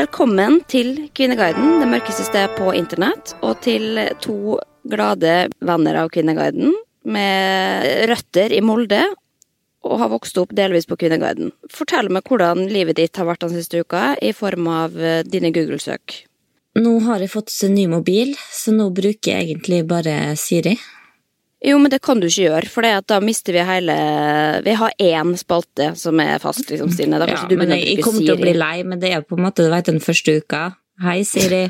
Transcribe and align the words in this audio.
Velkommen 0.00 0.62
til 0.70 0.94
Kvinneguiden, 1.12 1.74
det 1.82 1.86
mørkeste 1.90 2.24
sted 2.24 2.54
på 2.56 2.70
internett, 2.72 3.34
og 3.44 3.58
til 3.60 3.98
to 4.24 4.54
glade 4.88 5.32
venner 5.60 5.98
av 6.00 6.08
Kvinneguiden 6.14 6.70
med 7.04 8.06
røtter 8.08 8.54
i 8.56 8.62
Molde 8.64 9.02
og 9.84 9.98
har 10.00 10.08
vokst 10.14 10.40
opp 10.40 10.54
delvis 10.56 10.88
på 10.88 10.96
Kvinneguiden. 11.02 11.50
Fortell 11.68 12.08
meg 12.08 12.24
hvordan 12.24 12.62
livet 12.72 12.96
ditt 12.96 13.20
har 13.20 13.28
vært 13.28 13.44
den 13.44 13.52
siste 13.58 13.82
uka 13.84 14.14
i 14.24 14.32
form 14.32 14.70
av 14.72 14.96
eh, 14.96 15.20
dine 15.26 15.52
Google-søk. 15.52 16.16
Nå 16.80 16.94
har 17.04 17.20
jeg 17.20 17.34
fått 17.34 17.52
ny 17.68 17.84
mobil, 17.92 18.32
så 18.56 18.72
nå 18.72 18.88
bruker 18.96 19.34
jeg 19.34 19.50
egentlig 19.50 19.82
bare 19.90 20.16
Siri. 20.40 20.78
Jo, 21.60 21.76
men 21.78 21.92
det 21.92 22.00
kan 22.00 22.20
du 22.20 22.24
ikke 22.28 22.46
gjøre, 22.46 22.68
for 22.72 22.86
da 23.04 23.18
mister 23.20 23.52
vi 23.52 23.64
hele 23.68 23.96
Vi 24.64 24.76
har 24.80 24.94
én 24.96 25.34
spalte 25.36 25.90
som 26.00 26.20
er 26.24 26.38
fast, 26.40 26.64
liksom, 26.70 26.92
Stine. 26.94 27.20
Da 27.20 27.28
Ja, 27.28 27.42
du 27.48 27.56
men 27.60 27.74
jeg, 27.76 27.84
jeg 27.98 28.04
kommer 28.04 28.24
til 28.24 28.32
å 28.32 28.40
bli 28.40 28.54
lei, 28.56 28.76
men 28.88 29.02
det 29.02 29.12
er 29.12 29.26
på 29.26 29.36
en 29.36 29.44
måte, 29.44 29.66
du 29.66 29.72
vet, 29.72 29.90
den 29.90 30.00
første 30.00 30.38
uka. 30.40 30.62
Hei, 31.04 31.20
Siri. 31.28 31.66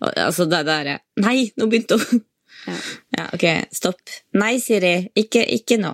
Altså, 0.00 0.46
det 0.50 0.62
der 0.66 0.94
er 0.94 1.02
Nei, 1.22 1.50
nå 1.58 1.68
begynte 1.70 1.98
hun! 1.98 2.22
Ja. 2.66 2.74
Ja, 3.18 3.24
ok, 3.34 3.44
stopp. 3.74 4.12
Nei, 4.38 4.54
Siri, 4.62 4.94
ikke, 5.18 5.42
ikke 5.58 5.80
nå. 5.82 5.90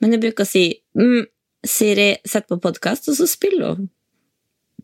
Men 0.00 0.16
jeg 0.16 0.22
bruker 0.24 0.46
å 0.46 0.48
si 0.48 0.64
mm, 0.96 1.28
Siri, 1.66 2.08
sett 2.24 2.48
på 2.48 2.56
podkast, 2.62 3.10
og 3.12 3.18
så 3.18 3.28
spiller 3.28 3.74
hun 3.74 3.90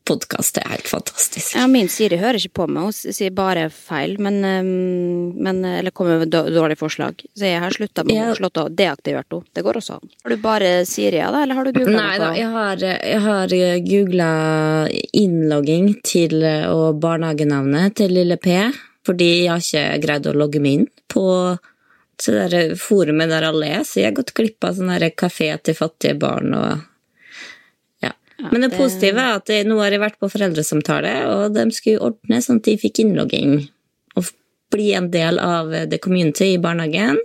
podkast. 0.08 0.54
Det 0.56 0.62
er 0.64 0.74
helt 0.74 0.88
fantastisk. 0.90 1.54
Ja, 1.56 1.66
min 1.70 1.88
Siri 1.92 2.18
hører 2.20 2.38
ikke 2.40 2.62
på 2.62 2.66
meg, 2.70 2.88
hun 2.88 3.14
sier 3.16 3.32
bare 3.34 3.68
feil, 3.72 4.18
men, 4.22 4.40
um, 4.44 5.32
men 5.42 5.64
Eller 5.64 5.90
kommer 5.94 6.18
med 6.18 6.32
dårlige 6.32 6.80
forslag. 6.80 7.24
Så 7.38 7.46
jeg 7.48 7.60
har 7.62 7.70
slutta 7.70 8.04
med 8.04 8.16
Ja. 8.16 8.30
å 8.32 8.36
slått 8.36 8.60
deaktivert 8.76 9.30
henne. 9.30 9.44
Det 9.54 9.64
går 9.64 9.80
også 9.80 9.98
an. 9.98 10.10
Har 10.24 10.30
du 10.30 10.36
bare 10.36 10.86
Siri, 10.86 11.16
ja, 11.16 11.30
da, 11.30 11.42
eller 11.42 11.54
har 11.54 11.64
du 11.64 11.72
googla 11.72 11.96
Nei 11.96 12.18
da, 12.18 12.32
jeg 12.34 12.50
har, 12.52 12.76
jeg 12.76 13.20
har 13.20 13.48
googla 13.88 14.30
innlogging 15.14 16.02
til 16.02 16.42
og 16.42 17.00
barnehagenavnet 17.00 17.94
til 17.94 18.10
lille 18.10 18.36
P, 18.36 18.72
fordi 19.06 19.44
jeg 19.44 19.50
har 19.50 19.58
ikke 19.58 20.02
greid 20.06 20.26
å 20.26 20.34
logge 20.36 20.60
meg 20.60 20.72
inn 20.72 20.88
på 21.08 21.58
så 22.22 22.30
det 22.30 22.50
der 22.52 22.74
forumet 22.78 23.30
der 23.32 23.48
alle 23.48 23.66
er, 23.80 23.84
så 23.86 23.98
jeg 23.98 24.12
har 24.12 24.18
gått 24.20 24.34
glipp 24.36 24.62
av 24.62 24.76
sånn 24.78 24.92
kafé 25.18 25.48
til 25.64 25.74
fattige 25.74 26.18
barn 26.22 26.54
og 26.54 26.84
ja. 28.42 28.50
Men 28.50 28.64
det 28.64 28.72
det- 28.72 28.80
positive 28.80 29.22
er 29.22 29.38
at 29.38 29.52
nå 29.66 29.78
har 29.78 29.94
jeg 29.94 30.02
vært 30.02 30.18
på 30.20 30.30
foreldresamtale, 30.32 31.14
og 31.30 31.54
de 31.54 31.68
skulle 31.70 32.02
ordne 32.10 32.42
sånn 32.42 32.58
at 32.60 32.66
de 32.68 32.76
fikk 32.82 33.04
innlogging 33.04 33.68
og 34.18 34.32
bli 34.72 34.92
en 34.98 35.10
del 35.12 35.38
av 35.38 35.70
the 35.88 35.98
community 35.98 36.54
i 36.54 36.58
barnehagen. 36.58 37.20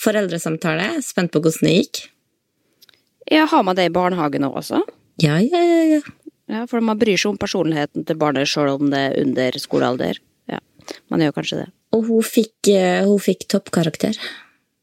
Foreldresamtale, 0.00 1.02
spent 1.04 1.32
på 1.32 1.42
hvordan 1.42 1.68
det 1.68 1.76
gikk. 1.76 2.06
Ja, 3.30 3.44
har 3.46 3.62
man 3.62 3.76
det 3.76 3.86
i 3.90 3.94
barnehagen 3.94 4.46
òg 4.48 4.56
også? 4.62 4.80
Ja, 5.22 5.36
ja, 5.38 5.60
ja, 5.60 6.00
ja. 6.48 6.66
For 6.66 6.80
man 6.82 6.98
bryr 6.98 7.18
seg 7.20 7.30
om 7.34 7.38
personligheten 7.38 8.06
til 8.08 8.18
barnet 8.18 8.48
sjøl 8.50 8.72
om 8.72 8.90
det 8.90 8.98
er 8.98 9.18
under 9.22 9.58
skolealder. 9.60 10.18
Ja, 10.50 10.58
man 11.12 11.22
gjør 11.22 11.36
kanskje 11.36 11.60
det. 11.60 11.68
Og 11.94 12.06
hun 12.08 12.22
fikk, 12.26 12.70
eh, 12.72 13.04
hun 13.06 13.20
fikk 13.22 13.46
toppkarakter, 13.50 14.16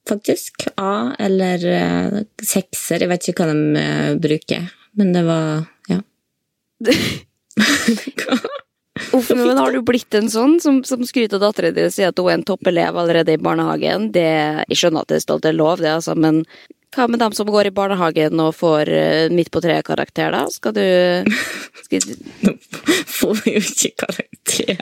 faktisk. 0.08 0.68
A 0.80 1.16
eller 1.20 1.66
eh, 1.72 2.22
sekser, 2.40 3.04
jeg 3.04 3.12
vet 3.12 3.28
ikke 3.32 3.44
hva 3.44 3.54
de 3.54 3.84
eh, 3.84 4.16
bruker. 4.24 4.70
Men 4.98 5.14
det 5.14 5.24
var 5.28 5.66
Ja. 5.92 6.02
Uff, 9.14 9.30
men 9.30 9.58
har 9.58 9.72
du 9.72 9.82
blitt 9.86 10.14
en 10.18 10.30
sånn 10.30 10.58
som, 10.62 10.80
som 10.86 11.04
skryter 11.06 11.38
av 11.38 11.44
dattera 11.48 11.70
di 11.74 11.84
og 11.86 11.94
sier 11.94 12.10
at 12.12 12.18
hun 12.20 12.32
er 12.32 12.40
en 12.40 12.46
toppelev 12.48 12.98
allerede 12.98 13.36
i 13.36 13.42
barnehagen? 13.42 14.10
Det, 14.16 14.26
jeg 14.72 14.80
skjønner 14.80 15.06
at 15.06 15.12
det 15.12 15.20
er 15.20 15.24
stolt 15.24 15.46
er 15.46 15.56
lov, 15.58 15.78
det, 15.84 15.92
altså, 16.00 16.16
men 16.18 16.42
hva 16.96 17.06
med 17.12 17.22
dem 17.22 17.36
som 17.36 17.50
går 17.52 17.70
i 17.70 17.76
barnehagen 17.76 18.42
og 18.42 18.56
får 18.58 18.90
eh, 18.90 19.34
midt 19.34 19.52
på 19.54 19.62
treet-karakter, 19.64 20.34
da? 20.34 20.46
Skal 20.54 20.74
du 20.78 20.86
skal, 21.84 22.16
Nå 22.48 22.56
får 23.20 23.44
vi 23.44 23.54
jo 23.58 23.62
ikke 23.62 23.94
karakter. 24.06 24.82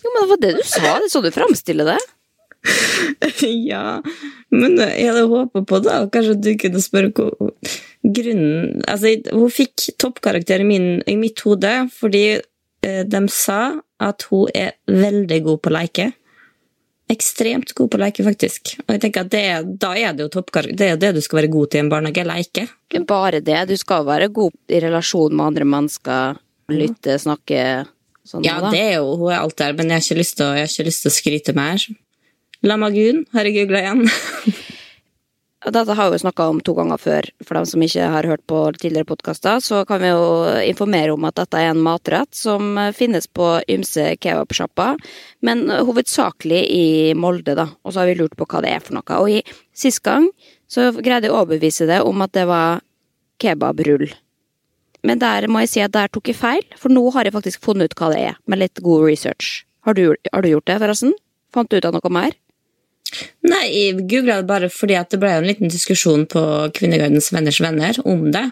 Jo, 0.00 0.14
men 0.14 0.22
det 0.22 0.30
var 0.32 0.42
det 0.46 0.54
du 0.56 0.64
sa, 0.64 0.96
det 0.96 1.10
er 1.10 1.12
så 1.12 1.24
du 1.24 1.30
framstiller 1.34 1.92
det. 1.92 2.00
ja, 3.72 4.00
men 4.52 4.76
jeg 4.80 5.06
hadde 5.08 5.28
håpa 5.30 5.62
på 5.64 5.80
da, 5.84 6.02
kanskje 6.12 6.36
du 6.44 6.50
kunne 6.60 6.82
spørre 6.84 7.12
hva 7.16 7.50
grunnen 8.02 8.80
Altså, 8.88 9.16
hun 9.32 9.52
fikk 9.52 9.90
toppkarakter 10.00 10.62
i, 10.62 10.68
min, 10.68 10.88
i 11.06 11.16
mitt 11.20 11.42
hode 11.44 11.74
fordi 11.94 12.24
eh, 12.38 13.04
de 13.06 13.20
sa 13.32 13.74
at 14.00 14.24
hun 14.30 14.48
er 14.56 14.74
veldig 14.88 15.42
god 15.44 15.60
på 15.60 15.70
å 15.70 15.76
leke. 15.76 16.06
Ekstremt 17.10 17.74
god 17.76 17.90
på 17.90 17.98
å 17.98 18.02
leke, 18.04 18.24
faktisk. 18.24 18.76
Og 18.86 18.94
jeg 18.94 19.02
tenker 19.02 19.26
at 19.26 19.32
det, 19.32 19.44
da 19.82 19.90
er 19.98 20.14
det 20.14 20.24
jo 20.24 20.32
toppkarakter. 20.38 20.78
Det 20.78 20.88
er 20.94 21.00
det 21.02 21.10
du 21.18 21.20
skal 21.24 21.42
være 21.42 21.52
god 21.52 21.72
til 21.72 21.80
i 21.80 21.84
en 21.84 21.90
barnehage, 21.92 22.24
leke. 22.28 22.66
Ikke 22.88 23.02
bare 23.08 23.42
det, 23.44 23.58
du 23.68 23.74
skal 23.80 24.06
være 24.08 24.30
god 24.34 24.54
i 24.70 24.80
relasjon 24.84 25.34
med 25.34 25.50
andre 25.50 25.66
mennesker, 25.74 26.38
lytte, 26.70 27.18
snakke 27.20 27.64
sånn. 28.24 28.46
Ja, 28.46 28.60
da. 28.62 28.70
det 28.72 28.82
er 28.92 28.94
jo, 29.00 29.16
hun 29.20 29.34
er 29.34 29.42
alt 29.42 29.58
der, 29.58 29.74
men 29.76 29.90
jeg 29.90 30.00
har 30.00 30.06
ikke 30.06 30.20
lyst 30.22 31.04
til 31.04 31.10
å, 31.10 31.14
skryte 31.18 31.56
mer. 31.56 31.84
Lamagun 32.64 33.24
har 33.34 33.48
jeg 33.48 33.58
googla 33.58 33.84
igjen. 33.84 34.06
dette 35.68 35.92
har 35.92 36.08
vi 36.08 36.16
jo 36.16 36.22
snakka 36.22 36.46
om 36.48 36.60
to 36.64 36.72
ganger 36.76 37.00
før, 37.00 37.26
for 37.44 37.58
dem 37.58 37.66
som 37.68 37.82
ikke 37.84 38.06
har 38.14 38.28
hørt 38.28 38.42
på 38.48 38.60
tidligere 38.78 39.08
podkaster, 39.10 39.60
så 39.60 39.82
kan 39.88 40.00
vi 40.00 40.08
jo 40.08 40.22
informere 40.64 41.12
om 41.12 41.26
at 41.28 41.36
dette 41.36 41.60
er 41.60 41.74
en 41.74 41.82
matrett 41.84 42.32
som 42.36 42.78
finnes 42.96 43.28
på 43.28 43.50
ymse 43.68 44.06
kebabsjapper, 44.24 44.96
men 45.44 45.66
hovedsakelig 45.68 46.62
i 46.64 46.86
Molde, 47.12 47.58
da. 47.58 47.68
Og 47.84 47.92
så 47.92 48.02
har 48.02 48.08
vi 48.08 48.16
lurt 48.22 48.38
på 48.40 48.48
hva 48.48 48.64
det 48.64 48.72
er 48.72 48.80
for 48.84 48.96
noe. 48.96 49.20
Og 49.20 49.36
i 49.36 49.42
sist 49.76 50.00
gang 50.06 50.30
så 50.70 50.90
greide 50.96 51.28
jeg 51.28 51.34
å 51.34 51.42
overbevise 51.42 51.88
det 51.90 52.00
om 52.08 52.24
at 52.24 52.32
det 52.36 52.48
var 52.48 52.80
kebabrull. 53.40 54.08
Men 55.04 55.20
der 55.20 55.48
må 55.48 55.64
jeg 55.64 55.72
si 55.74 55.84
at 55.84 55.92
der 55.96 56.08
tok 56.12 56.32
jeg 56.32 56.40
feil, 56.40 56.64
for 56.80 56.92
nå 56.92 57.04
har 57.12 57.28
jeg 57.28 57.36
faktisk 57.36 57.64
funnet 57.64 57.92
ut 57.92 58.00
hva 58.00 58.12
det 58.12 58.24
er, 58.32 58.40
med 58.48 58.64
litt 58.64 58.80
god 58.84 59.04
research. 59.08 59.66
Har 59.84 59.96
du, 59.96 60.14
har 60.32 60.44
du 60.44 60.54
gjort 60.54 60.68
det, 60.68 60.80
forresten? 60.80 61.16
Fant 61.52 61.68
du 61.68 61.76
ut 61.76 61.88
av 61.88 61.96
noe 61.96 62.12
mer? 62.12 62.36
Nei, 63.42 63.64
jeg 63.72 64.04
googla 64.10 64.36
det 64.40 64.46
bare 64.46 64.68
fordi 64.70 64.94
at 64.98 65.10
det 65.10 65.18
ble 65.22 65.30
en 65.34 65.46
liten 65.48 65.70
diskusjon 65.72 66.26
på 66.30 66.42
Kvinnegardens 66.76 67.32
venners 67.34 67.58
venner 67.62 67.96
om 68.04 68.28
det. 68.30 68.44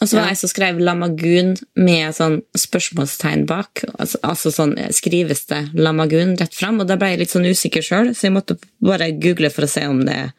Og 0.00 0.08
så 0.08 0.16
var 0.16 0.22
det 0.22 0.28
Ja. 0.28 0.32
jeg 0.32 0.40
som 0.42 0.52
skrev 0.54 0.80
Lamagun 0.80 1.56
med 1.76 2.14
sånn 2.16 2.42
spørsmålstegn 2.56 3.46
bak. 3.46 3.84
Altså, 3.98 4.18
altså 4.22 4.52
sånn 4.54 4.74
skrives 4.94 5.44
det 5.46 5.74
Lamagun 5.74 6.36
rett 6.38 6.54
fram, 6.54 6.80
og 6.80 6.86
da 6.88 6.96
ble 6.96 7.10
jeg 7.10 7.18
litt 7.18 7.34
sånn 7.34 7.48
usikker 7.50 7.82
sjøl, 7.82 8.14
så 8.14 8.28
jeg 8.28 8.36
måtte 8.36 8.58
bare 8.80 9.12
google 9.20 9.50
for 9.50 9.62
å 9.62 9.68
se 9.68 9.86
om 9.86 10.04
det 10.04 10.32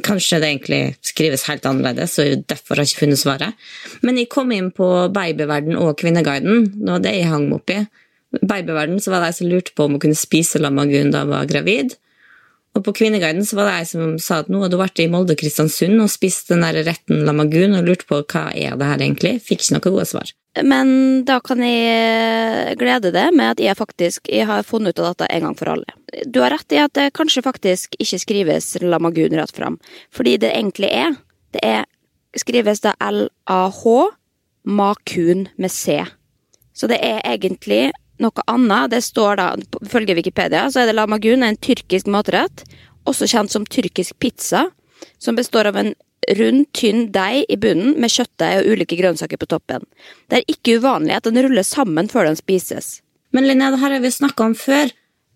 Kanskje 0.00 0.38
det 0.40 0.48
egentlig 0.48 0.96
skrives 1.04 1.42
helt 1.50 1.66
annerledes, 1.68 2.14
og 2.18 2.46
derfor 2.48 2.76
har 2.76 2.86
jeg 2.86 2.94
ikke 2.94 3.02
funnet 3.02 3.20
svaret. 3.20 3.52
Men 4.00 4.16
jeg 4.16 4.30
kom 4.32 4.50
inn 4.50 4.70
på 4.72 4.86
babyverden 5.12 5.76
og 5.76 5.98
Kvinneguiden. 6.00 6.80
Det 6.80 6.88
var 6.94 7.02
det 7.04 7.12
jeg 7.12 7.28
hang 7.28 7.50
meg 7.50 7.58
opp 7.58 7.70
i. 7.74 7.86
Babyverden 8.40 9.02
så 9.04 9.10
var 9.12 9.20
det 9.20 9.26
jeg 9.34 9.34
som 9.34 9.50
lurte 9.50 9.74
på 9.76 9.84
om 9.84 9.90
hun 9.92 10.00
kunne 10.00 10.16
spise 10.16 10.56
lamagun 10.58 11.12
da 11.12 11.26
hun 11.26 11.34
var 11.34 11.44
gravid. 11.44 11.92
Og 12.72 12.84
på 12.86 12.94
Kvinneguiden 12.96 13.44
så 13.44 13.58
var 13.58 13.68
det 13.68 13.80
jeg 13.82 13.88
som 13.90 14.12
sa 14.22 14.38
at 14.40 14.48
nå 14.48 14.62
hadde 14.62 14.78
hun 14.78 14.82
vært 14.82 15.00
i 15.02 15.08
Molde 15.12 15.34
og 15.34 15.40
Kristiansund 15.42 16.00
og 16.00 16.12
spist 16.12 16.48
den 16.48 16.64
der 16.64 16.78
retten 16.86 17.26
lamagun 17.26 17.76
og 17.76 17.84
lurte 17.88 18.08
på 18.08 18.22
hva 18.22 18.46
er 18.56 18.78
det 18.80 18.88
her 18.88 19.02
egentlig. 19.04 19.34
Fikk 19.44 19.60
ikke 19.60 19.76
noe 19.76 19.84
gode 19.90 20.06
svar. 20.08 20.32
Men 20.64 20.88
da 21.28 21.38
kan 21.44 21.60
jeg 21.64 22.76
glede 22.80 23.12
deg 23.12 23.36
med 23.36 23.54
at 23.54 23.60
jeg 23.60 23.76
faktisk 23.76 24.28
jeg 24.32 24.48
har 24.48 24.64
funnet 24.68 24.96
ut 24.96 25.04
av 25.04 25.12
dette 25.12 25.28
en 25.32 25.46
gang 25.46 25.56
for 25.56 25.72
alle. 25.72 25.96
Du 26.28 26.40
har 26.44 26.52
rett 26.52 26.76
i 26.76 26.80
at 26.80 26.92
det 26.96 27.12
kanskje 27.16 27.44
faktisk 27.44 27.96
ikke 28.00 28.20
skrives 28.20 28.72
Lamagun 28.80 29.36
rett 29.36 29.52
fram. 29.56 29.78
Fordi 30.12 30.38
det 30.40 30.52
egentlig 30.52 30.92
er, 30.92 31.16
det 31.56 31.64
er 31.64 31.86
skrives 32.40 32.84
da 32.84 32.96
L-A-H, 33.04 33.96
Makun 34.64 35.48
med 35.60 35.72
C. 35.72 36.00
Så 36.72 36.88
det 36.88 37.00
er 37.04 37.20
egentlig 37.28 37.90
noe 38.22 38.46
annet. 38.50 38.92
Det 38.94 39.02
står 39.04 39.40
da, 39.40 39.48
ifølge 39.82 40.16
Wikipedia, 40.18 40.68
så 40.70 40.82
er 40.82 40.90
det 40.90 40.96
lamagun 40.96 41.44
en 41.46 41.58
tyrkisk 41.58 42.08
matrett, 42.12 42.64
også 43.08 43.28
kjent 43.30 43.52
som 43.52 43.66
tyrkisk 43.66 44.18
pizza, 44.22 44.68
som 45.22 45.38
består 45.38 45.70
av 45.70 45.78
en 45.80 45.94
rund, 46.38 46.66
tynn 46.76 47.08
deig 47.14 47.46
i 47.50 47.58
bunnen 47.58 47.96
med 48.00 48.12
kjøttdeig 48.14 48.60
og 48.60 48.74
ulike 48.74 48.98
grønnsaker 49.00 49.40
på 49.40 49.48
toppen. 49.50 49.86
Det 50.30 50.40
er 50.40 50.50
ikke 50.54 50.78
uvanlig 50.78 51.16
at 51.18 51.26
den 51.26 51.42
ruller 51.42 51.66
sammen 51.66 52.10
før 52.12 52.30
den 52.30 52.38
spises. 52.38 53.00
Men 53.34 53.48
Linnea, 53.48 53.72
det 53.72 53.80
her 53.82 53.96
har 53.96 54.04
vi 54.04 54.12
snakka 54.12 54.50
om 54.50 54.54
før. 54.58 54.92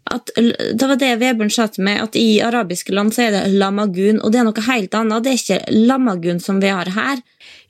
At, 0.06 0.30
det 0.36 0.86
var 0.86 0.98
det 1.00 1.16
Vebjørn 1.18 1.50
sa 1.50 1.66
til 1.72 1.82
meg, 1.86 1.98
at 2.04 2.16
i 2.18 2.38
arabiske 2.44 2.94
land 2.94 3.10
så 3.14 3.24
er 3.24 3.32
det 3.34 3.58
lamagun, 3.58 4.20
og 4.22 4.30
det 4.30 4.38
er 4.40 4.46
noe 4.46 4.66
helt 4.68 4.94
annet. 4.94 5.24
Det 5.24 5.32
er 5.32 5.40
ikke 5.40 5.78
lamagun 5.88 6.38
som 6.42 6.60
vi 6.62 6.70
har 6.70 6.90
her. 6.94 7.22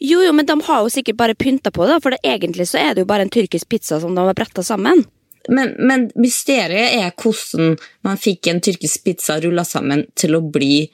Jo, 0.04 0.20
jo, 0.20 0.34
men 0.36 0.48
de 0.48 0.56
har 0.66 0.84
jo 0.84 0.92
sikkert 0.92 1.18
bare 1.20 1.38
pynta 1.38 1.72
på 1.72 1.88
det, 1.88 2.00
for 2.04 2.12
det, 2.12 2.20
egentlig 2.26 2.68
så 2.68 2.82
er 2.82 2.94
det 2.94 3.06
jo 3.06 3.10
bare 3.12 3.24
en 3.24 3.32
tyrkisk 3.32 3.70
pizza 3.72 4.00
som 4.02 4.12
de 4.16 4.26
har 4.26 4.36
bretta 4.36 4.64
sammen. 4.66 5.06
Men, 5.48 5.76
men 5.78 6.08
mysteriet 6.18 6.98
er 6.98 7.12
hvordan 7.14 7.76
man 8.04 8.20
fikk 8.20 8.50
en 8.50 8.60
tyrkisk 8.64 9.06
pizza 9.06 9.38
rulla 9.40 9.64
sammen 9.64 10.04
til 10.18 10.36
å 10.36 10.42
bli 10.42 10.86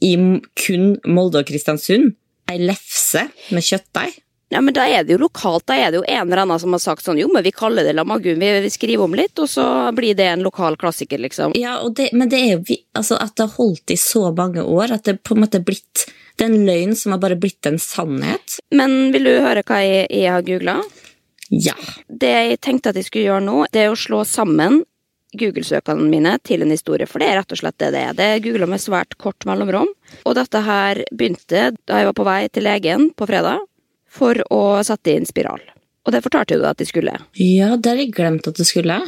i 0.00 0.14
kun 0.58 0.90
Molde 1.08 1.42
og 1.42 1.48
Kristiansund. 1.48 2.16
Ei 2.50 2.58
lefse 2.60 3.28
med 3.54 3.64
kjøttdeig. 3.64 4.18
Ja, 4.50 4.60
men 4.60 4.74
da 4.74 4.82
er 4.88 5.04
det 5.06 5.14
jo 5.14 5.20
lokalt. 5.22 5.68
Da 5.70 5.76
er 5.78 5.92
det 5.92 6.00
jo 6.00 6.06
en 6.08 6.26
eller 6.26 6.42
annen 6.42 6.58
som 6.58 6.74
har 6.74 6.82
sagt 6.82 7.06
sånn 7.06 7.20
jo, 7.20 7.28
men 7.30 7.44
vi 7.46 7.52
kaller 7.54 7.86
det 7.86 7.94
lamagun, 7.94 8.40
vi, 8.42 8.48
vi 8.64 8.70
skriver 8.74 9.06
om 9.06 9.14
litt, 9.14 9.38
og 9.38 9.46
så 9.50 9.64
blir 9.94 10.16
det 10.18 10.26
en 10.26 10.42
lokal 10.42 10.74
klassiker, 10.80 11.22
liksom. 11.22 11.54
Ja, 11.58 11.76
det, 11.96 12.08
men 12.18 12.32
det 12.32 12.40
er 12.42 12.56
jo 12.56 12.78
altså, 12.98 13.20
at 13.22 13.36
det 13.38 13.46
har 13.46 13.54
holdt 13.60 13.94
i 13.94 13.98
så 14.00 14.24
mange 14.34 14.64
år, 14.66 14.96
at 14.96 15.06
det 15.06 15.20
på 15.22 15.36
en 15.36 15.44
måte 15.44 15.62
er 15.62 15.66
blitt 15.68 16.08
Det 16.34 16.46
er 16.46 16.54
en 16.54 16.66
løgn 16.66 16.96
som 16.96 17.12
har 17.12 17.20
bare 17.22 17.38
blitt 17.38 17.66
en 17.68 17.78
sannhet. 17.78 18.58
Men 18.74 19.12
vil 19.14 19.28
du 19.28 19.32
høre 19.44 19.62
hva 19.66 19.80
jeg, 19.84 20.06
jeg 20.08 20.32
har 20.32 20.46
googla? 20.46 20.76
Ja. 21.52 21.74
Det 22.08 22.30
jeg 22.30 22.60
tenkte 22.64 22.90
at 22.90 22.98
jeg 22.98 23.06
skulle 23.06 23.26
gjøre 23.28 23.44
nå, 23.44 23.56
det 23.70 23.84
er 23.84 23.94
å 23.94 23.98
slå 23.98 24.24
sammen 24.26 24.82
Google-søkene 25.38 26.10
mine 26.10 26.38
til 26.42 26.64
en 26.64 26.72
historie, 26.74 27.06
for 27.06 27.22
det 27.22 27.28
er 27.30 27.38
rett 27.38 27.52
og 27.54 27.60
slett 27.60 27.78
det 27.78 27.92
det 27.94 28.02
er. 28.08 28.16
Det 28.18 28.30
googla 28.48 28.66
med 28.66 28.82
svært 28.82 29.14
kort 29.20 29.46
mellomrom. 29.46 29.92
Og 30.24 30.34
dette 30.34 30.62
her 30.66 31.04
begynte 31.14 31.68
da 31.86 32.00
jeg 32.00 32.10
var 32.10 32.16
på 32.18 32.26
vei 32.26 32.40
til 32.50 32.66
legen 32.66 33.12
på 33.14 33.28
fredag 33.30 33.62
for 34.10 34.40
å 34.52 34.62
sette 34.86 35.14
inn 35.14 35.28
spiral. 35.28 35.62
Og 36.06 36.14
det 36.14 36.22
fortalte 36.24 36.58
du 36.58 36.66
at 36.66 36.80
de 36.80 36.88
skulle. 36.88 37.14
Ja, 37.38 37.74
det 37.76 37.92
har 37.92 38.00
jeg 38.00 38.14
glemt 38.16 38.48
at 38.48 38.58
det 38.58 38.66
skulle. 38.68 39.02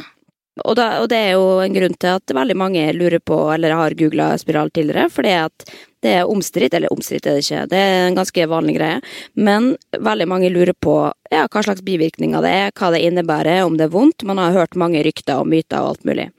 Og, 0.61 0.75
da, 0.77 0.99
og 1.01 1.07
det 1.09 1.17
er 1.17 1.31
jo 1.33 1.47
en 1.63 1.73
grunn 1.73 1.95
til 1.97 2.19
at 2.19 2.33
veldig 2.37 2.55
mange 2.57 2.83
lurer 2.93 3.17
på, 3.25 3.37
eller 3.55 3.73
har 3.73 3.95
googla 3.97 4.35
spiral 4.37 4.69
tidligere, 4.69 5.09
fordi 5.09 5.31
at 5.39 5.65
det 6.03 6.11
er 6.19 6.29
omstridt, 6.29 6.75
eller 6.77 6.93
omstridt 6.93 7.25
er 7.25 7.39
det 7.39 7.45
ikke, 7.45 7.63
det 7.71 7.79
er 7.79 8.03
en 8.03 8.17
ganske 8.19 8.45
vanlig 8.51 8.75
greie, 8.77 8.99
men 9.33 9.71
veldig 9.97 10.27
mange 10.29 10.51
lurer 10.53 10.75
på 10.77 10.97
ja, 11.33 11.47
hva 11.47 11.63
slags 11.65 11.81
bivirkninger 11.87 12.45
det 12.45 12.53
er, 12.53 12.73
hva 12.77 12.91
det 12.93 13.01
innebærer, 13.07 13.63
om 13.65 13.79
det 13.79 13.87
er 13.87 13.95
vondt, 13.95 14.27
man 14.29 14.41
har 14.41 14.53
hørt 14.53 14.77
mange 14.77 15.01
rykter 15.07 15.41
og 15.41 15.49
myter 15.49 15.79
og 15.79 15.95
alt 15.95 16.05
mulig. 16.05 16.29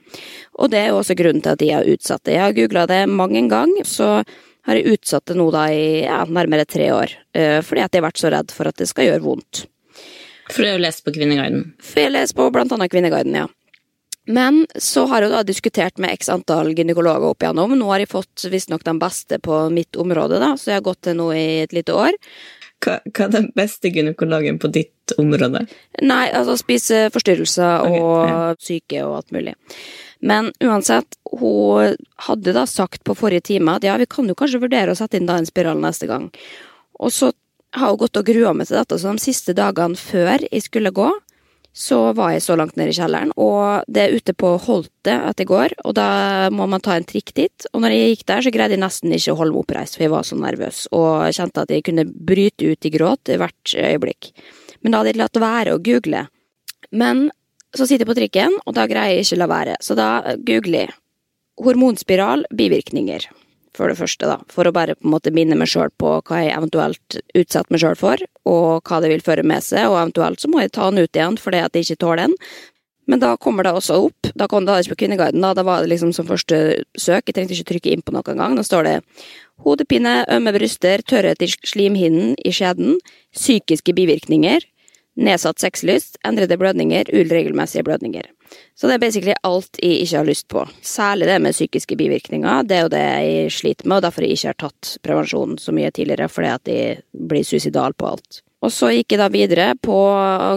Og 0.61 0.71
det 0.71 0.83
er 0.85 0.91
jo 0.93 1.01
også 1.01 1.17
grunnen 1.19 1.43
til 1.43 1.57
at 1.57 1.63
de 1.65 1.73
har 1.73 1.89
utsatt 1.95 2.23
det. 2.23 2.37
Jeg 2.37 2.45
har 2.45 2.55
googla 2.55 2.85
det 2.93 3.01
mange 3.11 3.43
ganger, 3.51 3.89
så 3.89 4.11
har 4.65 4.79
jeg 4.79 4.95
utsatt 4.95 5.29
det 5.29 5.37
nå 5.37 5.47
da 5.53 5.67
i 5.73 5.85
ja, 6.03 6.23
nærmere 6.25 6.65
tre 6.69 6.89
år, 6.93 7.13
eh, 7.37 7.59
fordi 7.65 7.83
at 7.85 7.93
jeg 7.93 8.01
har 8.01 8.07
vært 8.07 8.21
så 8.21 8.31
redd 8.33 8.53
for 8.55 8.69
at 8.69 8.81
det 8.81 8.89
skal 8.89 9.09
gjøre 9.09 9.25
vondt. 9.25 9.65
For 10.51 10.61
du 10.61 10.71
har 10.71 10.81
lest 10.81 11.05
på 11.05 11.13
Kvinneguiden. 11.13 11.71
For 11.81 12.05
jeg 12.05 12.13
leser 12.13 12.37
på 12.37 12.49
blant 12.53 12.73
annet 12.75 12.91
Kvinneguiden, 12.93 13.37
ja. 13.37 13.47
Men 14.25 14.63
så 14.81 15.05
har 15.05 15.21
jeg 15.21 15.33
da 15.35 15.43
diskutert 15.45 16.01
med 16.01 16.15
x 16.17 16.31
antall 16.33 16.71
gynekologer 16.73 17.29
opp 17.29 17.43
igjennom. 17.45 17.75
Nå 17.77 17.89
har 17.91 18.01
jeg 18.01 18.09
fått 18.09 18.47
visstnok 18.49 18.85
den 18.85 18.97
beste 19.01 19.37
på 19.37 19.67
mitt 19.73 19.97
område, 20.01 20.39
da, 20.41 20.55
så 20.57 20.71
jeg 20.71 20.79
har 20.79 20.87
gått 20.87 21.03
til 21.05 21.19
nå 21.19 21.29
i 21.37 21.45
et 21.65 21.75
lite 21.77 21.93
år. 21.93 22.17
Hva, 22.83 22.97
hva 23.05 23.27
er 23.27 23.33
den 23.33 23.51
beste 23.57 23.89
gynekologen 23.93 24.57
på 24.61 24.69
ditt 24.73 25.13
område? 25.21 25.63
Nei, 26.01 26.25
altså 26.33 26.57
spiseforstyrrelser 26.59 27.85
okay, 27.85 28.01
og 28.01 28.17
ja. 28.25 28.41
syke 28.61 29.05
og 29.05 29.19
alt 29.21 29.35
mulig. 29.35 29.55
Men 30.25 30.49
uansett, 30.63 31.17
hun 31.37 31.95
hadde 32.27 32.53
da 32.55 32.65
sagt 32.69 33.03
på 33.05 33.15
forrige 33.17 33.51
time 33.51 33.75
at 33.77 33.85
ja, 33.85 33.97
vi 34.01 34.07
kan 34.09 34.25
jo 34.29 34.37
kanskje 34.37 34.63
vurdere 34.63 34.95
å 34.95 34.97
sette 34.97 35.19
inn 35.19 35.29
da 35.29 35.37
en 35.37 35.45
spiral 35.45 35.81
neste 35.83 36.09
gang. 36.09 36.31
Og 36.97 37.13
så 37.13 37.29
har 37.75 37.91
hun 37.91 38.01
gått 38.01 38.17
og 38.17 38.25
grua 38.25 38.55
meg 38.55 38.69
til 38.69 38.79
dette, 38.79 38.97
så 38.97 39.13
de 39.13 39.21
siste 39.21 39.53
dagene 39.57 39.99
før 39.99 40.47
jeg 40.47 40.65
skulle 40.65 40.93
gå, 40.95 41.11
så 41.75 42.13
var 42.15 42.31
jeg 42.31 42.43
så 42.45 42.55
langt 42.55 42.77
nede 42.79 42.93
i 42.93 42.95
kjelleren, 42.95 43.33
og 43.35 43.83
det 43.91 44.05
er 44.05 44.13
ute 44.15 44.31
på 44.31 44.53
Holte 44.63 45.17
at 45.27 45.41
jeg 45.41 45.49
går, 45.49 45.73
og 45.83 45.97
da 45.97 46.07
må 46.55 46.69
man 46.71 46.79
ta 46.79 46.95
en 46.95 47.07
trikk 47.07 47.33
dit. 47.35 47.67
Og 47.73 47.83
når 47.83 47.91
jeg 47.91 48.13
gikk 48.13 48.23
der, 48.31 48.45
så 48.45 48.53
greide 48.55 48.77
jeg 48.77 48.83
nesten 48.85 49.11
ikke 49.11 49.33
å 49.35 49.39
holde 49.41 49.57
meg 49.57 49.65
oppreist, 49.65 49.97
for 49.97 50.05
jeg 50.05 50.13
var 50.13 50.23
så 50.23 50.39
nervøs, 50.39 50.85
og 50.95 51.35
kjente 51.35 51.65
at 51.65 51.73
jeg 51.75 51.83
kunne 51.89 52.07
bryte 52.07 52.71
ut 52.71 52.87
i 52.87 52.93
gråt 52.95 53.33
hvert 53.35 53.75
øyeblikk. 53.75 54.31
Men 54.79 54.95
da 54.95 55.01
hadde 55.01 55.11
jeg 55.11 55.19
latt 55.19 55.41
være 55.43 55.75
å 55.75 55.81
google. 55.83 56.23
Men 56.95 57.27
så 57.77 57.87
sitter 57.87 58.05
jeg 58.05 58.11
på 58.11 58.17
trikken, 58.19 58.59
og 58.65 58.75
da 58.77 58.85
greier 58.89 59.17
jeg 59.17 59.25
ikke 59.25 59.39
å 59.39 59.41
la 59.43 59.49
være. 59.51 59.79
Så 59.83 59.97
da 59.97 60.09
googler 60.47 60.85
jeg 60.85 60.95
hormonspiral, 61.61 62.45
bivirkninger, 62.55 63.27
for 63.75 63.91
det 63.91 63.97
første, 63.99 64.27
da. 64.27 64.37
For 64.51 64.67
å 64.67 64.73
bare 64.75 64.95
på 64.97 65.07
en 65.07 65.13
måte 65.15 65.33
minne 65.35 65.57
meg 65.59 65.69
sjøl 65.71 65.91
på 65.99 66.17
hva 66.27 66.43
jeg 66.43 66.55
eventuelt 66.55 67.17
utsetter 67.35 67.73
meg 67.73 67.83
sjøl 67.83 67.97
for, 67.99 68.23
og 68.47 68.87
hva 68.87 69.01
det 69.03 69.11
vil 69.11 69.25
føre 69.25 69.45
med 69.47 69.63
seg, 69.63 69.89
og 69.89 69.99
eventuelt 69.99 70.43
så 70.43 70.51
må 70.51 70.63
jeg 70.63 70.73
ta 70.75 70.89
den 70.91 71.03
ut 71.03 71.19
igjen 71.19 71.39
fordi 71.41 71.63
at 71.63 71.75
jeg 71.75 71.87
ikke 71.87 72.03
tåler 72.03 72.25
den. 72.25 72.37
Men 73.05 73.21
da 73.21 73.35
kommer 73.37 73.65
det 73.65 73.75
også 73.77 73.99
opp, 74.07 74.29
da 74.33 74.47
kom 74.49 74.65
det 74.65 74.79
ikke 74.81 74.95
på 74.95 75.03
Kvinneguiden, 75.03 75.43
da, 75.43 75.51
da 75.53 75.65
var 75.65 75.83
det 75.83 75.91
liksom 75.91 76.13
som 76.15 76.25
første 76.25 76.81
søk, 76.97 77.27
jeg 77.27 77.35
trengte 77.37 77.53
ikke 77.53 77.69
trykke 77.75 77.91
inn 77.93 78.01
på 78.05 78.15
noe 78.15 78.25
engang, 78.31 78.55
da 78.57 78.63
står 78.65 78.87
det 78.87 78.95
hodepine, 79.61 80.23
ømme 80.33 80.53
bryster, 80.55 81.03
tørrhet 81.05 81.43
i 81.45 81.51
slimhinnen 81.53 82.33
i 82.41 82.53
skjeden, 82.55 82.97
psykiske 83.35 83.93
bivirkninger, 83.93 84.65
nedsatt 85.15 85.61
sexlyst, 85.63 86.17
endrede 86.27 86.57
blødninger, 86.59 87.11
uregelmessige 87.13 87.83
blødninger. 87.87 88.27
Så 88.75 88.87
det 88.87 88.97
er 88.97 89.03
basically 89.03 89.35
alt 89.47 89.79
jeg 89.81 90.03
ikke 90.03 90.17
har 90.17 90.27
lyst 90.27 90.47
på. 90.51 90.65
Særlig 90.83 91.27
det 91.29 91.37
med 91.41 91.55
psykiske 91.55 91.97
bivirkninger. 91.99 92.63
Det 92.67 92.77
er 92.77 92.83
jo 92.85 92.91
det 92.93 93.03
jeg 93.03 93.51
sliter 93.51 93.87
med, 93.87 93.97
og 93.97 94.07
derfor 94.07 94.25
jeg 94.25 94.35
ikke 94.35 94.51
har 94.51 94.59
tatt 94.65 94.97
prevensjon 95.03 95.55
så 95.61 95.75
mye 95.75 95.91
tidligere, 95.95 96.29
fordi 96.31 96.51
at 96.51 96.71
jeg 96.71 96.99
blir 97.31 97.47
suicidal 97.47 97.95
på 97.97 98.11
alt. 98.15 98.41
Og 98.65 98.73
så 98.73 98.91
gikk 98.95 99.15
jeg 99.15 99.21
da 99.21 99.31
videre 99.31 99.71
på 99.77 99.97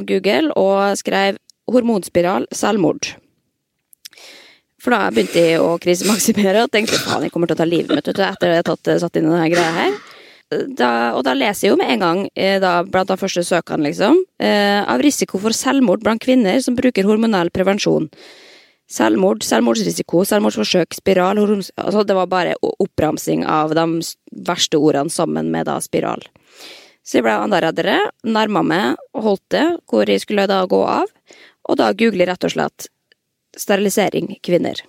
Google 0.09 0.53
og 0.57 0.99
skrev 0.99 1.39
hormonspiral 1.69 2.49
selvmord. 2.55 3.13
For 4.79 4.95
da 4.95 5.09
begynte 5.11 5.43
jeg 5.43 5.59
å 5.61 5.75
krisemaksimere 5.83 6.63
og 6.65 6.71
tenkte 6.73 7.01
faen, 7.03 7.27
jeg 7.27 7.35
kommer 7.35 7.51
til 7.51 7.59
å 7.59 7.63
ta 7.63 7.67
livet 7.67 7.91
mitt 7.93 8.09
etter 8.09 8.29
at 8.31 8.45
jeg 8.47 8.61
har 8.61 8.67
tatt, 8.67 8.95
satt 9.03 9.19
inn 9.19 9.27
denne 9.27 9.51
greia 9.51 9.75
her. 9.75 9.99
Da, 10.49 11.13
og 11.13 11.27
da 11.27 11.35
leser 11.37 11.67
jeg 11.67 11.75
jo 11.75 11.77
med 11.77 11.91
en 11.93 12.03
gang, 12.03 12.21
eh, 12.33 12.57
da, 12.63 12.81
blant 12.83 13.11
de 13.11 13.19
første 13.21 13.45
søkene, 13.45 13.91
liksom, 13.91 14.17
eh, 14.41 14.81
av 14.81 15.03
risiko 15.05 15.39
for 15.39 15.53
selvmord 15.53 16.01
blant 16.01 16.23
kvinner 16.25 16.63
som 16.65 16.77
bruker 16.77 17.05
hormonell 17.05 17.51
prevensjon. 17.51 18.09
Selvmord, 18.89 19.45
selvmordsrisiko, 19.45 20.25
selvmordsforsøk, 20.25 20.95
spiral 20.97 21.37
altså 21.37 22.07
Det 22.07 22.15
var 22.17 22.27
bare 22.27 22.55
oppramsing 22.63 23.45
av 23.45 23.75
de 23.75 24.01
verste 24.33 24.79
ordene 24.81 25.11
sammen 25.11 25.51
med 25.51 25.67
da 25.67 25.79
spiral. 25.81 26.25
Så 27.05 27.19
jeg 27.19 27.25
ble 27.25 27.37
enda 27.37 27.61
reddere, 27.61 28.11
nærma 28.25 28.65
meg 28.65 28.97
og 29.13 29.23
holdt 29.23 29.49
det, 29.51 29.67
hvor 29.87 30.09
jeg 30.09 30.21
skulle 30.21 30.49
da 30.49 30.65
gå 30.65 30.81
av, 30.83 31.05
og 31.69 31.77
da 31.77 31.93
googler 31.93 32.25
jeg 32.25 32.29
rett 32.29 32.45
og 32.45 32.55
slett 32.57 32.89
sterilisering 33.59 34.39
kvinner. 34.41 34.81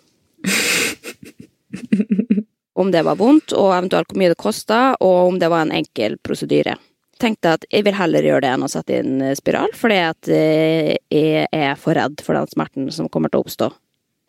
Om 2.80 2.92
det 2.92 3.04
var 3.04 3.18
vondt, 3.20 3.54
og 3.58 3.74
eventuelt 3.76 4.12
hvor 4.12 4.22
mye 4.22 4.32
det 4.32 4.40
kosta, 4.40 4.80
og 5.04 5.34
om 5.34 5.42
det 5.42 5.50
var 5.52 5.66
en 5.66 5.76
enkel 5.82 6.16
prosedyre. 6.24 6.78
Tenkte 7.20 7.58
at 7.58 7.68
jeg 7.68 7.84
vil 7.84 7.98
heller 7.98 8.24
gjøre 8.24 8.46
det 8.46 8.54
enn 8.54 8.64
å 8.64 8.72
sette 8.72 9.02
inn 9.02 9.20
eh, 9.26 9.36
spiral, 9.36 9.74
fordi 9.76 10.00
at 10.08 10.32
eh, 10.32 10.96
jeg 11.12 11.50
er 11.52 11.76
for 11.80 12.00
redd 12.00 12.24
for 12.24 12.40
den 12.40 12.48
smerten 12.48 12.88
som 12.96 13.12
kommer 13.12 13.32
til 13.32 13.42
å 13.42 13.48
oppstå. 13.48 13.70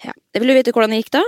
Ja. 0.03 0.17
Jeg 0.35 0.43
vil 0.43 0.51
du 0.51 0.57
vite 0.57 0.75
hvordan 0.75 0.97
det 0.97 1.05
gikk 1.05 1.15
da. 1.21 1.25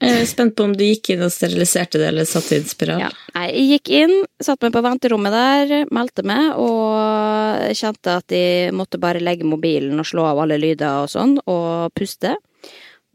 Jeg 0.00 0.16
er 0.16 0.28
spent 0.28 0.54
på 0.56 0.64
om 0.64 0.72
du 0.76 0.82
gikk 0.84 1.10
inn 1.12 1.24
og 1.24 1.32
steriliserte 1.32 2.00
det, 2.00 2.06
eller 2.08 2.28
satte 2.28 2.56
inn 2.56 2.68
spiral. 2.68 3.02
Ja. 3.04 3.10
Nei, 3.36 3.46
jeg 3.52 3.66
gikk 3.74 3.90
inn, 3.98 4.14
satte 4.40 4.66
meg 4.66 4.76
på 4.76 4.84
venterommet 4.84 5.34
der, 5.34 5.74
meldte 5.92 6.24
meg, 6.28 6.54
og 6.60 7.76
kjente 7.76 8.14
at 8.22 8.32
jeg 8.32 8.72
måtte 8.76 9.00
bare 9.00 9.20
legge 9.20 9.48
mobilen 9.48 10.00
og 10.00 10.08
slå 10.08 10.24
av 10.30 10.40
alle 10.44 10.56
lyder 10.60 11.02
og 11.04 11.12
sånn, 11.12 11.36
og 11.44 11.92
puste. 11.96 12.36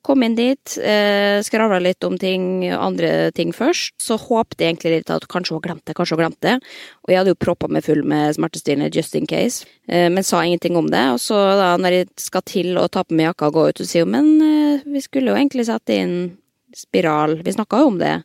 Kom 0.05 0.21
inn 0.21 0.35
dit, 0.37 0.77
eh, 0.77 1.41
skravla 1.41 1.79
litt 1.81 2.03
om 2.05 2.13
ting, 2.21 2.69
andre 2.69 3.31
ting 3.33 3.49
først. 3.51 3.95
Så 3.97 4.19
håpte 4.21 4.61
jeg 4.61 4.75
egentlig 4.75 4.91
litt 4.99 5.09
at 5.09 5.25
kanskje 5.25 5.55
hun 5.55 5.63
glemte 5.63 5.89
det, 5.89 5.95
kanskje 5.97 6.13
hun 6.13 6.21
glemte 6.21 6.45
det. 6.45 6.59
Og 7.01 7.09
jeg 7.09 7.17
hadde 7.17 7.33
jo 7.33 7.39
proppa 7.41 7.67
meg 7.67 7.83
full 7.87 8.03
med 8.05 8.35
smertestillende 8.37 8.93
just 8.93 9.15
in 9.17 9.25
case, 9.25 9.65
eh, 9.89 10.05
men 10.09 10.21
sa 10.21 10.43
ingenting 10.43 10.77
om 10.77 10.91
det. 10.93 11.01
Og 11.15 11.17
så 11.17 11.39
da 11.57 11.71
når 11.81 11.97
jeg 11.97 12.07
skal 12.21 12.45
til 12.45 12.77
å 12.77 12.85
ta 12.87 13.01
på 13.03 13.17
meg 13.17 13.31
jakka 13.31 13.49
og 13.49 13.57
gå 13.57 13.69
ut, 13.69 13.81
og 13.81 13.89
sier 13.89 14.05
hun 14.05 14.13
men 14.13 14.29
eh, 14.45 14.85
vi 14.85 15.01
skulle 15.01 15.33
jo 15.33 15.39
egentlig 15.39 15.65
sette 15.65 15.97
inn 15.97 16.37
spiral, 16.75 17.41
vi 17.41 17.57
snakka 17.57 17.81
jo 17.81 17.87
om 17.87 17.97
det. 17.97 18.23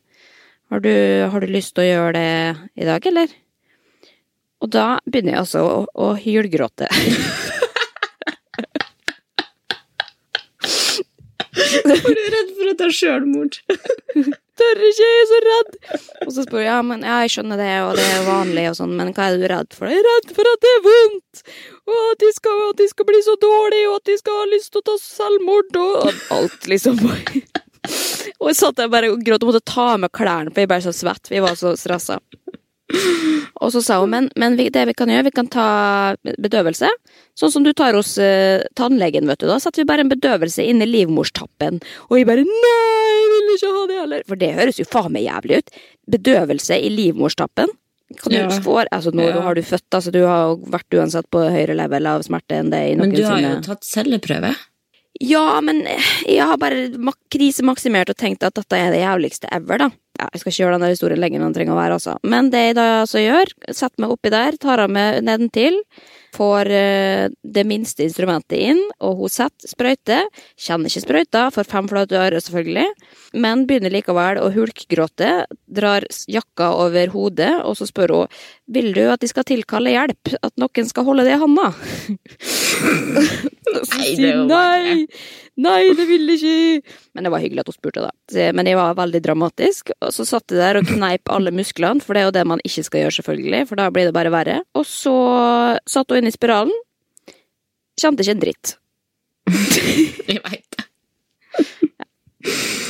Har 0.69 0.79
du, 0.85 0.93
har 1.33 1.39
du 1.41 1.47
lyst 1.47 1.73
til 1.73 1.83
å 1.83 1.89
gjøre 1.89 2.13
det 2.13 2.57
i 2.77 2.85
dag, 2.85 3.07
eller? 3.09 3.33
Og 4.61 4.69
da 4.69 4.99
begynner 5.09 5.33
jeg 5.33 5.41
altså 5.47 5.65
å, 5.65 5.85
å 5.97 6.13
hylgråte. 6.13 6.91
Er 11.79 12.01
du 12.03 12.23
redd 12.35 12.53
for 12.57 12.71
å 12.71 12.77
ta 12.79 12.87
sjølmord? 12.93 13.57
Tør 14.61 14.81
ikke, 14.85 15.05
jeg 15.07 15.21
er 15.21 15.29
så 15.29 15.39
redd! 15.45 15.77
Og 16.25 16.33
så 16.35 16.45
spør 16.45 16.61
jeg 16.61 16.69
ja, 16.69 16.79
men 16.85 17.05
ja, 17.07 17.21
jeg 17.23 17.33
skjønner 17.35 17.61
det, 17.61 17.71
og 17.85 17.93
det 17.97 18.05
er 18.05 18.27
vanlig 18.27 18.65
og 18.69 18.77
sånn, 18.77 18.95
men 18.99 19.13
hva 19.15 19.29
er 19.29 19.39
du 19.39 19.47
redd 19.49 19.77
for? 19.77 19.89
Jeg 19.89 20.03
er 20.03 20.07
redd 20.09 20.33
for 20.37 20.51
at 20.51 20.65
det 20.65 20.73
er 20.75 20.83
vondt! 20.87 21.43
Og 21.89 22.01
at 22.11 22.21
de 22.21 22.29
skal, 22.35 22.61
at 22.69 22.81
de 22.81 22.87
skal 22.91 23.09
bli 23.09 23.23
så 23.25 23.37
dårlige, 23.41 23.89
og 23.89 23.97
at 24.01 24.11
de 24.11 24.17
skal 24.19 24.39
ha 24.41 24.49
lyst 24.51 24.73
til 24.73 24.83
å 24.83 24.87
ta 24.91 24.97
selvmord, 25.01 25.81
og 25.81 26.11
alt, 26.37 26.69
liksom. 26.69 27.01
Og 28.41 28.51
jeg 28.51 28.57
satt 28.59 28.77
der 28.77 28.91
bare 28.91 29.09
og 29.13 29.23
gråt 29.25 29.41
og 29.41 29.51
måtte 29.51 29.63
ta 29.71 29.87
av 29.95 30.03
meg 30.03 30.13
klærne, 30.13 30.53
for 30.53 30.61
jeg 30.61 30.69
ble 30.69 30.79
så 30.85 30.93
svett. 30.93 31.31
Vi 31.31 31.41
var 31.41 31.57
så 31.57 31.73
stressa. 31.79 32.19
Og 33.61 33.71
så 33.73 33.81
sa 33.85 33.99
hun 34.01 34.09
men, 34.13 34.29
men 34.39 34.55
vi, 34.57 34.69
det 34.73 34.85
vi 34.89 34.93
kan 34.97 35.09
gjøre, 35.11 35.27
vi 35.29 35.33
kan 35.35 35.47
ta 35.51 35.65
bedøvelse. 36.41 36.89
Sånn 37.37 37.51
som 37.53 37.63
du 37.65 37.71
tar 37.77 37.93
hos 37.97 38.15
uh, 38.21 38.63
tannlegen, 38.77 39.27
vet 39.29 39.39
du. 39.43 39.47
Da 39.49 39.59
satte 39.61 39.81
vi 39.81 39.87
bare 39.89 40.05
en 40.05 40.09
bedøvelse 40.11 40.65
inn 40.67 40.81
i 40.83 40.87
livmorstappen. 40.89 41.79
Og 42.09 42.17
jeg 42.19 42.27
bare 42.29 42.45
nei, 42.47 43.11
jeg 43.21 43.29
vil 43.35 43.53
ikke 43.57 43.73
ha 43.77 43.83
det 43.91 43.99
heller. 44.01 44.25
For 44.27 44.41
det 44.41 44.53
høres 44.57 44.81
jo 44.81 44.87
faen 44.89 45.13
meg 45.15 45.27
jævlig 45.27 45.61
ut. 45.61 45.71
Bedøvelse 46.17 46.79
i 46.81 46.89
livmorstappen. 46.93 47.71
Kan 48.19 48.33
du 48.33 48.37
Ja. 48.41 48.49
få, 48.59 48.81
altså 48.91 49.13
Nå 49.15 49.23
Ja. 49.29 49.39
har 49.41 49.55
du 49.55 49.61
født, 49.63 49.87
altså 49.95 50.11
du 50.11 50.25
har 50.27 50.57
vært 50.57 50.91
uansett 50.99 51.29
på 51.31 51.45
høyere 51.47 51.77
level 51.79 52.05
av 52.11 52.21
smerte 52.27 52.57
enn 52.59 52.69
det 52.73 52.81
i 52.91 52.95
Men 52.99 53.13
du 53.15 53.23
har 53.23 53.39
jo 53.39 53.47
noensinne. 53.47 53.63
tatt 53.63 53.83
celleprøve. 53.87 54.51
Ja, 55.21 55.59
men 55.61 55.83
jeg 55.85 56.41
har 56.49 56.57
bare 56.57 56.87
mak- 56.97 57.19
krisemaksimert 57.33 58.09
og 58.09 58.17
tenkt 58.17 58.43
at 58.47 58.55
dette 58.57 58.77
er 58.77 58.89
det 58.93 59.03
jævligste 59.03 59.49
ever, 59.53 59.77
da. 59.85 59.89
Ja, 60.19 60.27
jeg 60.33 60.41
skal 60.41 60.51
ikke 60.51 60.63
gjøre 60.63 60.77
denne 60.79 60.89
historien 60.93 61.21
lenger 61.21 61.39
enn 61.39 61.47
den 61.49 61.53
trenger 61.59 61.75
å 61.75 61.79
være, 61.81 61.97
altså. 61.99 62.15
Men 62.27 62.49
det 62.53 62.63
jeg 62.65 62.75
da 62.79 62.87
altså 63.03 63.21
gjør, 63.21 63.53
setter 63.69 64.01
meg 64.03 64.15
oppi 64.15 64.31
der, 64.33 64.57
tar 64.61 64.81
av 64.83 64.91
meg 64.93 65.21
nedentil, 65.25 65.77
får 66.35 66.71
eh, 66.71 67.25
det 67.43 67.63
minste 67.67 68.05
instrumentet 68.05 68.57
inn, 68.59 68.81
og 69.03 69.19
hun 69.21 69.31
setter 69.31 69.71
sprøyte. 69.71 70.21
Kjenner 70.59 70.91
ikke 70.91 71.03
sprøyta, 71.05 71.45
får 71.53 71.69
fem 71.71 71.89
flate 71.91 72.19
øre, 72.19 72.41
selvfølgelig, 72.43 72.87
men 73.43 73.65
begynner 73.69 73.93
likevel 73.93 74.41
å 74.41 74.49
hulkgråte, 74.55 75.31
drar 75.67 76.07
jakka 76.31 76.71
over 76.85 77.13
hodet, 77.15 77.53
og 77.65 77.77
så 77.79 77.89
spør 77.89 78.15
hun 78.15 78.41
vil 78.71 78.93
du 78.95 79.03
at 79.11 79.21
de 79.21 79.27
skal 79.27 79.47
tilkalle 79.47 79.91
hjelp, 79.91 80.35
at 80.39 80.53
noen 80.61 80.87
skal 80.87 81.07
holde 81.07 81.25
det 81.27 81.35
i 81.35 81.41
handa? 81.41 81.71
Og 83.71 83.85
så 83.87 84.01
sier 84.03 84.35
er 84.35 84.39
nei, 84.47 85.05
nei, 85.63 85.81
det 85.95 86.05
vil 86.09 86.27
jeg 86.33 86.39
ikke. 86.41 86.95
Men 87.15 87.27
det 87.27 87.31
var 87.31 87.43
hyggelig 87.43 87.63
at 87.63 87.69
hun 87.71 87.77
spurte, 87.77 88.03
da. 88.03 88.11
Så- 88.31 88.51
Men 88.55 88.65
jeg 88.69 88.75
var 88.79 88.95
veldig 88.95 89.21
dramatisk. 89.25 89.91
Og 90.01 90.11
så 90.15 90.25
satt 90.25 90.47
jeg 90.51 90.59
der 90.61 90.79
og 90.79 90.87
kneip 90.87 91.29
alle 91.29 91.51
musklene, 91.51 92.01
for 92.01 92.13
det 92.15 92.21
er 92.21 92.25
jo 92.29 92.35
det 92.39 92.45
man 92.47 92.61
ikke 92.65 92.83
skal 92.87 93.01
gjøre, 93.03 93.15
selvfølgelig, 93.19 93.67
for 93.67 93.75
da 93.81 93.89
blir 93.91 94.07
det 94.09 94.13
bare 94.15 94.31
verre. 94.33 94.61
Og 94.75 94.85
så 94.87 95.15
satt 95.87 96.09
hun 96.09 96.17
inn 96.21 96.27
i 96.31 96.35
spiralen. 96.35 96.71
Kjente 97.99 98.23
ikke 98.23 98.35
en 98.37 98.43
dritt. 98.45 98.75
Jeg 100.31 100.39
vet 100.45 100.77
det. 100.77 100.85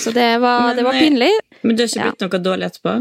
Så 0.02 0.12
det 0.16 0.40
var, 0.42 0.68
Men, 0.70 0.78
det 0.78 0.84
var 0.86 0.94
eh, 0.96 1.02
pinlig. 1.02 1.32
Men 1.64 1.76
du 1.76 1.84
har 1.84 1.88
ikke 1.90 2.00
Ja. 2.06 2.12
blitt 2.12 2.22
noe 2.24 2.40
dårlig 2.46 2.70
etterpå? 2.72 2.94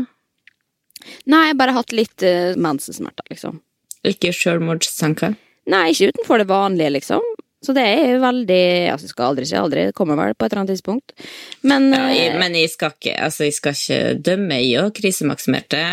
Nei, 1.32 1.46
jeg 1.48 1.56
bare 1.56 1.72
hatt 1.72 1.92
litt 1.96 2.22
uh, 2.26 2.54
mensensmerter, 2.60 3.24
liksom. 3.30 3.60
Ikke 4.04 4.32
sjølmordstanker? 4.36 5.36
Nei, 5.70 5.90
ikke 5.92 6.10
utenfor 6.12 6.38
det 6.42 6.46
vanlige, 6.50 6.90
liksom. 6.98 7.22
Så 7.60 7.74
det 7.76 7.84
er 7.84 8.14
jo 8.14 8.22
veldig 8.22 8.64
Altså, 8.94 9.06
jeg 9.06 9.12
skal 9.12 9.30
aldri 9.30 9.46
si 9.48 9.56
aldri, 9.58 9.86
det 9.90 9.96
kommer 9.96 10.16
vel 10.18 10.34
på 10.34 10.46
et 10.46 10.52
eller 10.52 10.62
annet 10.64 10.74
tidspunkt. 10.76 11.14
Men 11.62 11.90
Ja, 11.92 12.06
jeg, 12.08 12.32
eh, 12.32 12.38
men 12.40 12.56
jeg 12.56 12.72
skal 12.72 12.94
ikke, 12.96 13.16
altså, 13.20 13.44
jeg 13.44 13.56
skal 13.58 13.76
ikke 13.76 14.18
dømme. 14.30 14.60
Jeg 14.64 14.84
òg 14.84 14.92
krisemaksimerte. 14.96 15.84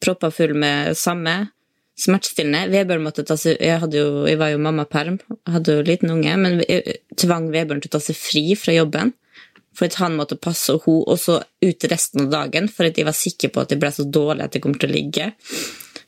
Propper 0.00 0.32
full 0.32 0.54
med 0.56 0.96
samme. 0.96 1.50
Smertestillende. 2.00 2.70
Vebjørn 2.72 3.04
måtte 3.04 3.26
ta 3.28 3.36
seg 3.36 3.60
Jeg, 3.60 3.82
jo, 3.92 4.24
jeg 4.24 4.38
var 4.40 4.54
jo 4.54 4.62
mammaperm, 4.64 5.18
hadde 5.44 5.74
jo 5.76 5.84
liten 5.84 6.12
unge, 6.14 6.36
men 6.40 6.62
jeg 6.64 7.02
tvang 7.20 7.50
Vebjørn 7.52 7.82
til 7.84 7.92
å 7.92 7.96
ta 7.98 8.00
seg 8.00 8.16
fri 8.16 8.44
fra 8.56 8.72
jobben. 8.72 9.12
For 9.76 9.86
at 9.86 10.00
han 10.00 10.16
måtte 10.16 10.40
passe 10.40 10.72
henne 10.72 11.04
også 11.12 11.36
ut 11.62 11.86
resten 11.92 12.24
av 12.24 12.32
dagen, 12.32 12.68
for 12.72 12.88
at 12.88 12.96
jeg 12.96 13.06
var 13.06 13.16
sikker 13.16 13.52
på 13.52 13.62
at 13.62 13.70
jeg 13.74 13.80
ble 13.82 13.92
så 13.94 14.08
dårlig 14.08 14.48
at 14.48 14.56
jeg 14.56 14.64
kom 14.64 14.74
til 14.74 14.88
å 14.88 14.96
ligge. 14.96 15.30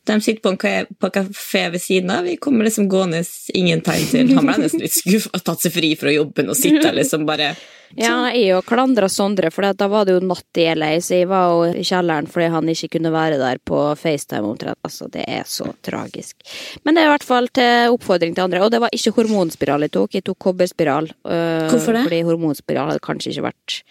De 0.07 0.17
sitter 0.21 0.43
på 0.43 0.51
en 0.51 0.87
på 0.99 1.11
kafé 1.15 1.69
ved 1.71 1.83
siden 1.83 2.11
av, 2.11 2.25
vi 2.27 2.37
kommer 2.37 2.67
liksom 2.67 2.89
gående, 2.91 3.21
ingen 3.55 3.81
tegn 3.87 4.09
til. 4.11 4.33
Han 4.35 4.49
ble 4.49 4.57
nesten 4.65 4.83
litt 4.83 4.97
skuffa, 4.97 5.39
tatt 5.39 5.63
seg 5.63 5.75
fri 5.77 5.93
fra 5.99 6.11
jobben 6.11 6.51
og 6.51 6.59
sitte 6.59 6.91
liksom 6.97 7.23
bare 7.29 7.53
Ja, 7.95 8.33
jeg 8.33 8.57
og 8.57 8.65
klandra 8.67 9.07
Sondre, 9.13 9.51
for 9.53 9.69
da 9.77 9.87
var 9.93 10.09
det 10.09 10.17
jo 10.17 10.25
natt 10.25 10.59
i 10.59 10.65
LA, 10.75 10.89
så 11.05 11.21
jeg 11.21 11.29
var 11.31 11.53
jo 11.53 11.71
i 11.77 11.85
kjelleren 11.87 12.27
fordi 12.27 12.49
han 12.55 12.73
ikke 12.73 12.89
kunne 12.97 13.13
være 13.15 13.39
der 13.39 13.61
på 13.63 13.83
FaceTime 14.01 14.49
omtrent. 14.49 14.81
Altså, 14.83 15.07
det 15.13 15.27
er 15.29 15.45
så 15.47 15.69
tragisk. 15.85 16.41
Men 16.83 16.97
det 16.97 17.05
er 17.05 17.11
i 17.11 17.13
hvert 17.13 17.29
fall 17.29 17.51
til 17.53 17.93
oppfordring 17.95 18.35
til 18.35 18.47
andre. 18.49 18.65
Og 18.65 18.73
det 18.73 18.81
var 18.83 18.97
ikke 18.97 19.13
hormonspiral 19.21 19.87
jeg 19.87 19.93
tok, 19.95 20.17
jeg 20.19 20.27
tok 20.27 20.41
kobberspiral. 20.49 21.13
øh, 21.29 21.69
Hvorfor 21.69 21.95
det? 21.99 22.07
Fordi 22.09 22.23
hormonspiral 22.33 22.91
hadde 22.91 23.05
kanskje 23.07 23.37
ikke 23.37 23.51
vært 23.53 23.83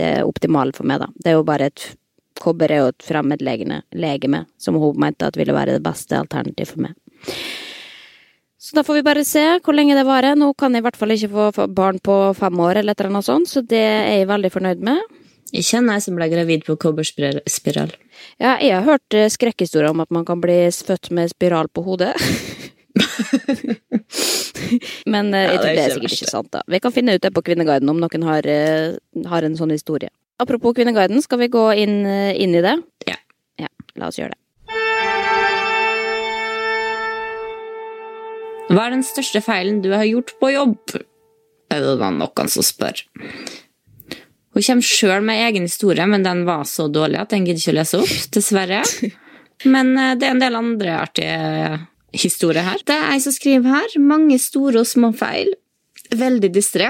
det 0.00 0.12
optimale 0.24 0.74
for 0.74 0.88
meg, 0.88 1.04
da. 1.04 1.12
Det 1.20 1.30
er 1.30 1.38
jo 1.38 1.46
bare 1.46 1.68
et 1.70 1.90
Kobber 2.40 2.72
er 2.72 2.82
jo 2.82 2.92
et 2.92 3.04
fremmedlegeme, 3.04 3.82
legeme, 4.00 4.44
som 4.60 4.78
hun 4.80 4.98
mente 5.00 5.28
at 5.28 5.36
ville 5.38 5.54
være 5.56 5.76
det 5.76 5.84
beste 5.84 6.18
alternativet 6.18 6.72
for 6.72 6.86
meg. 6.86 6.96
Så 8.60 8.76
da 8.76 8.84
får 8.84 8.98
vi 8.98 9.06
bare 9.06 9.24
se 9.24 9.42
hvor 9.64 9.76
lenge 9.76 9.96
det 9.96 10.04
varer. 10.08 10.36
Nå 10.36 10.52
kan 10.58 10.74
jeg 10.76 10.82
i 10.82 10.86
hvert 10.88 10.98
fall 11.00 11.14
ikke 11.14 11.30
få 11.32 11.66
barn 11.72 12.00
på 12.04 12.16
fem 12.36 12.60
år, 12.60 12.80
eller 12.80 12.92
et 12.92 13.00
eller 13.00 13.14
annet 13.14 13.28
sånt, 13.28 13.48
så 13.48 13.64
det 13.64 13.80
er 13.80 14.20
jeg 14.20 14.28
veldig 14.28 14.52
fornøyd 14.52 14.84
med. 14.90 15.00
Ikke 15.50 15.80
en 15.80 15.88
jeg 15.90 16.04
som 16.04 16.18
ble 16.18 16.28
gravid 16.30 16.66
på 16.66 16.76
kobberspiral. 16.78 17.94
Ja, 18.38 18.54
jeg 18.60 18.74
har 18.76 18.84
hørt 18.86 19.16
eh, 19.16 19.30
skrekkhistorier 19.32 19.90
om 19.90 20.04
at 20.04 20.12
man 20.14 20.26
kan 20.28 20.42
bli 20.42 20.58
født 20.70 21.10
med 21.16 21.32
spiral 21.32 21.72
på 21.72 21.82
hodet. 21.88 22.12
Men 25.10 25.34
eh, 25.34 25.48
Ja, 25.48 25.56
jeg 25.56 25.58
tror 25.58 25.66
det 25.66 25.72
er 25.72 25.74
det 25.74 25.84
er 25.86 25.94
sikkert 25.96 26.16
ikke 26.18 26.30
sant, 26.30 26.52
da. 26.54 26.62
Vi 26.70 26.80
kan 26.84 26.94
finne 26.94 27.16
ut 27.16 27.24
det 27.24 27.32
på 27.34 27.42
Kvinneguiden 27.48 27.90
om 27.90 27.98
noen 28.02 28.26
har, 28.28 28.46
eh, 28.46 28.94
har 29.32 29.46
en 29.46 29.56
sånn 29.58 29.74
historie. 29.74 30.12
Apropos 30.40 30.72
Kvinneguiden, 30.72 31.20
skal 31.22 31.38
vi 31.42 31.50
gå 31.52 31.66
inn, 31.76 32.06
eh, 32.06 32.32
inn 32.40 32.54
i 32.54 32.62
det? 32.64 32.76
Ja. 33.06 33.16
Ja, 33.60 33.68
la 34.00 34.08
oss 34.08 34.16
gjøre 34.16 34.32
det. 34.32 34.38
Hva 38.70 38.86
er 38.86 38.94
den 38.94 39.04
største 39.04 39.42
feilen 39.44 39.82
du 39.82 39.90
har 39.92 40.06
gjort 40.06 40.32
på 40.40 40.52
jobb? 40.54 40.94
Er 41.70 41.82
det 41.84 41.98
da 42.00 42.08
noen 42.14 42.48
som 42.48 42.64
spør. 42.64 43.02
Hun 44.54 44.62
kommer 44.62 44.86
sjøl 44.86 45.22
med 45.26 45.42
egen 45.44 45.66
historie, 45.68 46.06
men 46.06 46.24
den 46.24 46.44
var 46.48 46.64
så 46.64 46.88
dårlig 46.90 47.20
at 47.20 47.34
den 47.34 47.44
gidder 47.44 47.60
ikke 47.60 47.74
å 47.74 47.78
lese 47.80 48.00
opp, 48.00 48.16
dessverre. 48.34 48.80
Men 49.68 49.92
eh, 49.98 50.14
det 50.16 50.24
er 50.24 50.32
en 50.32 50.40
del 50.40 50.56
andre 50.56 50.94
artige 50.96 51.80
historier 52.16 52.64
her. 52.64 52.80
Det 52.80 52.96
er 52.96 53.10
ei 53.12 53.20
som 53.20 53.34
skriver 53.34 53.68
her. 53.68 53.98
Mange 54.00 54.38
store 54.40 54.80
og 54.80 54.88
små 54.88 55.12
feil. 55.12 55.52
Veldig 56.16 56.48
distré. 56.54 56.88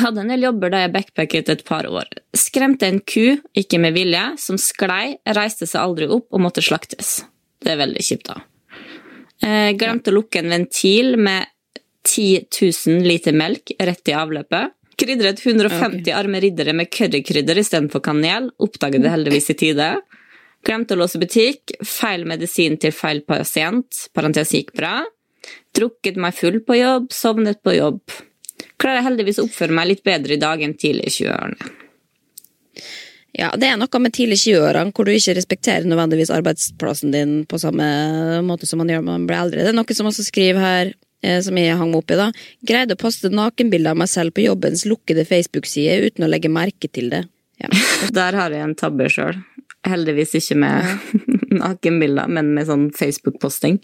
Hadde 0.00 0.24
en 0.24 0.32
del 0.32 0.46
jobber 0.46 0.72
da 0.72 0.82
jeg 0.84 0.92
backpacket 0.94 1.52
et 1.52 1.64
par 1.66 1.86
år. 1.88 2.08
Skremte 2.36 2.88
en 2.88 3.00
ku, 3.00 3.36
ikke 3.56 3.80
med 3.82 3.96
vilje, 3.96 4.24
som 4.42 4.58
sklei, 4.60 5.16
reiste 5.36 5.68
seg 5.70 5.80
aldri 5.82 6.08
opp 6.10 6.28
og 6.34 6.44
måtte 6.44 6.64
slaktes. 6.64 7.22
Det 7.64 7.74
er 7.74 7.80
veldig 7.80 8.04
kjipt, 8.04 8.30
da. 8.30 8.40
Eh, 9.44 9.72
glemte 9.78 10.12
å 10.12 10.18
lukke 10.18 10.40
en 10.40 10.52
ventil 10.52 11.16
med 11.20 11.50
10 12.04 12.46
000 12.48 13.06
liter 13.08 13.36
melk 13.36 13.72
rett 13.80 14.12
i 14.12 14.16
avløpet. 14.16 14.74
Krydret 15.00 15.40
150 15.42 16.12
arme 16.14 16.40
riddere 16.40 16.74
med 16.76 16.90
currykrydder 16.92 17.58
istedenfor 17.58 18.02
kanel. 18.04 18.50
Oppdaget 18.62 19.02
det 19.02 19.10
heldigvis 19.10 19.50
i 19.50 19.56
tide. 19.58 19.88
Glemte 20.64 20.94
å 20.94 21.00
låse 21.00 21.18
butikk. 21.20 21.74
Feil 21.84 22.26
medisin 22.28 22.78
til 22.80 22.94
feil 22.94 23.24
pasient. 23.26 24.06
Parentes 24.14 24.54
gikk 24.54 24.72
bra. 24.76 25.00
Drukket 25.74 26.20
meg 26.20 26.36
full 26.38 26.60
på 26.64 26.78
jobb. 26.78 27.10
Sovnet 27.12 27.60
på 27.64 27.74
jobb. 27.74 28.00
Klarer 28.80 29.00
jeg 29.00 29.08
heldigvis 29.08 29.40
å 29.40 29.46
oppføre 29.46 29.74
meg 29.76 29.90
litt 29.92 30.04
bedre 30.06 30.36
i 30.36 30.40
dag 30.40 30.62
enn 30.64 30.76
tidlig 30.78 31.08
i 31.08 31.16
20-årene. 31.22 31.72
Ja, 33.34 33.48
det 33.58 33.66
er 33.66 33.78
noe 33.78 33.98
med 34.02 34.14
tidlig 34.14 34.38
20-årene 34.44 34.94
hvor 34.94 35.08
du 35.08 35.10
ikke 35.10 35.34
respekterer 35.34 35.86
nødvendigvis 35.90 36.30
arbeidsplassen 36.34 37.14
din 37.14 37.40
på 37.50 37.58
samme 37.58 37.86
måte 38.46 38.68
som 38.70 38.78
man 38.78 38.92
gjør 38.92 39.02
når 39.02 39.16
man 39.16 39.24
blir 39.26 39.40
eldre. 39.40 39.64
Det 39.64 39.72
er 39.72 39.78
noe 39.78 39.96
som 39.98 40.10
også 40.10 40.26
skriver 40.26 40.62
her, 40.62 40.92
eh, 41.26 41.40
som 41.42 41.58
jeg 41.58 41.74
hang 41.80 41.90
meg 41.90 42.02
opp 42.02 42.14
i, 42.14 42.18
da. 42.20 42.28
Greide 42.66 42.94
å 42.94 43.00
poste 43.00 43.32
nakenbilder 43.34 43.94
av 43.94 44.02
meg 44.04 44.12
selv 44.12 44.36
på 44.36 44.46
jobbens 44.46 44.84
lukkede 44.86 45.26
Facebook-side 45.26 46.12
uten 46.12 46.26
å 46.26 46.30
legge 46.30 46.52
merke 46.52 46.90
til 46.90 47.10
det. 47.10 47.24
Ja. 47.62 47.72
Der 48.20 48.38
har 48.38 48.54
jeg 48.54 48.68
en 48.68 48.78
tabbe 48.78 49.10
sjøl. 49.10 49.42
Heldigvis 49.84 50.38
ikke 50.38 50.60
med 50.62 51.18
nakenbilder, 51.64 52.30
men 52.30 52.54
med 52.54 52.70
sånn 52.70 52.86
Facebook-posting. 52.94 53.80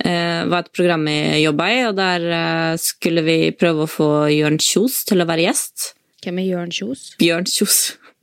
Det 0.00 0.48
var 0.48 0.64
et 0.64 0.72
program 0.72 1.06
jeg 1.10 1.42
jobba 1.44 1.66
i, 1.70 1.80
og 1.88 1.96
der 1.98 2.26
eh, 2.34 2.76
skulle 2.80 3.24
vi 3.26 3.38
prøve 3.52 3.84
å 3.84 3.90
få 3.90 4.10
Jørn 4.32 4.56
Kjos 4.62 5.02
til 5.08 5.20
å 5.20 5.26
være 5.28 5.44
gjest. 5.44 5.90
Hvem 6.24 6.40
er 6.40 6.48
Jørn 6.48 6.72
Kjos? 6.74 7.02
Bjørn 7.20 7.48
Kjos. 7.48 7.80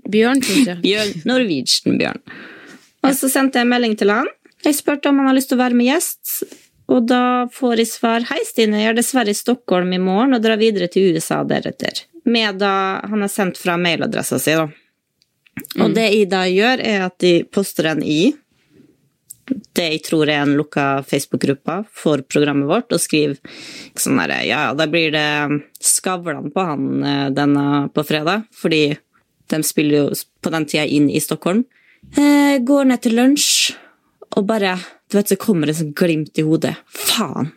Bjørn 0.10 0.42
Kjos, 0.42 0.64
ja. 0.66 0.78
Bjørn, 0.86 1.14
Norwegian-Bjørn. 1.30 2.24
Og 3.06 3.14
så 3.16 3.30
sendte 3.32 3.62
jeg 3.62 3.68
en 3.68 3.74
melding 3.76 3.94
til 4.00 4.12
han. 4.14 4.30
Jeg 4.66 4.80
spurte 4.80 5.12
om 5.12 5.22
han 5.22 5.30
har 5.30 5.38
lyst 5.38 5.52
til 5.52 5.60
å 5.60 5.62
være 5.62 5.78
med 5.78 5.92
gjest, 5.92 6.34
og 6.92 7.06
da 7.10 7.22
får 7.54 7.84
jeg 7.84 7.92
svar 7.92 8.26
Hei, 8.30 8.40
Stine, 8.48 8.80
jeg 8.82 8.94
er 8.94 8.98
dessverre 8.98 9.34
i 9.34 9.38
Stockholm 9.38 9.92
i 9.94 10.02
morgen 10.02 10.38
og 10.38 10.44
drar 10.44 10.60
videre 10.60 10.88
til 10.92 11.14
USA 11.14 11.44
deretter. 11.48 12.06
Med 12.28 12.60
da 12.62 12.74
han 13.06 13.24
har 13.24 13.32
sendt 13.32 13.60
fra 13.60 13.78
mailadressa 13.80 14.40
si, 14.42 14.56
da. 14.58 14.68
Og 15.82 15.94
det 15.96 16.10
jeg 16.10 16.28
da 16.32 16.44
gjør, 16.48 16.82
er 16.84 17.06
at 17.08 17.18
de 17.24 17.40
poster 17.54 17.90
en 17.92 18.04
i 18.04 18.32
det 19.48 19.86
jeg 19.94 20.04
tror 20.08 20.28
er 20.28 20.42
en 20.42 20.56
lukka 20.58 21.04
Facebook-gruppe 21.08 21.80
for 21.96 22.24
programmet 22.28 22.68
vårt, 22.70 22.92
og 22.92 23.02
skriver 23.02 23.38
sånn 23.98 24.20
derre 24.20 24.42
Ja, 24.48 24.68
ja, 24.68 24.74
da 24.78 24.88
blir 24.92 25.14
det 25.16 25.28
Skavlan 25.84 26.52
på 26.52 26.66
han 26.68 27.04
eh, 27.04 27.28
denne 27.36 27.88
på 27.94 28.04
fredag, 28.08 28.48
fordi 28.52 28.98
de 29.48 29.62
spiller 29.64 30.02
jo 30.02 30.18
på 30.44 30.52
den 30.52 30.68
tida 30.68 30.84
inn 30.84 31.08
i 31.10 31.22
Stockholm. 31.24 31.64
Jeg 32.18 32.66
går 32.68 32.90
ned 32.90 33.04
til 33.04 33.16
lunsj, 33.18 33.74
og 34.36 34.48
bare 34.50 34.78
Du 35.08 35.16
vet, 35.16 35.30
så 35.32 35.38
kommer 35.40 35.70
det 35.70 35.78
sånn 35.78 35.94
glimt 35.96 36.36
i 36.36 36.44
hodet. 36.44 36.74
Faen! 36.92 37.54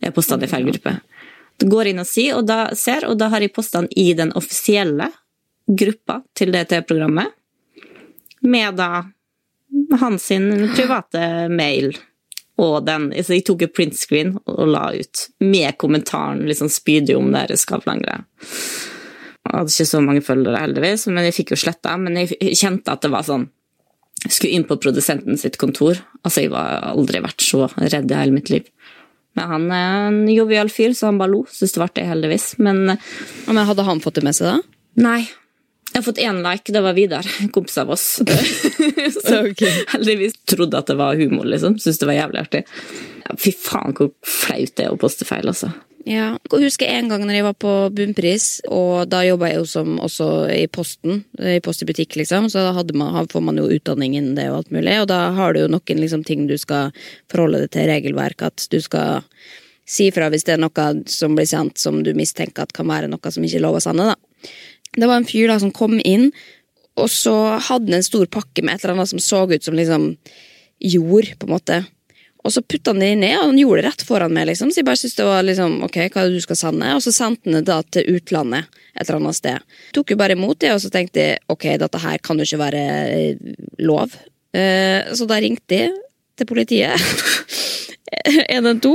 Jeg 0.00 0.14
posta 0.16 0.38
det 0.40 0.46
i 0.48 0.52
feil 0.54 0.64
gruppe. 0.64 0.94
Du 1.60 1.66
går 1.68 1.90
inn 1.90 2.00
og, 2.00 2.06
si, 2.08 2.30
og 2.32 2.46
da, 2.48 2.70
ser, 2.78 3.04
og 3.04 3.18
da 3.20 3.28
har 3.28 3.44
jeg 3.44 3.52
posta 3.52 3.82
den 3.82 3.90
i 3.92 4.14
den 4.16 4.32
offisielle 4.38 5.10
gruppa 5.68 6.22
til 6.38 6.54
det 6.54 6.64
TV-programmet, 6.70 7.34
med 8.40 8.78
da 8.78 9.02
hans 10.00 10.28
sin 10.30 10.50
private 10.76 11.48
mail. 11.48 11.92
Og 12.58 12.82
den, 12.86 13.10
så 13.22 13.36
jeg 13.36 13.46
tok 13.46 13.62
et 13.64 13.74
printscreen 13.74 14.34
og 14.50 14.64
la 14.72 14.88
ut, 14.96 15.24
med 15.44 15.76
kommentaren 15.78 16.42
liksom 16.48 16.70
spydig 16.72 17.14
om 17.16 17.30
det 17.34 17.58
Skavlan-greia. 17.60 18.24
Jeg 19.48 19.54
hadde 19.54 19.72
ikke 19.72 19.88
så 19.88 20.00
mange 20.04 20.24
følgere, 20.26 20.60
heldigvis, 20.60 21.06
men 21.08 21.24
jeg 21.28 21.36
fikk 21.38 21.54
jo 21.54 21.60
sletta. 21.62 21.94
Men 22.00 22.18
jeg 22.18 22.58
kjente 22.58 22.92
at 22.92 23.06
det 23.06 23.12
var 23.14 23.24
sånn 23.26 23.48
Jeg 24.26 24.34
skulle 24.34 24.56
inn 24.58 24.64
på 24.66 24.76
produsenten 24.82 25.38
sitt 25.38 25.60
kontor. 25.62 26.00
Altså, 26.26 26.42
jeg 26.42 26.50
har 26.50 26.88
aldri 26.90 27.20
vært 27.22 27.44
så 27.46 27.68
redd 27.78 28.10
i 28.10 28.16
hele 28.18 28.34
mitt 28.34 28.50
liv. 28.50 28.66
Men 29.38 29.52
han 29.52 29.66
er 29.70 30.08
en 30.08 30.18
jovial 30.26 30.72
fyr, 30.74 30.90
så 30.90 31.06
han 31.06 31.20
bare 31.20 31.30
lo. 31.36 31.44
Syns 31.46 31.76
det 31.76 31.78
var 31.78 31.92
artig, 31.92 32.08
heldigvis. 32.10 32.48
Men 32.58 32.98
Men 33.46 33.60
hadde 33.68 33.86
han 33.86 34.02
fått 34.02 34.18
det 34.18 34.24
med 34.26 34.34
seg, 34.34 34.50
da? 34.50 35.04
Nei. 35.06 35.20
Jeg 35.88 36.02
har 36.02 36.04
fått 36.04 36.20
én 36.22 36.42
like, 36.44 36.72
det 36.72 36.82
var 36.84 36.94
Vidar, 36.94 37.26
kompis 37.54 37.78
av 37.80 37.90
oss. 37.90 38.06
Så 39.24 39.40
heldigvis 39.94 40.36
trodde 40.46 40.78
at 40.78 40.90
det 40.90 40.98
var 41.00 41.16
humor, 41.16 41.48
liksom. 41.48 41.78
Syntes 41.80 42.02
det 42.02 42.08
var 42.10 42.18
jævlig 42.18 42.42
artig. 42.44 42.64
Ja, 43.24 43.36
fy 43.40 43.52
faen 43.56 43.96
hvor 43.96 44.12
flaut 44.22 44.74
det 44.76 44.86
er 44.86 44.94
å 44.94 45.00
poste 45.00 45.26
feil, 45.28 45.48
altså. 45.48 45.72
Ja. 46.08 46.28
Jeg 46.52 46.62
husker 46.62 46.88
en 46.88 47.10
gang 47.10 47.24
når 47.26 47.36
jeg 47.36 47.46
var 47.48 47.56
på 47.60 47.72
Bunnpris, 47.92 48.46
og 48.72 49.08
da 49.12 49.20
jobba 49.26 49.50
jeg 49.50 49.58
jo 49.58 49.66
som 49.68 49.96
også 50.00 50.28
i 50.54 50.62
Posten, 50.72 51.22
i 51.36 51.58
Post 51.64 51.84
i 51.84 51.88
butikk, 51.88 52.16
liksom, 52.20 52.48
så 52.52 52.68
da 52.70 52.84
man, 52.96 53.28
får 53.28 53.44
man 53.44 53.60
jo 53.60 53.68
utdanning 53.74 54.16
innen 54.16 54.36
det 54.38 54.48
og 54.52 54.62
alt 54.62 54.72
mulig, 54.74 54.94
og 55.02 55.08
da 55.10 55.20
har 55.36 55.54
du 55.54 55.64
jo 55.64 55.72
noen 55.72 56.04
liksom, 56.04 56.24
ting 56.24 56.46
du 56.48 56.56
skal 56.60 56.94
forholde 57.32 57.64
deg 57.64 57.74
til 57.74 57.90
regelverk, 57.90 58.46
at 58.48 58.68
du 58.72 58.78
skal 58.84 59.24
si 59.88 60.10
fra 60.12 60.28
hvis 60.32 60.44
det 60.44 60.56
er 60.56 60.62
noe 60.62 60.88
som 61.08 61.36
blir 61.36 61.48
sendt 61.48 61.80
som 61.80 62.02
du 62.04 62.12
mistenker 62.16 62.64
at 62.64 62.74
kan 62.76 62.88
være 62.88 63.08
noe 63.08 63.32
som 63.32 63.44
ikke 63.44 63.60
er 63.60 63.66
lov 63.66 63.80
å 63.80 63.84
sende, 63.84 64.12
da. 64.12 64.16
Det 64.98 65.08
var 65.08 65.20
en 65.20 65.28
fyr 65.28 65.50
da 65.50 65.58
som 65.62 65.74
kom 65.74 65.98
inn, 66.00 66.30
og 66.98 67.10
så 67.12 67.34
hadde 67.68 67.92
han 67.92 68.00
en 68.00 68.06
stor 68.06 68.26
pakke 68.26 68.64
med 68.64 68.74
et 68.74 68.84
eller 68.84 68.96
annet 68.96 69.12
som 69.12 69.22
så 69.22 69.44
ut 69.46 69.64
som 69.64 69.76
liksom 69.78 70.10
jord, 70.78 71.30
på 71.38 71.46
en 71.46 71.54
måte. 71.54 71.78
Og 72.46 72.52
så 72.54 72.62
putta 72.62 72.94
han 72.94 73.02
det 73.02 73.10
ned, 73.18 73.36
og 73.40 73.50
han 73.50 73.58
gjorde 73.60 73.82
det 73.82 73.88
rett 73.88 74.04
foran 74.06 74.34
meg. 74.34 74.46
liksom, 74.50 74.70
Så 74.70 74.80
jeg 74.80 74.86
bare 74.88 75.00
syntes 75.00 75.18
det 75.18 75.26
var 75.26 75.42
liksom, 75.44 75.78
ok, 75.84 75.98
hva 76.06 76.22
er 76.22 76.30
det 76.30 76.38
du 76.38 76.46
skal 76.46 76.58
sende? 76.60 76.90
Og 76.94 77.02
så 77.04 77.12
sendte 77.14 77.50
han 77.50 77.58
det 77.58 77.66
da 77.68 77.78
til 77.82 78.18
utlandet 78.18 78.68
et 78.94 79.04
eller 79.04 79.18
annet 79.20 79.38
sted. 79.38 79.76
Tok 79.94 80.14
jo 80.14 80.18
bare 80.18 80.36
imot 80.38 80.58
det, 80.62 80.72
og 80.74 80.82
så 80.82 80.90
tenkte 80.94 81.24
jeg 81.24 81.42
ok, 81.50 81.66
dette 81.82 82.02
her 82.02 82.22
kan 82.24 82.38
jo 82.38 82.46
ikke 82.46 82.62
være 82.62 82.84
eh, 83.14 83.56
lov. 83.84 84.14
Eh, 84.54 85.10
så 85.14 85.28
da 85.28 85.40
ringte 85.42 85.82
jeg 85.82 85.96
til 86.38 86.48
politiet. 86.48 86.94
112, 88.08 88.94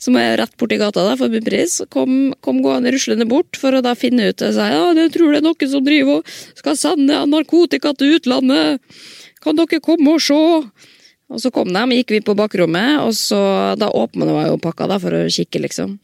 som 0.00 0.16
er 0.20 0.36
rett 0.40 0.56
borti 0.60 0.78
gata 0.80 1.04
der 1.06 1.18
for 1.20 1.32
bunnpris, 1.32 1.78
kom, 1.92 2.34
kom 2.44 2.62
gående 2.64 2.92
ruslende 2.94 3.28
bort 3.28 3.58
for 3.60 3.76
å 3.76 3.82
da 3.84 3.94
finne 3.98 4.30
ut 4.30 4.42
og 4.44 4.56
si 4.56 4.68
ja, 4.72 4.82
jeg 4.96 5.12
tror 5.14 5.32
det 5.32 5.42
er 5.42 5.46
noen 5.46 5.72
som 5.72 5.86
driver 5.86 6.20
og 6.20 6.34
skal 6.58 6.78
sende 6.80 7.22
narkotika 7.30 7.92
til 7.96 8.16
utlandet. 8.18 8.82
Kan 9.44 9.58
dere 9.58 9.82
komme 9.84 10.16
og 10.16 10.24
se? 10.24 10.40
Og 11.26 11.42
så 11.42 11.50
kom 11.50 11.72
de, 11.74 11.84
gikk 11.98 12.12
vi 12.14 12.24
på 12.24 12.36
bakrommet, 12.38 13.00
og 13.02 13.14
så 13.18 13.38
da 13.78 13.90
åpna 13.90 14.46
jo 14.46 14.58
pakka 14.62 14.86
da, 14.90 14.98
for 15.02 15.14
å 15.16 15.24
kikke, 15.26 15.58
liksom. 15.64 15.96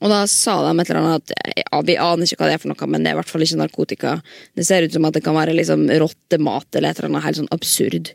Og 0.00 0.10
da 0.10 0.24
sa 0.30 0.56
de 0.64 0.72
et 0.74 0.90
eller 0.90 1.00
annet 1.00 1.22
at 1.22 1.60
ja, 1.62 1.80
vi 1.86 1.96
aner 2.00 2.26
ikke 2.26 2.42
hva 2.42 2.50
det 2.50 2.56
er 2.58 2.62
for 2.62 2.72
noe, 2.72 2.88
men 2.90 3.04
det 3.04 3.12
er 3.12 3.16
i 3.16 3.20
hvert 3.20 3.30
fall 3.30 3.44
ikke 3.46 3.60
narkotika. 3.60 4.14
Det 4.58 4.66
ser 4.66 4.84
ut 4.84 4.96
som 4.96 5.06
at 5.08 5.16
det 5.16 5.22
kan 5.24 5.36
være 5.36 5.54
liksom 5.56 5.86
rottemat 6.02 6.68
eller 6.74 6.90
et 6.90 7.00
eller 7.00 7.12
annet 7.12 7.26
helt 7.28 7.40
sånn 7.40 7.54
absurd. 7.54 8.10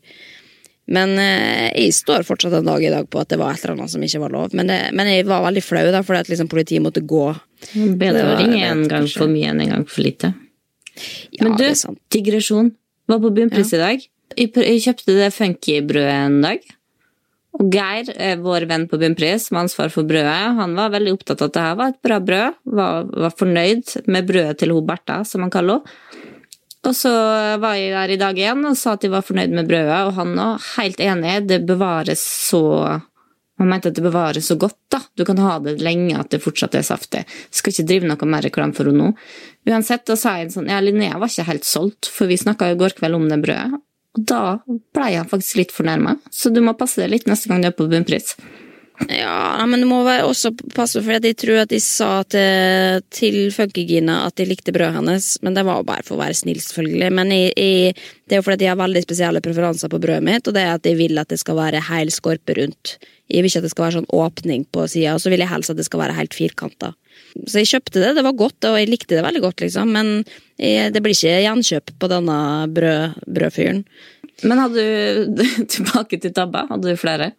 Men 0.89 1.13
eh, 1.21 1.69
jeg 1.75 1.93
står 1.93 2.25
fortsatt 2.25 2.55
en 2.59 2.69
dag 2.69 2.83
i 2.83 2.91
dag 2.91 3.07
på 3.11 3.21
at 3.21 3.29
det 3.29 3.37
var 3.41 3.53
et 3.53 3.63
eller 3.63 3.77
annet 3.77 3.93
som 3.93 4.03
ikke 4.05 4.23
var 4.23 4.33
lov. 4.33 4.55
Men, 4.57 4.71
det, 4.71 4.79
men 4.97 5.09
jeg 5.11 5.27
var 5.29 5.45
veldig 5.45 5.63
flau, 5.63 5.85
da, 5.93 6.01
fordi 6.05 6.23
at 6.23 6.31
liksom 6.33 6.49
politiet 6.51 6.83
måtte 6.85 7.05
gå. 7.05 7.25
Bedre 7.99 8.25
å 8.25 8.37
ringe 8.39 8.63
en 8.63 8.85
gang 8.87 9.05
kanskje. 9.05 9.21
for 9.21 9.31
mye 9.31 9.51
enn 9.51 9.61
en 9.65 9.75
gang 9.75 9.85
for 9.89 10.05
lite. 10.05 10.33
Ja, 11.35 11.45
Men 11.45 11.59
du, 11.59 11.67
digresjon. 12.13 12.73
Var 13.09 13.21
på 13.21 13.31
bunnpris 13.33 13.71
i 13.73 13.81
dag. 13.81 14.03
Jeg, 14.37 14.51
jeg 14.53 14.83
kjøpte 14.83 15.15
det 15.17 15.31
funky-brødet 15.33 16.17
en 16.27 16.41
dag. 16.43 16.65
Og 17.59 17.73
Geir, 17.73 18.11
eh, 18.15 18.35
vår 18.39 18.67
venn 18.69 18.85
på 18.89 18.99
bunnpris, 19.01 19.49
med 19.51 19.65
ansvar 19.65 19.89
for 19.93 20.07
brødet, 20.07 20.55
han 20.59 20.75
var 20.77 20.93
veldig 20.93 21.15
opptatt 21.17 21.41
av 21.41 21.49
at 21.49 21.55
det 21.55 21.63
her 21.65 21.77
var 21.79 21.93
et 21.93 22.01
bra 22.05 22.19
brød. 22.21 22.59
Var, 22.77 23.09
var 23.25 23.33
fornøyd 23.39 23.95
med 24.07 24.29
brødet 24.29 24.59
til 24.61 24.75
hun 24.75 24.85
Bertha, 24.87 25.23
som 25.25 25.45
han 25.45 25.53
kaller 25.53 25.81
henne. 25.81 26.25
Og 26.87 26.95
så 26.95 27.11
var 27.59 27.75
jeg 27.75 27.91
der 27.91 28.13
i 28.13 28.19
dag 28.19 28.37
igjen 28.39 28.63
og 28.69 28.77
sa 28.79 28.95
at 28.95 29.03
jeg 29.03 29.11
var 29.11 29.25
fornøyd 29.25 29.51
med 29.51 29.67
brødet, 29.67 29.99
og 30.07 30.15
han 30.15 30.37
òg, 30.39 30.67
helt 30.77 31.01
enig, 31.03 31.35
det 31.49 31.63
bevares 31.67 32.23
så 32.23 32.63
Han 33.59 33.67
mente 33.67 33.89
at 33.91 33.97
det 33.97 34.05
bevares 34.05 34.45
så 34.47 34.55
godt, 34.55 34.77
da. 34.87 35.01
Du 35.19 35.25
kan 35.27 35.39
ha 35.43 35.57
det 35.59 35.81
lenge 35.83 36.15
at 36.15 36.29
det 36.31 36.39
fortsatt 36.39 36.77
er 36.79 36.85
saftig. 36.87 37.25
Skal 37.51 37.73
ikke 37.73 37.83
drive 37.89 38.07
noe 38.07 38.27
mer 38.31 38.45
reklame 38.47 38.71
for 38.71 38.87
henne 38.87 39.09
nå. 39.09 39.17
Uansett, 39.67 40.05
da 40.07 40.15
sa 40.15 40.37
jeg 40.37 40.45
en 40.45 40.53
sånn 40.53 40.69
Ja, 40.71 40.77
Linnea 40.79 41.17
var 41.19 41.27
ikke 41.27 41.43
helt 41.49 41.67
solgt, 41.67 42.07
for 42.07 42.31
vi 42.31 42.37
snakka 42.39 42.69
i 42.71 42.77
går 42.79 42.95
kveld 42.95 43.17
om 43.17 43.27
det 43.27 43.41
brødet. 43.43 43.81
Og 44.15 44.23
da 44.31 44.39
blei 44.95 45.11
han 45.17 45.27
faktisk 45.27 45.59
litt 45.59 45.75
fornærma, 45.75 46.15
så 46.31 46.53
du 46.55 46.63
må 46.63 46.71
passe 46.79 47.03
deg 47.03 47.11
litt 47.11 47.27
neste 47.27 47.51
gang 47.51 47.59
du 47.59 47.67
er 47.67 47.75
på 47.75 47.89
bunnpris. 47.91 48.37
Ja, 49.07 49.65
men 49.65 49.79
du 49.79 49.87
må 49.87 50.01
være 50.03 50.25
også 50.27 50.51
passe, 50.75 50.99
for 50.99 51.15
jeg 51.15 51.37
tror 51.39 51.61
at 51.61 51.71
de 51.71 51.79
sa 51.79 52.09
til, 52.27 52.99
til 53.15 53.37
Funkygina 53.55 54.25
at 54.27 54.35
de 54.35 54.47
likte 54.49 54.73
brødet 54.75 54.97
hennes, 54.97 55.29
men 55.45 55.55
det 55.55 55.63
var 55.67 55.79
jo 55.79 55.87
bare 55.87 56.03
for 56.03 56.17
å 56.17 56.23
være 56.23 56.35
snill, 56.41 56.59
selvfølgelig. 56.59 57.11
Men 57.15 57.31
jeg, 57.31 57.53
jeg, 57.55 57.93
det 58.27 58.35
er 58.35 58.41
jo 58.41 58.47
fordi 58.49 58.65
de 58.65 58.69
har 58.73 58.81
veldig 58.81 59.05
spesielle 59.05 59.43
preferanser 59.45 59.91
på 59.93 60.01
brødet 60.03 60.25
mitt, 60.27 60.49
og 60.49 60.57
det 60.57 60.65
er 60.65 60.75
at 60.75 60.89
jeg 60.89 60.99
vil 60.99 61.21
at 61.21 61.31
det 61.31 61.39
skal 61.39 61.57
være 61.61 61.85
hel 61.87 62.11
skorpe 62.11 62.57
rundt. 62.59 62.97
Jeg 63.29 63.45
vil 63.45 63.51
ikke 63.51 63.63
at 63.63 63.69
det 63.69 63.71
skal 63.71 63.85
være 63.85 63.97
sånn 64.01 64.11
åpning 64.19 64.67
på 64.73 64.85
sida, 64.91 65.15
og 65.15 65.23
så 65.23 65.31
vil 65.31 65.45
jeg 65.45 65.53
helst 65.53 65.71
at 65.71 65.79
det 65.79 65.87
skal 65.87 66.03
være 66.03 66.19
helt 66.19 66.35
firkanta. 66.35 66.91
Så 67.45 67.61
jeg 67.61 67.71
kjøpte 67.71 68.03
det, 68.03 68.13
det 68.17 68.25
var 68.25 68.37
godt, 68.37 68.67
og 68.67 68.77
jeg 68.81 68.91
likte 68.91 69.15
det 69.15 69.23
veldig 69.23 69.45
godt, 69.47 69.63
liksom, 69.63 69.95
men 69.95 70.13
jeg, 70.59 70.91
det 70.91 71.03
blir 71.05 71.15
ikke 71.15 71.41
gjenkjøp 71.45 71.95
på 72.01 72.11
denne 72.11 72.39
brød, 72.75 73.19
brødfyren. 73.29 73.83
Men 74.43 74.63
hadde 74.65 74.87
du 75.29 75.43
tilbake 75.75 76.19
til 76.19 76.35
tabba? 76.35 76.67
Hadde 76.71 76.91
du 76.91 76.99
flere? 76.99 77.33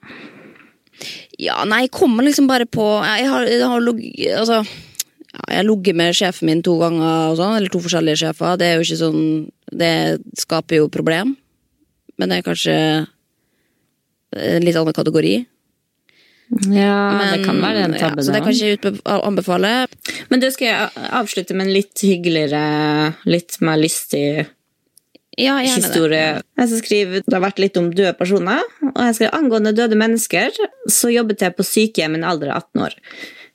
Ja, 1.41 1.61
nei, 1.69 1.85
jeg 1.87 1.95
kommer 1.95 2.27
liksom 2.27 2.49
bare 2.51 2.67
på 2.69 2.85
Jeg 3.07 3.29
har, 3.31 3.47
jeg 3.49 3.69
har 3.71 3.85
ligget 3.85 4.41
Altså, 4.41 4.61
ja, 5.49 5.63
med 5.95 6.17
sjefen 6.17 6.51
min 6.51 6.63
to 6.67 6.75
ganger, 6.81 7.37
sånn, 7.39 7.55
eller 7.57 7.73
to 7.73 7.81
forskjellige 7.81 8.21
sjefer. 8.25 8.59
Det 8.61 8.67
er 8.67 8.77
jo 8.77 8.87
ikke 8.87 9.01
sånn 9.01 9.23
Det 9.71 9.95
skaper 10.43 10.83
jo 10.83 10.91
problem. 10.93 11.37
Men 12.19 12.29
det 12.29 12.41
er 12.41 12.49
kanskje 12.51 12.77
en 14.31 14.67
litt 14.67 14.77
annen 14.79 14.95
kategori. 14.95 15.35
Ja, 16.71 16.95
det 17.31 17.45
kan 17.45 17.61
være 17.63 17.85
en 17.87 17.95
tabbe. 17.95 18.19
ja, 18.19 18.27
så 18.27 18.35
det 18.35 18.43
kan 18.43 18.55
ikke 18.55 18.91
jeg 18.91 19.03
anbefale. 19.07 19.71
Men 20.31 20.43
det 20.43 20.53
skal 20.55 20.67
jeg 20.67 21.11
avslutte 21.21 21.55
med 21.55 21.69
en 21.69 21.75
litt 21.77 22.03
hyggeligere, 22.03 23.15
litt 23.31 23.59
mer 23.63 23.79
lystig 23.79 24.49
Ja, 25.39 25.59
gjerne 25.63 25.83
historie. 25.85 26.31
Jeg 26.59 26.69
skal 26.71 26.81
skrive, 26.83 27.21
Det 27.23 27.35
har 27.35 27.45
vært 27.45 27.61
litt 27.63 27.77
om 27.79 27.91
døde 27.91 28.15
personer. 28.19 28.63
og 28.83 29.03
jeg 29.07 29.15
skal 29.15 29.35
Angående 29.37 29.73
døde 29.73 29.97
mennesker 29.97 30.51
så 30.89 31.13
jobbet 31.13 31.41
jeg 31.41 31.57
på 31.57 31.67
sykehjem 31.67 32.17
i 32.17 32.19
en 32.19 32.25
alder 32.25 32.51
av 32.51 32.65
18 32.65 32.83
år. 32.83 32.95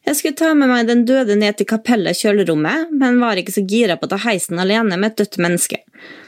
Jeg 0.05 0.15
skulle 0.15 0.37
ta 0.37 0.53
med 0.53 0.69
meg 0.69 0.87
den 0.87 1.03
døde 1.05 1.35
ned 1.35 1.57
til 1.57 1.65
kapellet 1.65 2.13
i 2.13 2.19
kjølerommet, 2.27 2.91
men 2.91 3.19
var 3.19 3.35
ikke 3.41 3.55
så 3.55 3.65
gira 3.65 3.97
på 3.97 4.05
å 4.05 4.13
ta 4.13 4.19
heisen 4.21 4.59
alene 4.61 4.97
med 4.97 5.11
et 5.11 5.17
dødt 5.23 5.39
menneske. 5.41 5.81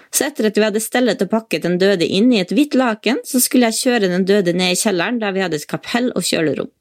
Så 0.09 0.25
etter 0.25 0.47
at 0.49 0.57
vi 0.57 0.65
hadde 0.65 0.81
stellet 0.81 1.21
og 1.21 1.29
pakket 1.29 1.67
den 1.67 1.77
døde 1.77 2.07
inn 2.07 2.31
i 2.33 2.39
et 2.41 2.51
hvitt 2.55 2.73
laken, 2.73 3.21
så 3.27 3.41
skulle 3.43 3.69
jeg 3.69 3.83
kjøre 3.83 4.09
den 4.09 4.25
døde 4.25 4.55
ned 4.55 4.73
i 4.73 4.79
kjelleren, 4.79 5.19
der 5.21 5.35
vi 5.35 5.43
hadde 5.45 5.59
et 5.59 5.69
kapell 5.69 6.09
og 6.15 6.25
kjølerom. 6.25 6.71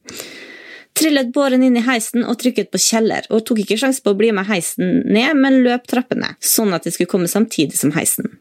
Trillet 0.97 1.35
båren 1.35 1.61
inn 1.67 1.77
i 1.77 1.85
heisen 1.85 2.25
og 2.25 2.39
trykket 2.41 2.71
på 2.73 2.81
kjeller, 2.81 3.27
og 3.29 3.45
tok 3.45 3.61
ikke 3.67 3.77
sjanse 3.83 4.01
på 4.01 4.15
å 4.15 4.17
bli 4.17 4.31
med 4.33 4.49
heisen 4.49 5.03
ned, 5.05 5.37
men 5.37 5.61
løp 5.67 5.85
trappene, 5.91 6.33
sånn 6.41 6.73
at 6.73 6.89
de 6.89 6.95
skulle 6.95 7.13
komme 7.13 7.29
samtidig 7.29 7.77
som 7.77 7.93
heisen. 7.93 8.39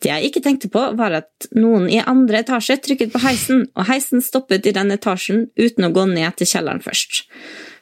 Det 0.00 0.08
jeg 0.08 0.30
ikke 0.30 0.42
tenkte 0.44 0.70
på, 0.72 0.82
var 0.96 1.12
at 1.18 1.48
noen 1.56 1.84
i 1.92 1.98
andre 2.00 2.40
etasje 2.40 2.78
trykket 2.80 3.12
på 3.12 3.20
heisen, 3.20 3.66
og 3.76 3.88
heisen 3.90 4.22
stoppet 4.24 4.68
i 4.68 4.72
den 4.76 4.92
etasjen 4.94 5.48
uten 5.60 5.88
å 5.88 5.92
gå 5.92 6.06
ned 6.08 6.38
til 6.40 6.48
kjelleren 6.48 6.80
først. 6.84 7.26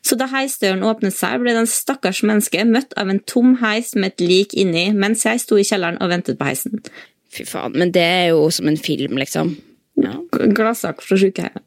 Så 0.03 0.19
da 0.19 0.27
heisdøren 0.31 0.83
åpnet 0.87 1.15
seg, 1.15 1.39
ble 1.43 1.55
den 1.55 1.69
stakkars 1.71 2.25
mennesket 2.27 2.71
møtt 2.71 2.95
av 2.99 3.11
en 3.13 3.21
tom 3.23 3.57
heis 3.63 3.95
med 3.95 4.15
et 4.15 4.25
lik 4.25 4.57
inni, 4.59 4.89
mens 4.95 5.23
jeg 5.27 5.43
sto 5.43 5.59
i 5.59 5.67
kjelleren 5.67 6.01
og 6.03 6.11
ventet 6.11 6.39
på 6.41 6.49
heisen. 6.49 6.83
Fy 7.35 7.47
faen, 7.47 7.77
men 7.79 7.93
det 7.95 8.05
er 8.05 8.27
jo 8.33 8.49
som 8.55 8.71
en 8.71 8.81
film, 8.81 9.19
liksom. 9.21 9.55
Ja, 9.99 10.15
Gladsak 10.55 11.03
fra 11.03 11.19
sykehjemmet. 11.19 11.65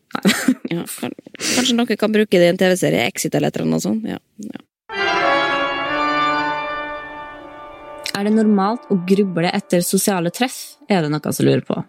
ja. 0.71 0.83
Kanskje 0.87 1.75
noen 1.75 1.99
kan 1.99 2.13
bruke 2.13 2.39
det 2.39 2.47
i 2.47 2.51
en 2.53 2.59
TV-serie, 2.59 3.07
Exit 3.11 3.35
eller 3.35 3.51
et 3.51 3.59
eller 3.59 3.71
annet 3.71 3.85
sånt. 3.85 4.07
Ja. 4.07 4.19
Ja. 4.47 4.63
Er 8.21 8.27
det 8.27 8.35
normalt 8.35 8.83
å 8.93 8.99
gruble 9.09 9.49
etter 9.49 9.81
sosiale 9.81 10.29
treff, 10.29 10.75
er 10.85 10.99
det 11.01 11.09
noen 11.09 11.33
som 11.33 11.45
lurer 11.47 11.63
på. 11.65 11.79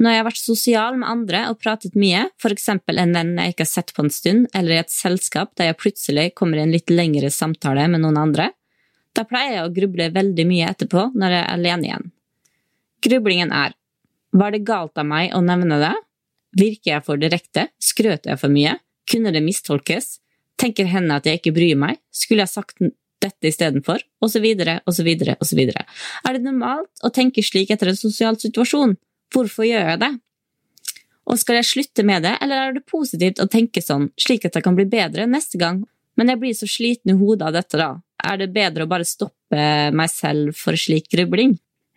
Når 0.00 0.14
jeg 0.14 0.20
har 0.22 0.24
vært 0.24 0.40
sosial 0.40 0.94
med 0.96 1.08
andre 1.12 1.42
og 1.50 1.58
pratet 1.60 1.98
mye, 2.00 2.22
eksempel 2.48 2.96
en 3.02 3.12
venn 3.12 3.34
jeg 3.36 3.52
ikke 3.52 3.66
har 3.66 3.68
sett 3.68 3.92
på 3.92 4.06
en 4.06 4.08
stund, 4.08 4.46
eller 4.56 4.72
i 4.72 4.78
et 4.80 4.94
selskap 4.94 5.50
der 5.60 5.68
jeg 5.68 5.76
plutselig 5.82 6.24
kommer 6.40 6.56
i 6.56 6.62
en 6.64 6.72
litt 6.72 6.88
lengre 6.88 7.28
samtale 7.28 7.84
med 7.92 8.00
noen 8.00 8.16
andre, 8.22 8.46
da 9.12 9.26
pleier 9.28 9.58
jeg 9.58 9.66
å 9.66 9.74
gruble 9.76 10.06
veldig 10.14 10.46
mye 10.48 10.70
etterpå 10.72 11.04
når 11.12 11.36
jeg 11.36 11.42
er 11.42 11.52
alene 11.58 11.88
igjen. 11.90 12.08
Grublingen 13.04 13.52
er 13.52 13.76
var 14.32 14.56
det 14.56 14.62
galt 14.64 14.96
av 14.96 15.10
meg 15.12 15.36
å 15.36 15.42
nevne 15.44 15.76
det? 15.82 15.92
Virker 16.56 16.94
jeg 16.94 17.04
for 17.04 17.20
direkte? 17.20 17.66
Skrøt 17.82 18.30
jeg 18.30 18.40
for 18.40 18.48
mye? 18.48 18.78
Kunne 19.12 19.36
det 19.36 19.44
mistolkes? 19.44 20.22
Tenker 20.56 20.88
henne 20.88 21.20
at 21.20 21.28
jeg 21.28 21.42
ikke 21.42 21.52
bryr 21.58 21.76
meg? 21.84 22.00
Skulle 22.08 22.46
jeg 22.46 22.54
sagt 22.54 22.80
dette 23.22 23.50
istedenfor? 23.50 24.02
Og 24.24 24.32
så 24.32 24.42
videre. 24.42 24.80
Er 24.84 26.36
det 26.36 26.42
normalt 26.44 27.04
å 27.04 27.12
tenke 27.14 27.44
slik 27.44 27.70
etter 27.70 27.92
en 27.92 27.98
sosial 27.98 28.38
situasjon? 28.40 28.96
Hvorfor 29.30 29.68
gjør 29.68 29.92
jeg 29.92 30.02
det? 30.02 30.12
Og 31.30 31.38
skal 31.38 31.60
jeg 31.60 31.68
slutte 31.68 32.04
med 32.06 32.24
det, 32.26 32.34
eller 32.42 32.62
er 32.64 32.76
det 32.76 32.86
positivt 32.90 33.42
å 33.42 33.48
tenke 33.50 33.82
sånn, 33.84 34.08
slik 34.18 34.48
at 34.48 34.56
jeg 34.58 34.66
kan 34.66 34.76
bli 34.78 34.88
bedre 34.90 35.28
neste 35.30 35.60
gang? 35.60 35.84
Men 36.18 36.32
jeg 36.32 36.40
blir 36.42 36.56
så 36.58 36.66
sliten 36.68 37.12
i 37.12 37.18
hodet 37.20 37.46
av 37.46 37.54
dette, 37.54 37.78
da. 37.78 37.90
Er 38.26 38.40
det 38.40 38.50
bedre 38.52 38.84
å 38.84 38.90
bare 38.90 39.06
stoppe 39.08 39.66
meg 39.94 40.10
selv 40.12 40.56
for 40.58 40.76
slik 40.76 41.06
grubling? 41.12 41.54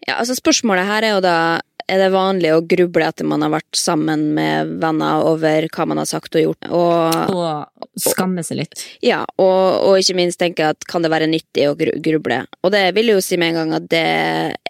Ja, 0.07 0.17
altså 0.19 0.35
Spørsmålet 0.37 0.87
her 0.89 1.05
er 1.07 1.15
jo 1.15 1.21
da 1.23 1.37
er 1.91 1.99
det 1.99 2.13
vanlig 2.13 2.51
å 2.55 2.61
gruble 2.63 3.05
etter 3.05 3.27
man 3.27 3.43
har 3.43 3.51
vært 3.51 3.75
sammen 3.75 4.29
med 4.37 4.69
venner 4.81 5.25
over 5.27 5.67
hva 5.67 5.85
man 5.89 5.99
har 5.99 6.07
sagt 6.07 6.35
og 6.39 6.43
gjort. 6.45 6.69
Og, 6.71 7.33
Og 7.35 7.99
skamme 7.99 8.43
seg 8.45 8.61
litt. 8.61 8.85
ja, 9.03 9.21
og, 9.35 9.83
og 9.83 9.99
ikke 9.99 10.15
minst 10.17 10.39
tenke 10.39 10.69
at 10.71 10.87
kan 10.89 11.03
det 11.03 11.11
være 11.13 11.27
nyttig 11.27 11.67
å 11.67 11.75
gruble. 11.75 12.39
Og 12.63 12.73
det 12.73 12.85
vil 12.95 13.11
jeg 13.11 13.19
jo 13.19 13.25
si 13.25 13.39
med 13.39 13.51
en 13.51 13.59
gang 13.59 13.75
at 13.81 13.89
det 13.91 14.05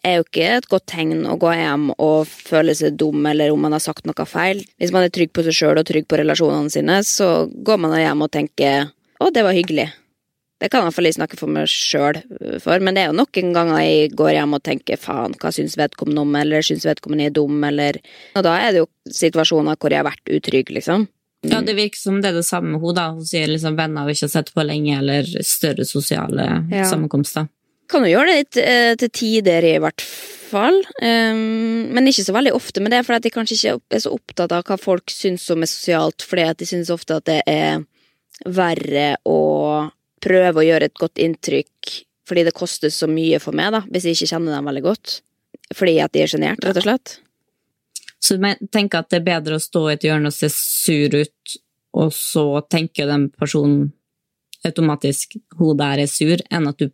er 0.04 0.18
jo 0.18 0.26
ikke 0.26 0.50
et 0.58 0.70
godt 0.72 0.88
tegn 0.90 1.26
å 1.30 1.38
gå 1.40 1.54
hjem 1.54 1.92
og 1.94 2.26
føle 2.28 2.76
seg 2.78 2.98
dum 3.00 3.26
eller 3.30 3.54
om 3.54 3.62
man 3.68 3.78
har 3.78 3.84
sagt 3.84 4.10
noe 4.10 4.28
feil. 4.28 4.64
Hvis 4.82 4.94
man 4.96 5.06
er 5.06 5.14
trygg 5.14 5.34
på 5.38 5.46
seg 5.46 5.58
sjøl 5.60 5.80
og 5.80 5.88
trygg 5.90 6.10
på 6.10 6.20
relasjonene 6.20 6.74
sine, 6.74 7.00
så 7.08 7.46
går 7.54 7.84
man 7.86 7.94
hjem 8.00 8.26
og 8.26 8.34
tenker 8.34 8.90
å, 9.22 9.30
det 9.32 9.46
var 9.46 9.56
hyggelig. 9.56 9.92
Det 10.64 10.70
kan 10.72 10.80
i 10.80 10.88
hvert 10.88 10.96
fall 10.96 11.10
snakke 11.12 11.36
for 11.36 11.52
meg 11.52 11.68
sjøl 11.68 12.22
for, 12.64 12.80
men 12.80 12.96
det 12.96 13.02
er 13.04 13.10
jo 13.12 13.18
noen 13.20 13.50
ganger 13.56 13.82
jeg 13.84 14.14
går 14.16 14.30
hjem 14.38 14.54
og 14.56 14.62
tenker 14.64 15.00
faen, 15.02 15.34
hva 15.42 15.52
syns 15.52 15.76
vedkommende 15.76 16.24
om, 16.24 16.38
eller 16.40 16.64
syns 16.64 16.86
vedkommende 16.88 17.26
er 17.28 17.34
dum, 17.36 17.58
eller 17.68 18.00
Og 18.40 18.46
da 18.48 18.54
er 18.62 18.72
det 18.72 18.84
jo 18.86 18.88
situasjoner 19.12 19.76
hvor 19.76 19.92
jeg 19.92 20.00
har 20.00 20.08
vært 20.08 20.32
utrygg, 20.38 20.72
liksom. 20.78 21.10
Ja, 21.44 21.60
Det 21.60 21.76
virker 21.76 22.00
som 22.00 22.22
det 22.24 22.30
er 22.32 22.38
det 22.40 22.46
samme 22.48 22.78
med 22.78 22.80
henne. 22.80 22.96
da. 22.96 23.10
Hun 23.12 23.26
sier 23.28 23.52
liksom 23.52 23.76
venner 23.76 24.06
vi 24.08 24.14
ikke 24.16 24.30
har 24.30 24.36
sett 24.38 24.54
på 24.56 24.64
lenge, 24.64 24.98
eller 25.02 25.24
større 25.44 25.84
sosiale 25.84 26.46
Ja. 26.72 26.86
sammenkomster. 26.88 27.50
Kan 27.92 28.06
jo 28.08 28.14
gjøre 28.16 28.28
det 28.32 28.38
litt, 28.40 28.58
eh, 28.64 28.96
til 28.96 29.10
tider, 29.10 29.62
i 29.68 29.80
hvert 29.84 30.00
fall. 30.00 30.80
Um, 31.02 31.92
men 31.94 32.08
ikke 32.08 32.24
så 32.24 32.32
veldig 32.34 32.54
ofte. 32.56 32.80
Men 32.80 32.92
det 32.92 33.00
er 33.00 33.04
fordi 33.04 33.18
at 33.20 33.24
de 33.24 33.30
kanskje 33.36 33.58
ikke 33.60 33.82
er 33.92 34.00
så 34.00 34.14
opptatt 34.16 34.52
av 34.54 34.64
hva 34.64 34.80
folk 34.80 35.06
syns 35.12 35.42
som 35.44 35.62
er 35.62 35.68
sosialt, 35.68 36.24
fordi 36.24 36.48
at 36.48 36.58
de 36.58 36.66
syns 36.66 36.90
ofte 36.90 37.18
at 37.18 37.26
det 37.26 37.42
er 37.46 37.84
verre 38.46 39.18
å 39.28 39.92
prøve 40.24 40.62
å 40.62 40.66
gjøre 40.66 40.90
et 40.90 41.00
godt 41.00 41.22
inntrykk 41.22 42.00
fordi 42.28 42.46
det 42.48 42.56
koster 42.56 42.92
så 42.94 43.08
mye 43.12 43.40
for 43.44 43.56
meg, 43.56 43.74
da, 43.76 43.82
hvis 43.92 44.08
jeg 44.08 44.18
ikke 44.18 44.30
kjenner 44.32 44.56
dem 44.56 44.70
veldig 44.70 44.84
godt. 44.86 45.18
Fordi 45.76 45.98
at 46.00 46.14
de 46.16 46.22
er 46.24 46.32
sjenert, 46.32 46.64
rett 46.64 46.80
og 46.80 46.86
slett. 46.86 47.18
Så 48.24 48.38
du 48.40 48.46
tenker 48.72 49.02
at 49.02 49.10
det 49.12 49.20
er 49.20 49.28
bedre 49.28 49.58
å 49.60 49.64
stå 49.64 49.82
i 49.90 49.96
et 49.98 50.06
hjørne 50.08 50.32
og 50.32 50.36
se 50.36 50.48
sur 50.54 51.18
ut, 51.18 51.56
og 52.00 52.14
så 52.16 52.46
tenker 52.72 53.10
den 53.12 53.28
personen 53.36 53.92
automatisk 54.64 55.36
hun 55.60 55.76
der 55.78 56.06
er 56.06 56.12
sur, 56.12 56.40
enn 56.48 56.70
at 56.72 56.80
du 56.80 56.88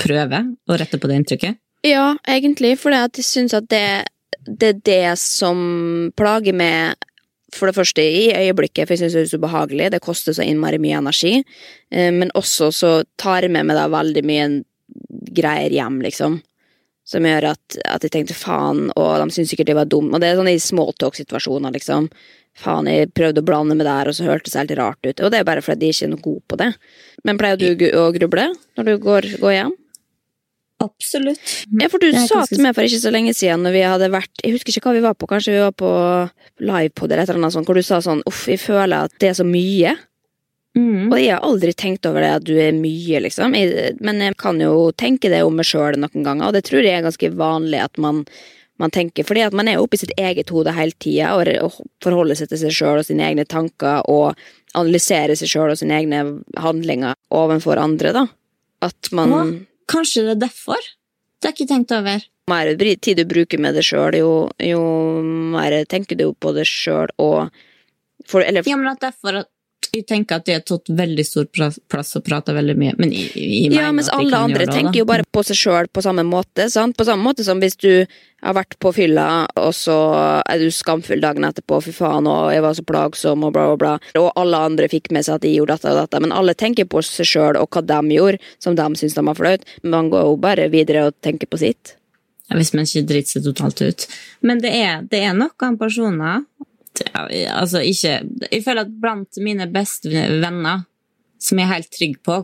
prøver 0.00 0.48
å 0.68 0.78
rette 0.80 0.96
på 0.96 1.10
det 1.10 1.18
inntrykket. 1.20 1.58
Ja, 1.84 2.14
egentlig, 2.26 2.78
for 2.80 2.96
jeg 2.96 3.26
syns 3.26 3.54
at 3.54 3.68
det, 3.70 4.08
det 4.48 4.72
er 4.72 4.80
det 4.88 5.18
som 5.20 5.60
plager 6.18 6.56
meg 6.56 6.96
for 7.54 7.70
det 7.70 7.76
første 7.78 8.02
i 8.04 8.28
øyeblikket, 8.36 8.86
for 8.86 8.94
jeg 8.94 9.00
syns 9.04 9.16
det 9.16 9.22
er 9.24 9.30
så 9.30 9.40
ubehagelig. 9.40 9.90
Det 9.94 10.02
koster 10.04 10.36
så 10.36 10.44
innmari 10.44 10.80
mye 10.82 10.98
energi. 11.00 11.38
Eh, 11.90 12.10
Men 12.12 12.32
også 12.36 12.70
så 12.74 12.90
tar 13.16 13.46
jeg 13.46 13.54
med 13.54 13.66
meg 13.68 13.78
da 13.78 13.86
veldig 13.92 14.24
mye 14.28 14.48
greier 15.38 15.72
hjem, 15.72 16.00
liksom. 16.04 16.40
Som 17.08 17.24
gjør 17.24 17.54
at, 17.54 17.78
at 17.88 18.04
jeg 18.04 18.12
tenkte 18.12 18.36
faen, 18.36 18.90
og 18.92 19.14
de 19.22 19.32
syntes 19.32 19.54
sikkert 19.54 19.72
jeg 19.72 19.78
var 19.78 19.88
dum. 19.88 20.10
Og 20.12 20.20
det 20.20 20.28
er 20.28 20.36
sånn 20.36 20.50
i 20.52 20.58
smalltalk-situasjoner, 20.60 21.72
liksom. 21.72 22.10
Faen, 22.58 22.88
jeg 22.90 23.12
prøvde 23.16 23.40
å 23.40 23.46
blande 23.46 23.76
med 23.78 23.86
det 23.86 23.94
her, 23.94 24.10
og 24.10 24.16
så 24.18 24.26
hørtes 24.26 24.52
det 24.52 24.64
helt 24.64 24.76
rart 24.80 25.06
ut. 25.06 25.20
Og 25.22 25.32
det 25.32 25.40
er 25.40 25.48
bare 25.48 25.62
fordi 25.64 25.86
de 25.86 25.92
ikke 25.94 26.08
er 26.08 26.12
noe 26.12 26.24
gode 26.24 26.44
på 26.50 26.58
det. 26.60 26.72
Men 27.24 27.38
pleier 27.40 27.60
du 27.60 27.86
å 27.96 28.08
gruble 28.12 28.48
når 28.76 28.88
du 28.90 28.96
går, 29.04 29.30
går 29.40 29.54
hjem? 29.54 29.76
Absolutt. 30.78 31.40
Ja, 31.74 31.88
for 31.90 31.98
du 31.98 32.12
sa 32.14 32.44
til 32.46 32.62
meg 32.62 32.76
for 32.76 32.86
ikke 32.86 33.00
så 33.02 33.10
lenge 33.10 33.32
siden 33.34 33.64
når 33.66 33.74
vi 33.74 33.80
hadde 33.82 34.10
vært 34.14 34.44
Jeg 34.44 34.54
husker 34.54 34.70
ikke 34.70 34.86
hva 34.86 34.94
vi 34.94 35.06
var 35.08 35.16
på, 35.18 35.26
kanskje 35.30 35.56
vi 35.56 35.62
var 35.64 35.72
på 35.74 35.88
livepod 36.62 37.10
eller 37.10 37.24
et 37.24 37.32
eller 37.32 37.40
annet 37.42 37.56
sånt, 37.56 37.66
hvor 37.66 37.78
du 37.78 37.82
sa 37.86 37.98
sånn 38.04 38.22
uff, 38.28 38.44
jeg 38.50 38.62
føler 38.62 39.08
at 39.08 39.16
det 39.18 39.32
er 39.32 39.40
så 39.40 39.46
mye. 39.46 39.96
Mm. 40.78 41.08
Og 41.08 41.16
jeg 41.18 41.32
har 41.32 41.42
aldri 41.46 41.72
tenkt 41.74 42.06
over 42.06 42.22
det 42.22 42.30
at 42.36 42.46
du 42.46 42.54
er 42.62 42.76
mye, 42.76 43.22
liksom. 43.24 43.56
Jeg, 43.58 43.96
men 44.04 44.22
jeg 44.22 44.36
kan 44.38 44.60
jo 44.62 44.92
tenke 44.94 45.30
det 45.32 45.42
om 45.46 45.56
meg 45.58 45.66
sjøl 45.66 45.98
noen 45.98 46.26
ganger, 46.26 46.46
og 46.46 46.54
det 46.54 46.62
tror 46.68 46.86
jeg 46.86 46.94
er 46.94 47.06
ganske 47.06 47.32
vanlig 47.38 47.80
at 47.82 47.98
man, 47.98 48.22
man 48.78 48.94
tenker. 48.94 49.26
Fordi 49.26 49.48
at 49.48 49.56
man 49.58 49.70
er 49.70 49.82
oppe 49.82 49.98
i 49.98 50.02
sitt 50.04 50.14
eget 50.14 50.52
hode 50.54 50.74
hele 50.76 50.94
tida 51.02 51.34
og, 51.34 51.50
og 51.64 51.80
forholder 52.04 52.38
seg 52.38 52.52
til 52.52 52.62
seg 52.62 52.76
sjøl 52.78 53.02
og 53.02 53.08
sine 53.08 53.26
egne 53.26 53.48
tanker 53.48 54.06
og 54.06 54.38
analyserer 54.78 55.34
seg 55.38 55.50
sjøl 55.50 55.72
og 55.74 55.80
sine 55.80 55.98
egne 55.98 56.22
handlinger 56.60 57.18
overfor 57.34 57.80
andre, 57.82 58.14
da. 58.14 58.28
At 58.84 59.10
man 59.10 59.34
Å, 59.34 59.42
kanskje 59.90 60.26
det 60.26 60.36
er 60.36 60.42
derfor? 60.48 60.90
Det 61.38 61.48
har 61.48 61.54
jeg 61.54 61.60
ikke 61.60 61.72
tenkt 61.74 61.94
over. 61.94 62.24
Jo 62.24 62.54
mer 62.54 62.70
tid 62.96 63.18
du 63.20 63.24
bruker 63.28 63.60
med 63.60 63.76
det 63.76 63.84
sjøl, 63.86 64.16
jo, 64.16 64.32
jo 64.62 64.82
mer 65.54 65.76
tenker 65.90 66.18
du 66.18 66.30
på 66.32 66.54
det 66.56 66.66
sjøl 66.68 67.12
og 67.20 67.52
for, 68.28 68.42
Eller 68.42 68.66
Ja, 68.66 68.76
men 68.76 68.88
at 68.90 69.00
derfor 69.00 69.44
at 69.44 69.48
jeg 69.92 70.04
tenker 70.08 70.38
at 70.38 70.46
det 70.46 70.56
har 70.58 70.64
tatt 70.66 70.90
veldig 70.92 71.24
stor 71.26 71.46
plass 71.52 72.16
og 72.18 72.24
prata 72.26 72.54
veldig 72.56 72.74
mye. 72.78 72.94
Men 72.98 73.12
jeg, 73.14 73.30
jeg 73.34 73.72
Ja, 73.74 73.90
mens 73.94 74.10
alle 74.12 74.40
andre 74.48 74.66
det, 74.66 74.74
tenker 74.74 75.00
jo 75.00 75.06
bare 75.08 75.24
på 75.24 75.44
seg 75.46 75.58
sjøl 75.58 75.90
på 75.92 76.02
samme 76.04 76.24
måte. 76.26 76.68
Sant? 76.72 76.96
På 76.98 77.06
samme 77.08 77.24
måte 77.24 77.46
som 77.46 77.62
hvis 77.62 77.78
du 77.80 78.06
har 78.44 78.54
vært 78.54 78.76
på 78.82 78.92
fylla, 78.94 79.48
og 79.58 79.72
så 79.74 79.96
er 80.46 80.62
du 80.62 80.68
skamfull 80.74 81.22
dagen 81.22 81.46
etterpå, 81.48 81.80
fy 81.82 81.94
faen, 81.96 82.28
og 82.30 82.52
jeg 82.54 82.62
var 82.62 82.76
så 82.78 82.84
plagsom, 82.86 83.46
og 83.48 83.54
bla, 83.56 83.66
bla, 83.72 83.78
bla. 83.80 84.22
Og 84.22 84.30
alle 84.38 84.62
andre 84.70 84.90
fikk 84.90 85.10
med 85.14 85.26
seg 85.26 85.38
at 85.38 85.46
de 85.46 85.56
gjorde 85.56 85.78
dette 85.78 85.92
og 85.94 86.02
dette, 86.02 86.22
men 86.22 86.34
alle 86.34 86.54
tenker 86.58 86.86
på 86.86 87.02
seg 87.06 87.26
sjøl 87.26 87.58
og 87.58 87.70
hva 87.74 87.82
de 87.88 88.18
gjorde, 88.18 88.42
som 88.62 88.78
de 88.78 88.88
syns 89.00 89.18
de 89.18 89.26
var 89.26 89.38
flaut. 89.38 89.66
Men 89.82 89.96
Man 89.98 90.12
går 90.14 90.28
jo 90.28 90.36
bare 90.42 90.68
videre 90.70 91.08
og 91.08 91.18
tenker 91.24 91.50
på 91.50 91.58
sitt. 91.58 91.96
Ja, 92.48 92.56
Hvis 92.56 92.72
man 92.72 92.86
ikke 92.86 93.08
driter 93.10 93.34
seg 93.36 93.44
totalt 93.44 93.82
ut. 93.82 94.06
Men 94.40 94.62
det 94.62 94.70
er, 94.72 95.02
det 95.04 95.20
er 95.26 95.34
noen 95.36 95.76
personer 95.80 96.46
altså 97.14 97.82
ikke, 97.84 98.20
Jeg 98.50 98.64
føler 98.64 98.86
at 98.86 98.94
blant 99.00 99.40
mine 99.42 99.68
beste 99.72 100.10
venner, 100.12 100.84
som 101.38 101.58
jeg 101.60 101.68
er 101.68 101.74
helt 101.76 101.92
trygg 101.94 102.18
på, 102.26 102.38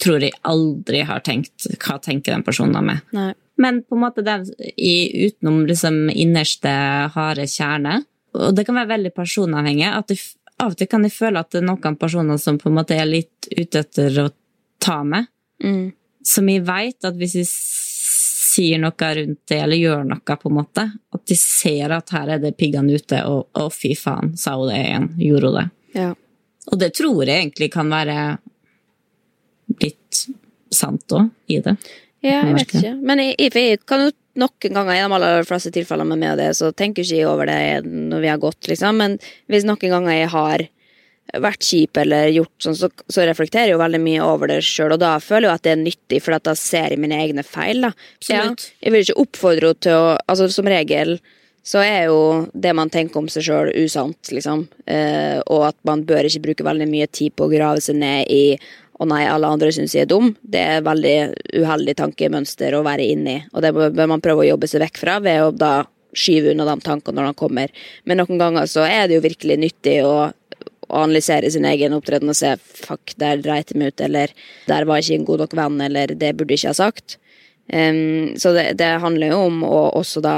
tror 0.00 0.24
jeg 0.24 0.38
aldri 0.48 1.02
har 1.04 1.20
tenkt 1.24 1.68
hva 1.82 1.98
tenker 2.00 2.32
den 2.32 2.44
personen 2.46 2.78
om 2.80 2.90
meg. 2.92 3.02
Nei. 3.16 3.32
Men 3.60 3.82
på 3.84 3.96
en 3.96 4.04
måte 4.06 4.24
det 4.24 4.38
i, 4.76 5.26
utenom 5.26 5.66
liksom 5.68 6.06
innerste 6.08 6.70
harde 7.12 7.44
kjerne 7.44 7.98
Og 8.32 8.54
det 8.56 8.64
kan 8.64 8.78
være 8.78 8.94
veldig 8.94 9.10
personavhengig. 9.12 9.88
At 9.90 10.14
jeg, 10.14 10.22
av 10.62 10.72
og 10.72 10.78
til 10.80 10.88
kan 10.88 11.04
jeg 11.04 11.12
føle 11.12 11.42
at 11.42 11.50
det 11.52 11.60
er 11.60 11.66
noen 11.66 11.98
personer 12.00 12.38
som 12.40 12.56
på 12.60 12.70
en 12.70 12.78
måte 12.78 12.96
er 12.96 13.08
litt 13.10 13.50
ute 13.50 13.82
etter 13.82 14.20
å 14.22 14.28
ta 14.80 15.02
meg. 15.04 15.28
Mm. 15.60 15.90
Som 16.24 16.48
jeg 16.48 16.64
veit 16.64 17.04
at 17.04 17.18
hvis 17.20 17.36
jeg 17.42 17.50
sier 18.50 18.80
noe 18.82 19.10
rundt 19.16 19.40
det, 19.48 19.58
eller 19.60 19.78
gjør 19.78 20.04
noe, 20.10 20.36
på 20.42 20.50
en 20.50 20.56
måte, 20.56 20.86
at 21.14 21.24
de 21.30 21.36
ser 21.38 21.94
at 21.94 22.12
her 22.16 22.34
er 22.36 22.42
det 22.42 22.56
piggene 22.58 22.98
ute, 22.98 23.22
og 23.28 23.48
å, 23.54 23.68
fy 23.74 23.94
faen, 23.98 24.34
sa 24.40 24.56
hun 24.58 24.70
det 24.72 24.80
igjen. 24.82 25.08
Gjorde 25.20 25.50
hun 25.50 25.58
det? 25.58 25.66
Ja. 26.00 26.10
Og 26.70 26.80
det 26.80 26.92
tror 26.98 27.24
jeg 27.24 27.36
egentlig 27.36 27.70
kan 27.74 27.90
være 27.90 28.16
litt 29.80 30.24
sant 30.74 31.16
òg, 31.16 31.30
i 31.50 31.60
det. 31.64 31.76
Ja, 32.20 32.42
jeg 32.44 32.56
vet 32.58 32.74
ikke. 32.74 32.96
Men 33.00 33.22
jeg, 33.22 33.36
jeg, 33.38 33.68
jeg 33.70 33.84
kan 33.88 34.04
jo 34.04 34.10
noen 34.40 34.76
ganger, 34.76 34.94
i 34.94 35.00
de 35.00 35.16
aller 35.16 35.46
fleste 35.48 35.72
tilfellene 35.74 36.12
med 36.12 36.20
meg 36.20 36.34
og 36.34 36.42
det, 36.42 36.50
så 36.58 36.70
tenker 36.76 37.04
ikke 37.04 37.18
jeg 37.18 37.28
over 37.28 37.50
det 37.50 37.62
når 37.86 38.22
vi 38.22 38.30
har 38.30 38.42
gått, 38.42 38.68
liksom. 38.70 39.00
Men 39.00 39.16
hvis 39.50 39.66
noen 39.68 39.96
ganger 39.96 40.16
jeg 40.16 40.30
har 40.34 40.66
vært 41.38 41.66
kjip 41.66 42.00
eller 42.02 42.30
gjort 42.34 42.64
sånn, 42.64 42.78
så, 42.78 42.90
så 43.10 43.26
reflekterer 43.28 43.70
jeg 43.70 43.76
jo 43.76 43.82
veldig 43.82 44.00
mye 44.02 44.22
over 44.26 44.50
det 44.50 44.60
sjøl, 44.66 44.94
og 44.96 45.02
da 45.02 45.16
føler 45.22 45.48
jeg 45.48 45.60
at 45.60 45.66
det 45.66 45.74
er 45.74 45.82
nyttig, 45.82 46.22
for 46.24 46.38
da 46.50 46.54
ser 46.58 46.94
jeg 46.94 47.02
mine 47.02 47.18
egne 47.20 47.44
feil, 47.46 47.84
da. 47.86 47.92
Ja, 48.30 48.46
jeg 48.80 48.94
vil 48.94 49.04
ikke 49.04 49.20
oppfordre 49.22 49.70
henne 49.70 49.84
til 49.84 49.98
å 49.98 50.08
Altså, 50.30 50.46
som 50.52 50.68
regel 50.68 51.18
så 51.66 51.82
er 51.84 52.08
jo 52.08 52.20
det 52.56 52.72
man 52.74 52.90
tenker 52.90 53.20
om 53.20 53.28
seg 53.30 53.44
sjøl, 53.46 53.70
usant, 53.82 54.30
liksom. 54.32 54.64
Eh, 54.90 55.38
og 55.52 55.66
at 55.68 55.76
man 55.86 56.04
bør 56.08 56.26
ikke 56.26 56.42
bruke 56.46 56.66
veldig 56.66 56.86
mye 56.88 57.08
tid 57.12 57.34
på 57.36 57.46
å 57.46 57.52
grave 57.52 57.82
seg 57.84 57.98
ned 58.00 58.30
i 58.32 58.56
å 59.00 59.06
nei, 59.08 59.22
alle 59.28 59.48
andre 59.48 59.70
syns 59.72 59.94
jeg 59.96 60.06
er 60.06 60.10
dum. 60.10 60.34
Det 60.40 60.60
er 60.60 60.80
et 60.80 60.86
veldig 60.86 61.16
uheldig 61.62 61.96
tankemønster 62.00 62.76
å 62.76 62.84
være 62.84 63.06
inni, 63.12 63.38
og 63.52 63.64
det 63.64 63.72
bør 63.76 64.10
man 64.10 64.24
prøve 64.24 64.44
å 64.44 64.50
jobbe 64.50 64.68
seg 64.70 64.84
vekk 64.84 65.00
fra 65.00 65.18
ved 65.24 65.44
å 65.44 65.54
da 65.56 65.72
skyve 66.16 66.52
unna 66.52 66.66
de 66.68 66.76
tankene 66.84 67.20
når 67.20 67.30
de 67.30 67.38
kommer. 67.38 67.72
Men 68.04 68.20
noen 68.20 68.40
ganger 68.40 68.68
så 68.68 68.84
er 68.84 69.06
det 69.06 69.18
jo 69.18 69.24
virkelig 69.24 69.56
nyttig 69.62 70.00
å, 70.04 70.30
å 70.90 71.04
analysere 71.04 71.50
sin 71.52 71.66
egen 71.68 71.94
opptreden 71.96 72.32
og 72.32 72.38
se 72.38 72.56
fuck, 72.60 73.14
der 73.20 73.42
dreit 73.44 73.72
jeg 73.72 73.80
meg 73.80 73.94
ut, 73.94 74.04
eller 74.06 74.34
der 74.68 74.88
var 74.88 75.00
jeg 75.00 75.06
ikke 75.06 75.20
en 75.20 75.28
god 75.30 75.44
nok 75.44 75.56
venn, 75.62 75.80
eller 75.86 76.14
det 76.18 76.34
burde 76.36 76.56
jeg 76.56 76.64
ikke 76.64 76.74
ha 76.74 76.80
sagt. 76.82 77.18
Um, 77.70 78.34
så 78.40 78.52
det, 78.56 78.72
det 78.80 78.92
handler 79.02 79.34
jo 79.34 79.42
om 79.46 79.64
å 79.66 79.80
også 80.00 80.22
da 80.24 80.36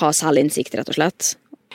ha 0.00 0.12
selvinnsikt, 0.16 0.74
rett 0.78 0.92
og 0.92 0.98
slett. 0.98 1.34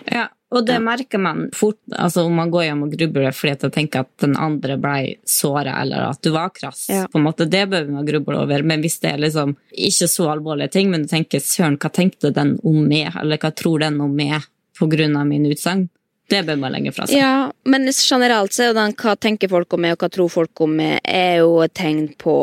Ja, 0.09 0.27
og 0.51 0.65
det 0.67 0.81
merker 0.83 1.21
man 1.21 1.45
fort 1.55 1.79
altså 1.95 2.25
om 2.27 2.33
man 2.35 2.49
går 2.51 2.65
hjem 2.65 2.81
og 2.83 2.95
grubler 2.97 3.35
fordi 3.35 3.53
at 3.53 3.61
jeg 3.67 3.75
tenker 3.75 4.03
at 4.03 4.09
den 4.23 4.33
andre 4.35 4.75
ble 4.81 5.13
såra, 5.27 5.77
eller 5.79 6.09
at 6.09 6.19
du 6.25 6.33
var 6.35 6.51
krass. 6.55 6.87
Ja. 6.91 7.05
på 7.07 7.21
en 7.21 7.27
måte, 7.29 7.45
Det 7.45 7.63
bør 7.71 7.87
man 7.87 8.07
gruble 8.07 8.41
over. 8.41 8.63
Men 8.67 8.83
hvis 8.83 8.99
det 8.99 9.13
er 9.13 9.23
liksom 9.23 9.55
ikke 9.71 10.09
så 10.11 10.27
alvorlige 10.33 10.73
ting, 10.75 10.91
men 10.91 11.05
du 11.05 11.11
tenker 11.11 11.39
søren, 11.39 11.79
hva 11.79 11.91
tenkte 11.93 12.33
den 12.35 12.57
om 12.67 12.83
meg, 12.83 13.13
eller 13.21 13.39
hva 13.39 13.53
tror 13.55 13.79
den 13.79 14.01
om 14.03 14.11
meg 14.15 14.43
på 14.77 14.89
grunn 14.91 15.15
av 15.15 15.29
mine 15.29 15.53
utsagn, 15.55 15.87
det 16.31 16.41
bør 16.47 16.59
man 16.61 16.73
legge 16.73 16.93
fra 16.95 17.05
seg. 17.07 17.19
Ja, 17.19 17.51
men 17.67 17.89
generelt 17.91 18.55
så 18.55 18.65
er 18.65 18.71
jo 18.71 18.87
hva 19.03 19.15
tenker 19.19 19.51
folk 19.51 19.75
om 19.75 19.83
meg, 19.83 19.95
og 19.95 20.05
hva 20.05 20.09
tror 20.13 20.31
folk 20.31 20.63
om 20.63 20.73
meg, 20.79 20.97
er 21.03 21.41
jo 21.41 21.59
et 21.65 21.75
tegn 21.77 22.07
på 22.21 22.35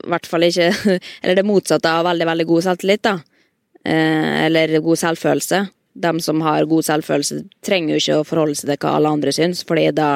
i 0.00 0.08
hvert 0.10 0.28
fall 0.28 0.46
ikke 0.46 0.70
Eller 1.22 1.36
det 1.38 1.46
motsatte 1.48 1.90
av 1.90 2.06
veldig, 2.08 2.28
veldig 2.30 2.48
god 2.48 2.66
selvtillit, 2.68 3.04
da. 3.06 3.18
Eh, 3.84 4.46
eller 4.46 4.78
god 4.84 5.00
selvfølelse. 5.00 5.60
De 6.00 6.12
som 6.22 6.40
har 6.44 6.68
god 6.70 6.86
selvfølelse, 6.86 7.42
trenger 7.66 7.96
jo 7.96 8.00
ikke 8.02 8.18
å 8.20 8.26
forholde 8.28 8.58
seg 8.58 8.70
til 8.70 8.82
hva 8.84 8.96
alle 8.96 9.12
andre 9.16 9.34
syns, 9.34 9.64
fordi 9.66 9.88
da, 9.96 10.10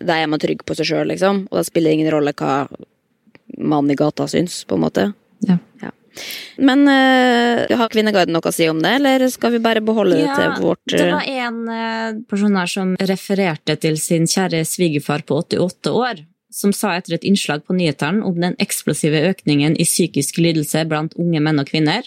da 0.00 0.18
er 0.18 0.30
man 0.30 0.42
trygg 0.42 0.64
på 0.66 0.76
seg 0.76 0.90
sjøl, 0.90 1.08
liksom. 1.14 1.46
Og 1.50 1.60
da 1.60 1.64
spiller 1.66 1.90
det 1.92 2.00
ingen 2.00 2.12
rolle 2.14 2.34
hva 2.36 2.64
mannen 3.58 3.94
i 3.94 3.98
gata 3.98 4.26
syns, 4.30 4.62
på 4.68 4.78
en 4.78 4.84
måte. 4.84 5.06
Ja. 6.14 6.64
Men 6.70 6.84
uh, 6.88 7.76
har 7.78 7.90
Kvinneguiden 7.92 8.34
noe 8.36 8.50
å 8.50 8.54
si 8.54 8.68
om 8.70 8.80
det, 8.82 8.96
eller 9.00 9.24
skal 9.32 9.54
vi 9.54 9.62
bare 9.64 9.82
beholde 9.84 10.20
det 10.20 10.36
til 10.36 10.52
vårt 10.62 10.92
det 10.92 11.00
eh, 11.02 11.14
var 11.14 11.30
en 11.46 11.58
uh, 11.66 12.20
person 12.30 12.54
her 12.58 12.70
som 12.70 12.94
refererte 13.10 13.76
til 13.82 13.98
sin 14.00 14.28
kjære 14.30 14.62
svigerfar 14.68 15.24
på 15.26 15.40
88 15.42 15.94
år, 15.94 16.22
som 16.54 16.74
sa 16.76 16.94
etter 16.98 17.16
et 17.16 17.26
innslag 17.26 17.64
på 17.66 17.76
nyhetene 17.76 18.22
om 18.26 18.38
den 18.40 18.54
eksplosive 18.62 19.24
økningen 19.32 19.74
i 19.74 19.88
psykisk 19.88 20.38
lidelse 20.42 20.84
blant 20.90 21.16
unge 21.18 21.42
menn 21.42 21.62
og 21.62 21.70
kvinner. 21.72 22.06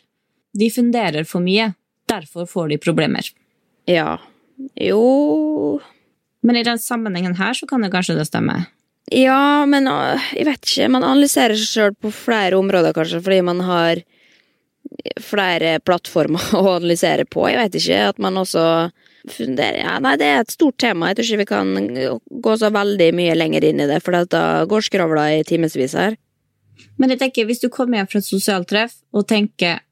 De 0.57 0.71
funderer 0.73 1.27
for 1.27 1.43
mye, 1.43 1.73
derfor 2.09 2.47
får 2.49 2.71
de 2.73 2.81
problemer. 2.81 3.27
Ja. 3.87 4.17
Jo 4.73 5.79
Men 6.41 6.57
i 6.57 6.63
den 6.65 6.79
sammenhengen 6.79 7.35
her 7.37 7.53
så 7.53 7.67
kan 7.69 7.83
det 7.83 7.91
kanskje 7.93 8.15
det 8.17 8.25
stemme. 8.29 8.63
Ja, 9.13 9.65
men 9.69 9.87
øh, 9.87 10.29
jeg 10.35 10.47
vet 10.49 10.67
ikke. 10.67 10.91
Man 10.91 11.05
analyserer 11.07 11.55
seg 11.55 11.67
sjøl 11.71 11.93
på 11.95 12.11
flere 12.11 12.59
områder, 12.59 12.95
kanskje, 12.95 13.21
fordi 13.23 13.41
man 13.45 13.63
har 13.63 14.03
flere 15.23 15.77
plattformer 15.83 16.43
å 16.59 16.77
analysere 16.77 17.27
på. 17.29 17.47
Jeg 17.51 17.61
vet 17.61 17.79
ikke. 17.79 18.01
At 18.11 18.21
man 18.23 18.39
også 18.39 18.65
funderer 19.27 19.81
ja, 19.81 19.97
Nei, 20.03 20.15
det 20.19 20.27
er 20.27 20.43
et 20.43 20.53
stort 20.53 20.77
tema. 20.81 21.11
Jeg 21.11 21.19
tror 21.19 21.27
ikke 21.27 21.41
vi 21.41 21.49
kan 21.49 22.21
gå 22.47 22.55
så 22.59 22.71
veldig 22.73 23.09
mye 23.15 23.35
lenger 23.35 23.67
inn 23.67 23.83
i 23.83 23.89
det, 23.89 23.99
for 24.03 24.15
da 24.31 24.45
går 24.69 24.87
skravla 24.87 25.27
i 25.35 25.43
timevis 25.47 25.95
her. 25.97 26.15
Men 26.97 27.13
jeg 27.13 27.21
tenker, 27.21 27.47
hvis 27.49 27.61
du 27.63 27.69
kommer 27.73 27.99
hjem 27.99 28.09
fra 28.11 28.21
et 28.21 28.27
sosialt 28.27 28.69
treff 28.69 28.99
og 29.15 29.27
tenker 29.29 29.83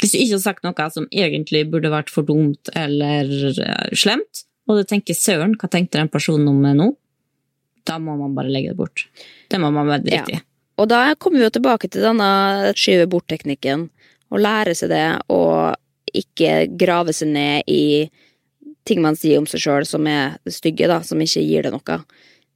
Hvis 0.00 0.14
du 0.14 0.16
ikke 0.16 0.36
har 0.38 0.40
sagt 0.40 0.64
noe 0.64 0.84
som 0.88 1.06
egentlig 1.12 1.66
burde 1.68 1.90
vært 1.92 2.08
for 2.08 2.24
dumt 2.24 2.70
eller 2.72 3.28
eh, 3.52 3.90
slemt, 3.92 4.46
og 4.64 4.78
du 4.78 4.86
tenker 4.88 5.12
'søren, 5.12 5.58
hva 5.60 5.68
tenkte 5.68 5.98
den 5.98 6.08
personen 6.08 6.48
om 6.48 6.62
nå', 6.64 6.94
da 7.88 7.98
må 8.02 8.16
man 8.18 8.34
bare 8.36 8.50
legge 8.52 8.72
det 8.72 8.78
bort. 8.78 9.06
Det 9.50 9.60
må 9.60 9.70
man 9.74 9.88
være 9.90 10.04
drite 10.06 10.36
i. 10.36 10.40
Og 10.80 10.88
da 10.88 11.14
kommer 11.20 11.40
vi 11.40 11.44
jo 11.44 11.52
tilbake 11.58 11.90
til 11.92 12.04
denne 12.06 12.72
skyve 12.78 13.06
bort-teknikken. 13.12 13.88
Å 14.30 14.40
lære 14.40 14.74
seg 14.78 14.92
det, 14.92 15.04
og 15.28 15.76
ikke 16.16 16.68
grave 16.80 17.12
seg 17.14 17.28
ned 17.34 17.68
i 17.70 18.08
ting 18.88 19.02
man 19.04 19.18
sier 19.18 19.38
om 19.38 19.46
seg 19.50 19.60
sjøl 19.62 19.86
som 19.86 20.06
er 20.10 20.38
stygge, 20.50 20.88
da, 20.90 21.00
som 21.06 21.20
ikke 21.20 21.42
gir 21.44 21.66
det 21.66 21.74
noe. 21.74 21.98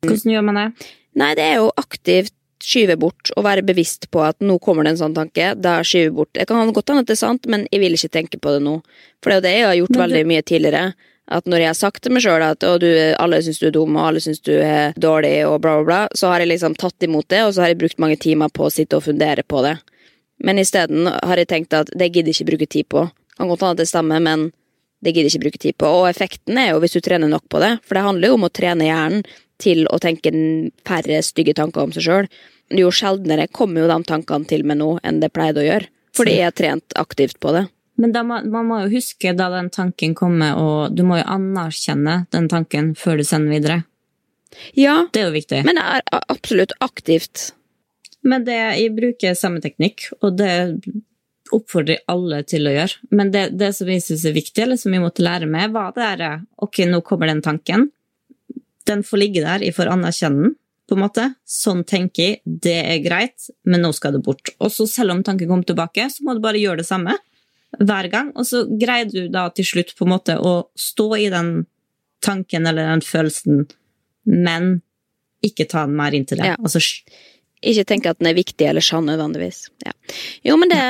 Hvordan 0.04 0.32
gjør 0.34 0.46
man 0.46 0.60
det? 0.60 0.88
Nei, 1.20 1.30
det 1.38 1.44
er 1.44 1.60
jo 1.60 1.68
aktivt 1.78 2.32
skyve 2.64 2.96
bort 2.96 3.28
og 3.36 3.44
være 3.44 3.64
bevisst 3.66 4.06
på 4.14 4.22
at 4.24 4.40
nå 4.40 4.56
kommer 4.62 4.86
det 4.86 4.94
en 4.94 5.00
sånn 5.02 5.16
tanke. 5.16 5.50
Da 5.60 5.76
skyver 5.84 6.08
jeg 6.08 6.14
bort. 6.16 6.32
Det 6.32 6.46
kan 6.48 6.72
godt 6.72 6.90
hende 6.92 7.04
at 7.04 7.10
det 7.10 7.16
er 7.18 7.20
sant, 7.26 7.48
men 7.50 7.66
jeg 7.70 7.82
vil 7.82 7.96
ikke 7.98 8.12
tenke 8.16 8.40
på 8.40 8.54
det 8.56 8.62
nå. 8.64 8.78
For 9.22 9.30
det 9.30 9.36
er 9.36 9.40
jo 9.40 9.44
det 9.44 9.52
jeg 9.54 9.66
har 9.68 9.76
gjort 9.82 9.92
du- 9.98 10.00
veldig 10.00 10.22
mye 10.30 10.42
tidligere. 10.48 10.84
At 11.32 11.46
når 11.48 11.62
jeg 11.62 11.70
har 11.70 11.78
sagt 11.78 12.02
til 12.04 12.12
meg 12.12 12.24
sjøl 12.24 12.42
at 12.44 12.60
du, 12.60 12.88
alle 13.16 13.40
syns 13.44 13.60
du 13.62 13.68
er 13.70 13.74
dum, 13.74 13.96
og 13.96 14.10
alle 14.10 14.20
syns 14.20 14.42
du 14.44 14.52
er 14.58 14.92
dårlig, 15.00 15.38
og 15.48 15.62
bla, 15.64 15.78
bla, 15.78 15.84
bla, 15.88 16.00
så 16.12 16.32
har 16.32 16.44
jeg 16.44 16.52
liksom 16.52 16.76
tatt 16.80 17.06
imot 17.06 17.30
det, 17.32 17.40
og 17.46 17.54
så 17.54 17.64
har 17.64 17.72
jeg 17.72 17.80
brukt 17.80 18.02
mange 18.02 18.18
timer 18.20 18.52
på 18.52 18.66
å 18.66 18.72
sitte 18.72 18.98
og 18.98 19.06
fundere 19.06 19.46
på 19.46 19.62
det. 19.64 19.78
Men 20.44 20.60
isteden 20.60 21.08
har 21.08 21.40
jeg 21.40 21.48
tenkt 21.48 21.76
at 21.76 21.92
det 21.94 22.10
gidder 22.10 22.32
jeg 22.32 22.42
ikke 22.42 22.50
bruke 22.52 22.68
tid 22.74 22.90
på. 22.92 23.06
Kan 23.38 23.48
godt 23.50 23.64
hende 23.64 23.78
at 23.78 23.82
det 23.82 23.88
stemmer, 23.88 24.20
men 24.20 24.50
det 25.04 25.14
gidder 25.14 25.30
jeg 25.30 25.36
ikke 25.38 25.44
bruke 25.46 25.62
tid 25.62 25.78
på. 25.80 25.92
Og 26.00 26.08
effekten 26.10 26.60
er 26.60 26.72
jo 26.72 26.82
hvis 26.82 26.96
du 26.96 27.00
trener 27.04 27.30
nok 27.30 27.46
på 27.52 27.62
det, 27.62 27.72
for 27.86 27.96
det 27.96 28.04
handler 28.04 28.30
jo 28.30 28.38
om 28.38 28.48
å 28.48 28.52
trene 28.52 28.88
hjernen 28.90 29.24
til 29.62 29.86
å 29.88 30.00
tenke 30.02 30.32
færre 30.84 31.22
stygge 31.24 31.54
tanker 31.56 31.86
om 31.86 31.94
seg 31.94 32.04
sjøl. 32.04 32.28
Jo 32.74 32.90
sjeldnere 32.92 33.46
kommer 33.52 33.84
jo 33.84 33.90
de 33.90 33.98
tankene 34.08 34.48
til 34.50 34.64
meg 34.66 34.80
nå 34.80 34.96
enn 35.06 35.20
det 35.22 35.32
pleide 35.32 35.62
å 35.62 35.66
gjøre. 35.66 35.90
Fordi 36.14 36.36
jeg 36.36 36.46
har 36.46 36.54
trent 36.56 36.94
aktivt 36.98 37.40
på 37.42 37.54
det. 37.54 37.64
Men 37.96 38.12
da 38.14 38.22
man 38.26 38.50
må 38.66 38.80
jo 38.84 38.92
huske 38.96 39.32
da 39.38 39.48
den 39.52 39.70
tanken 39.70 40.14
kommer, 40.18 40.56
og 40.58 40.94
du 40.96 41.04
må 41.06 41.20
jo 41.20 41.26
anerkjenne 41.30 42.24
den 42.34 42.48
tanken 42.50 42.92
før 42.98 43.20
du 43.20 43.24
sender 43.26 43.54
videre. 43.54 43.82
Ja, 44.78 45.06
Det 45.12 45.22
er 45.22 45.28
jo 45.28 45.34
viktig. 45.34 45.64
men 45.66 45.78
det 45.78 45.84
er 45.84 46.02
absolutt 46.30 46.72
aktivt. 46.80 47.52
Men 48.22 48.44
det, 48.46 48.56
jeg 48.80 48.94
bruker 48.96 49.34
samme 49.36 49.60
teknikk, 49.60 50.08
og 50.22 50.38
det 50.38 50.54
oppfordrer 51.52 52.00
alle 52.08 52.42
til 52.48 52.66
å 52.66 52.72
gjøre. 52.72 52.98
Men 53.10 53.30
det, 53.34 53.42
det 53.58 53.74
som 53.76 53.90
jeg 53.90 54.02
syns 54.02 54.24
er 54.24 54.34
viktig, 54.36 54.62
eller 54.64 54.80
som 54.80 54.94
jeg 54.94 55.02
måtte 55.02 55.22
lære 55.26 55.46
meg, 55.50 55.74
var 55.74 55.92
det 55.92 56.02
derre 56.02 56.30
Ok, 56.64 56.80
nå 56.88 57.02
kommer 57.04 57.28
den 57.30 57.42
tanken. 57.44 57.90
Den 58.88 59.02
får 59.04 59.20
ligge 59.20 59.42
der, 59.44 59.62
jeg 59.64 59.76
får 59.76 59.92
anerkjenne 59.92 60.48
den, 60.48 60.56
på 60.88 60.96
en 60.96 61.02
måte. 61.04 61.28
Sånn 61.48 61.84
tenker 61.88 62.24
jeg, 62.24 62.40
det 62.44 62.78
er 62.80 63.04
greit, 63.04 63.46
men 63.64 63.84
nå 63.84 63.92
skal 63.96 64.16
det 64.16 64.24
bort. 64.24 64.50
Og 64.58 64.72
så 64.72 64.86
selv 64.88 65.14
om 65.14 65.22
tanken 65.24 65.48
kommer 65.48 65.68
tilbake, 65.68 66.08
så 66.12 66.24
må 66.24 66.34
du 66.36 66.42
bare 66.44 66.60
gjøre 66.60 66.82
det 66.82 66.88
samme 66.88 67.14
hver 67.80 68.08
gang. 68.12 68.32
Og 68.38 68.46
så 68.48 68.64
greier 68.68 69.10
du 69.10 69.28
da 69.32 69.48
til 69.54 69.66
slutt 69.68 69.94
på 69.98 70.06
en 70.06 70.14
måte 70.14 70.38
å 70.38 70.56
stå 70.78 71.08
i 71.20 71.28
den 71.32 71.54
tanken 72.24 72.66
eller 72.66 72.88
den 72.88 73.04
følelsen, 73.04 73.66
men 74.24 74.78
ikke 75.44 75.68
ta 75.68 75.84
den 75.88 75.96
mer 75.98 76.16
inn 76.16 76.26
til 76.28 76.40
det. 76.40 76.54
Ja. 76.54 76.58
Altså, 76.60 76.80
Ikke 77.64 77.86
tenke 77.88 78.10
at 78.12 78.18
den 78.20 78.28
er 78.28 78.36
viktig 78.36 78.66
eller 78.68 78.84
sann 78.84 79.06
nødvendigvis. 79.08 79.70
Ja. 79.86 79.92
Jo, 80.44 80.56
men 80.60 80.68
det, 80.68 80.80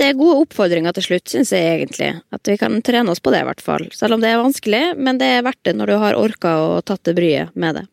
det 0.00 0.08
er 0.08 0.16
gode 0.18 0.40
oppfordringer 0.42 0.94
til 0.96 1.06
slutt, 1.06 1.28
syns 1.30 1.52
jeg 1.54 1.68
egentlig. 1.76 2.08
At 2.34 2.50
vi 2.50 2.56
kan 2.58 2.80
trene 2.82 3.12
oss 3.12 3.22
på 3.22 3.30
det, 3.30 3.44
i 3.44 3.46
hvert 3.46 3.62
fall. 3.62 3.86
Selv 3.94 4.16
om 4.16 4.24
det 4.24 4.32
er 4.32 4.42
vanskelig, 4.42 4.82
men 4.98 5.20
det 5.22 5.28
er 5.36 5.46
verdt 5.46 5.62
det 5.66 5.76
når 5.78 5.92
du 5.92 5.96
har 6.02 6.18
orka 6.18 6.56
og 6.64 6.84
tatt 6.90 7.04
det 7.06 7.14
bryet 7.18 7.54
med 7.54 7.78
det. 7.78 7.86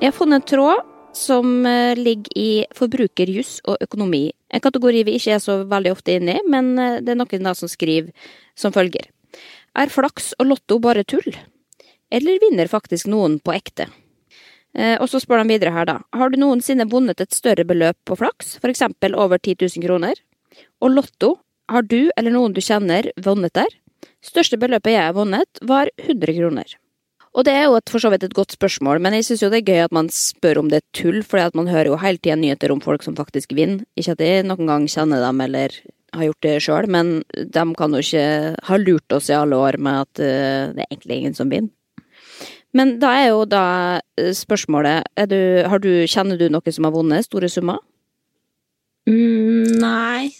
Jeg 0.00 0.10
har 0.10 0.16
funnet 0.16 0.42
en 0.42 0.48
tråd 0.48 0.93
som 1.14 1.66
eh, 1.66 1.94
ligger 1.96 2.38
i 2.38 2.64
forbrukerjuss 2.74 3.60
og 3.70 3.82
økonomi. 3.84 4.28
En 4.50 4.62
kategori 4.62 5.04
vi 5.08 5.16
ikke 5.18 5.36
er 5.36 5.42
så 5.42 5.60
veldig 5.70 5.94
ofte 5.94 6.18
inne 6.18 6.38
i, 6.38 6.44
men 6.50 6.74
eh, 6.78 7.00
det 7.04 7.14
er 7.14 7.20
noen 7.20 7.46
da 7.46 7.54
som 7.56 7.70
skriver 7.70 8.10
som 8.58 8.74
følger. 8.74 9.08
Er 9.74 9.90
flaks 9.90 10.32
og 10.38 10.50
lotto 10.52 10.78
bare 10.82 11.06
tull? 11.06 11.34
Eller 12.14 12.42
vinner 12.42 12.70
faktisk 12.70 13.08
noen 13.10 13.40
på 13.42 13.54
ekte? 13.54 13.88
Eh, 14.74 14.96
og 14.98 15.08
så 15.10 15.20
spør 15.22 15.42
de 15.42 15.54
videre 15.54 15.74
her, 15.74 15.88
da. 15.88 15.96
Har 16.14 16.30
du 16.30 16.38
noensinne 16.40 16.86
vunnet 16.90 17.22
et 17.22 17.34
større 17.34 17.66
beløp 17.66 17.98
på 18.06 18.18
flaks, 18.18 18.56
for 18.62 18.72
eksempel 18.72 19.14
over 19.18 19.38
10 19.38 19.58
000 19.62 19.86
kroner? 19.86 20.18
Og 20.82 20.94
lotto, 20.94 21.36
har 21.70 21.86
du 21.86 22.10
eller 22.18 22.34
noen 22.34 22.54
du 22.54 22.60
kjenner 22.62 23.08
vunnet 23.24 23.54
der? 23.56 23.70
Største 24.24 24.58
beløpet 24.60 24.96
jeg 24.96 25.06
har 25.06 25.16
vunnet, 25.16 25.62
var 25.62 25.90
100 26.02 26.36
kroner. 26.36 26.74
Og 27.34 27.42
det 27.46 27.54
er 27.58 27.64
jo 27.66 27.78
et, 27.80 27.90
for 27.90 28.02
så 28.02 28.12
vidt 28.12 28.22
et 28.28 28.36
godt 28.36 28.54
spørsmål, 28.54 29.00
men 29.02 29.16
jeg 29.16 29.26
syns 29.26 29.42
jo 29.42 29.50
det 29.50 29.64
er 29.64 29.70
gøy 29.72 29.80
at 29.88 29.94
man 29.94 30.08
spør 30.12 30.60
om 30.60 30.68
det 30.70 30.80
er 30.80 30.86
tull, 30.94 31.18
at 31.40 31.56
man 31.58 31.66
hører 31.66 31.90
jo 31.90 31.98
hele 31.98 32.20
tida 32.22 32.36
nyheter 32.38 32.70
om 32.70 32.82
folk 32.84 33.02
som 33.02 33.16
faktisk 33.18 33.56
vinner. 33.58 33.82
Ikke 33.98 34.14
at 34.14 34.22
jeg 34.22 34.46
noen 34.46 34.70
gang 34.70 34.86
kjenner 34.90 35.24
dem 35.24 35.42
eller 35.42 35.74
har 36.14 36.28
gjort 36.28 36.46
det 36.46 36.54
sjøl, 36.62 36.90
men 36.94 37.14
de 37.34 37.64
kan 37.74 37.96
jo 37.96 38.02
ikke 38.04 38.54
ha 38.68 38.78
lurt 38.78 39.16
oss 39.16 39.32
i 39.32 39.34
alle 39.34 39.58
år 39.58 39.80
med 39.82 40.04
at 40.04 40.22
uh, 40.22 40.76
det 40.76 40.84
er 40.84 40.92
egentlig 40.92 41.18
ingen 41.18 41.34
som 41.34 41.50
vinner. 41.50 41.74
Men 42.74 42.96
da 43.02 43.10
er 43.22 43.28
jo 43.28 43.44
da 43.46 43.66
eh, 44.18 44.32
spørsmålet 44.34 45.06
du, 45.30 45.62
du, 45.78 45.92
Kjenner 46.10 46.40
du 46.40 46.48
noen 46.50 46.74
som 46.74 46.88
har 46.88 46.94
vunnet 46.94 47.26
store 47.26 47.46
summer? 47.46 47.78
Mm, 49.06 49.78
nei. 49.78 50.32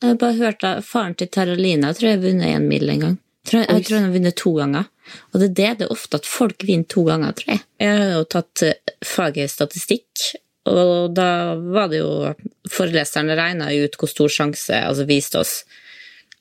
Jeg 0.00 0.20
bare 0.20 0.38
hørt 0.38 0.62
at 0.64 0.86
faren 0.86 1.16
til 1.18 1.28
Taralina 1.34 1.90
tror 1.96 2.12
jeg 2.12 2.20
har 2.20 2.22
vunnet 2.22 2.54
én 2.54 2.68
mil 2.70 2.94
en 2.94 3.02
gang. 3.02 3.18
Jeg, 3.48 3.84
tror 3.86 3.96
han 3.96 4.08
har 4.08 4.14
vunnet 4.14 4.36
to 4.36 4.52
ganger. 4.58 4.88
Og 5.32 5.40
det 5.40 5.48
er 5.48 5.54
det 5.56 5.70
det 5.80 5.86
er 5.86 5.94
ofte 5.94 6.20
at 6.20 6.28
folk 6.28 6.64
vinner 6.68 6.88
to 6.92 7.04
ganger, 7.08 7.34
tror 7.36 7.54
jeg. 7.54 7.62
Jeg 7.80 8.00
har 8.02 8.12
jo 8.12 8.24
tatt 8.36 8.64
eh, 8.66 8.94
faget 9.06 9.52
statistikk, 9.52 10.26
og 10.70 11.14
da 11.16 11.56
var 11.56 11.88
det 11.90 12.02
jo 12.02 12.34
Foreleserne 12.70 13.34
regna 13.34 13.70
ut 13.72 13.96
hvor 13.98 14.10
stor 14.10 14.30
sjanse, 14.30 14.76
altså 14.76 15.06
viste 15.08 15.40
oss 15.40 15.54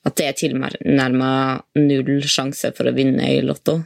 at 0.06 0.16
det 0.20 0.28
er 0.28 0.36
tilnærma 0.38 1.32
null 1.80 2.28
sjanse 2.30 2.70
for 2.76 2.88
å 2.88 2.94
vinne 2.96 3.32
i 3.34 3.40
Lotto. 3.44 3.80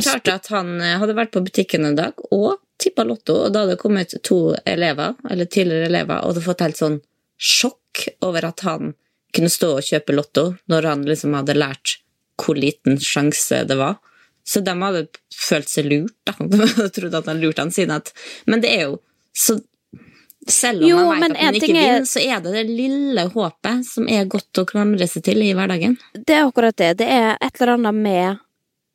Klart 0.00 0.28
at 0.32 0.50
han 0.52 0.74
eh, 0.80 0.98
hadde 1.00 1.16
vært 1.16 1.32
på 1.34 1.44
butikken 1.46 1.86
en 1.86 1.96
dag 1.98 2.18
og 2.30 2.60
tippa 2.80 3.04
Lotto, 3.06 3.36
og 3.46 3.54
da 3.54 3.64
hadde 3.64 3.76
det 3.76 3.82
kommet 3.82 4.14
to 4.26 4.40
elever, 4.68 5.16
eller 5.30 5.48
tidligere 5.48 5.90
elever, 5.90 6.20
og 6.20 6.34
hadde 6.34 6.44
fått 6.44 6.66
helt 6.66 6.80
sånn 6.80 7.00
sjokk 7.40 8.06
over 8.26 8.46
at 8.50 8.62
han 8.66 8.94
kunne 9.34 9.50
stå 9.52 9.74
og 9.78 9.86
kjøpe 9.86 10.16
Lotto 10.16 10.46
når 10.70 10.88
han 10.90 11.04
liksom 11.08 11.34
hadde 11.38 11.58
lært 11.58 11.98
hvor 12.40 12.58
liten 12.58 13.00
sjanse 13.02 13.64
det 13.68 13.78
var. 13.80 13.98
Så 14.46 14.62
de 14.64 14.74
hadde 14.82 15.06
følt 15.36 15.70
seg 15.70 15.88
lurt, 15.90 16.14
da. 16.26 16.34
De 16.80 16.88
trodde 16.94 17.18
at 17.20 17.28
han 17.30 17.42
lurte 17.42 17.62
han 17.62 17.74
siden 17.74 17.98
at 18.00 18.12
Men 18.50 18.62
det 18.64 18.72
er 18.78 18.86
jo 18.88 19.00
så 19.36 19.60
Selv 20.48 20.82
om 20.82 20.88
jo, 20.88 21.00
man 21.04 21.20
vet 21.20 21.36
at 21.36 21.44
man 21.44 21.58
ikke 21.58 21.68
er... 21.68 21.74
vinner, 21.76 22.06
så 22.08 22.22
er 22.24 22.40
det 22.42 22.54
det 22.56 22.62
lille 22.72 23.26
håpet 23.34 23.84
som 23.86 24.08
er 24.08 24.24
godt 24.32 24.62
å 24.62 24.64
klamre 24.66 25.04
seg 25.06 25.26
til 25.26 25.42
i 25.44 25.50
hverdagen. 25.54 25.98
Det 26.16 26.32
er 26.32 26.46
akkurat 26.46 26.78
det. 26.80 26.94
Det 27.02 27.08
er 27.12 27.34
et 27.36 27.60
eller 27.60 27.74
annet 27.76 27.98
med 28.00 28.40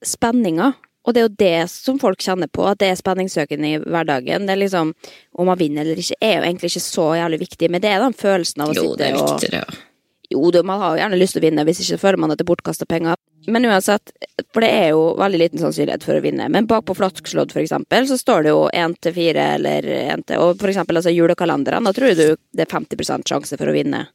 spenninga. 0.10 0.72
Og 1.06 1.14
det 1.14 1.22
er 1.22 1.28
jo 1.28 1.36
det 1.38 1.70
som 1.70 2.00
folk 2.02 2.24
kjenner 2.26 2.50
på, 2.50 2.66
at 2.66 2.82
det 2.82 2.90
er 2.90 2.98
spenningssøkende 2.98 3.72
i 3.76 3.78
hverdagen. 3.78 4.48
Det 4.50 4.56
er 4.56 4.62
liksom, 4.64 4.96
Om 5.38 5.52
man 5.52 5.60
vinner 5.62 5.86
eller 5.86 6.02
ikke, 6.02 6.18
er 6.18 6.40
jo 6.40 6.48
egentlig 6.48 6.72
ikke 6.74 6.86
så 6.88 7.08
jævlig 7.20 7.40
viktig, 7.46 7.70
men 7.70 7.86
det 7.86 7.94
er 7.94 8.02
den 8.02 8.18
følelsen 8.18 8.66
av 8.66 8.74
å 8.74 8.76
jo, 8.76 8.82
sitte 8.82 8.90
og 8.90 8.96
Jo, 8.96 8.98
det 8.98 9.12
er 9.12 9.20
viktig, 9.22 9.52
det, 9.54 9.62
ja. 9.62 9.94
Jo, 10.34 10.50
man 10.66 10.82
har 10.82 10.96
jo 10.96 11.04
gjerne 11.04 11.22
lyst 11.22 11.38
til 11.38 11.44
å 11.44 11.46
vinne, 11.46 11.66
hvis 11.68 11.84
ikke 11.86 12.02
føler 12.02 12.22
man 12.24 12.34
at 12.34 12.42
det 12.42 12.48
er 12.48 12.50
bortkasta 12.50 12.90
penger. 12.90 13.20
Men 13.48 13.66
uansett, 13.70 14.12
for 14.54 14.64
det 14.66 14.72
er 14.74 14.90
jo 14.96 15.04
veldig 15.20 15.40
liten 15.40 15.62
sannsynlighet 15.62 16.06
for 16.06 16.18
å 16.18 16.24
vinne. 16.24 16.48
Men 16.52 16.68
bak 16.70 16.86
på 16.88 16.96
flakslodd, 16.98 17.54
for 17.54 17.62
eksempel, 17.64 18.08
så 18.10 18.18
står 18.18 18.46
det 18.46 18.54
jo 18.54 18.66
én 18.74 18.96
til 19.02 19.16
fire 19.16 19.48
eller 19.60 19.90
én 20.02 20.26
til 20.26 20.42
Og 20.42 20.60
for 20.62 20.72
eksempel 20.72 21.02
altså 21.02 21.14
julekalenderen, 21.14 21.86
da 21.86 21.94
tror 21.96 22.16
du 22.18 22.36
det 22.36 22.66
er 22.66 22.72
50% 22.72 23.30
sjanse 23.30 23.60
for 23.60 23.72
å 23.72 23.76
vinne 23.76 24.06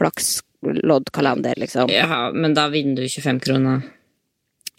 flaksloddkalender, 0.00 1.60
liksom. 1.60 1.92
Ja, 1.92 2.30
men 2.32 2.54
da 2.56 2.68
vinner 2.72 3.02
du 3.02 3.08
25 3.08 3.40
kroner. 3.44 3.88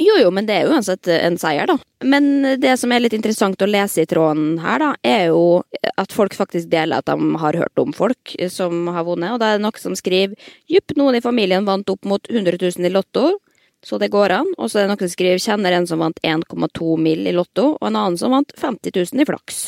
Jo, 0.01 0.15
jo, 0.17 0.31
men 0.33 0.47
det 0.47 0.55
er 0.55 0.71
uansett 0.71 1.07
en 1.13 1.37
seier, 1.37 1.67
da. 1.69 1.75
Men 2.07 2.55
det 2.61 2.73
som 2.81 2.91
er 2.93 3.03
litt 3.03 3.13
interessant 3.13 3.61
å 3.61 3.69
lese 3.69 4.01
i 4.01 4.09
tråden 4.09 4.55
her, 4.63 4.81
da, 4.81 4.93
er 5.05 5.27
jo 5.29 5.61
at 5.99 6.15
folk 6.15 6.33
faktisk 6.37 6.71
deler 6.71 7.01
at 7.01 7.09
de 7.11 7.41
har 7.43 7.59
hørt 7.59 7.81
om 7.81 7.93
folk 7.93 8.33
som 8.49 8.87
har 8.95 9.05
vunnet, 9.05 9.35
og 9.35 9.41
da 9.43 9.51
er 9.51 9.59
det 9.59 9.65
noen 9.67 9.83
som 9.83 9.97
skriver 9.97 10.53
jupp, 10.71 10.95
noen 10.97 11.19
i 11.19 11.23
familien 11.23 11.67
vant 11.67 11.89
opp 11.93 12.07
mot 12.09 12.31
100 12.31 12.57
000 12.57 12.87
i 12.87 12.93
Lotto, 12.93 13.35
så 13.83 13.97
det 13.97 14.11
går 14.13 14.35
an. 14.37 14.53
Og 14.57 14.71
så 14.71 14.79
er 14.79 14.85
det 14.85 14.93
noen 14.93 15.03
som 15.05 15.13
skriver 15.15 15.41
kjenner 15.41 15.75
en 15.75 15.87
som 15.89 16.01
vant 16.03 16.19
1,2 16.23 16.97
mill. 17.01 17.27
i 17.27 17.35
Lotto, 17.35 17.75
og 17.79 17.87
en 17.87 17.99
annen 17.99 18.17
som 18.17 18.33
vant 18.33 18.53
50 18.57 18.93
000 18.95 19.23
i 19.23 19.27
flaks. 19.27 19.61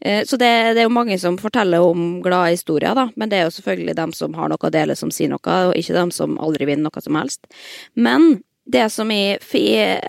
Eh, 0.00 0.24
så 0.24 0.36
det, 0.36 0.50
det, 0.74 0.82
er 0.82 0.86
jo 0.86 0.94
mange 0.94 1.18
som 1.18 1.38
forteller 1.38 1.82
om 1.82 2.20
glade 2.22 2.54
historier, 2.54 2.94
da, 2.94 3.08
men 3.16 3.30
det 3.30 3.40
er 3.40 3.48
jo 3.48 3.56
selvfølgelig 3.56 3.96
dem 3.98 4.12
som 4.14 4.36
har 4.38 4.52
noe 4.52 4.68
å 4.68 4.74
dele, 4.74 4.96
som 4.96 5.10
sier 5.14 5.32
noe, 5.32 5.56
og 5.70 5.74
ikke 5.78 5.96
dem 5.96 6.12
som 6.14 6.38
aldri 6.38 6.68
vinner 6.70 6.86
noe 6.86 7.04
som 7.04 7.18
helst. 7.18 7.48
Men 7.94 8.38
det 8.68 8.88
som 8.92 9.10
jeg, 9.10 9.40
jeg 9.52 10.00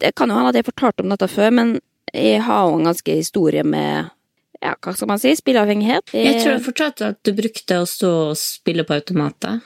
Det 0.00 0.14
kan 0.14 0.30
jo 0.30 0.36
hende 0.36 0.50
at 0.50 0.56
jeg 0.58 0.64
har 0.64 0.72
fortalt 0.72 1.00
om 1.00 1.10
dette 1.10 1.28
før, 1.30 1.50
men 1.50 1.78
jeg 2.12 2.42
har 2.42 2.68
jo 2.68 2.78
en 2.78 2.88
ganske 2.90 3.14
historie 3.14 3.64
med 3.64 4.10
ja, 4.62 4.72
hva 4.80 4.92
skal 4.96 5.10
man 5.10 5.20
si, 5.20 5.34
spilleavhengighet. 5.36 6.12
Jeg 6.16 6.40
tror 6.40 6.54
jeg 6.54 6.64
fortalte 6.64 7.10
at 7.12 7.18
du 7.26 7.32
brukte 7.36 7.80
å 7.82 7.88
stå 7.88 8.12
og 8.30 8.38
spille 8.40 8.86
på 8.88 8.96
automater. 8.96 9.60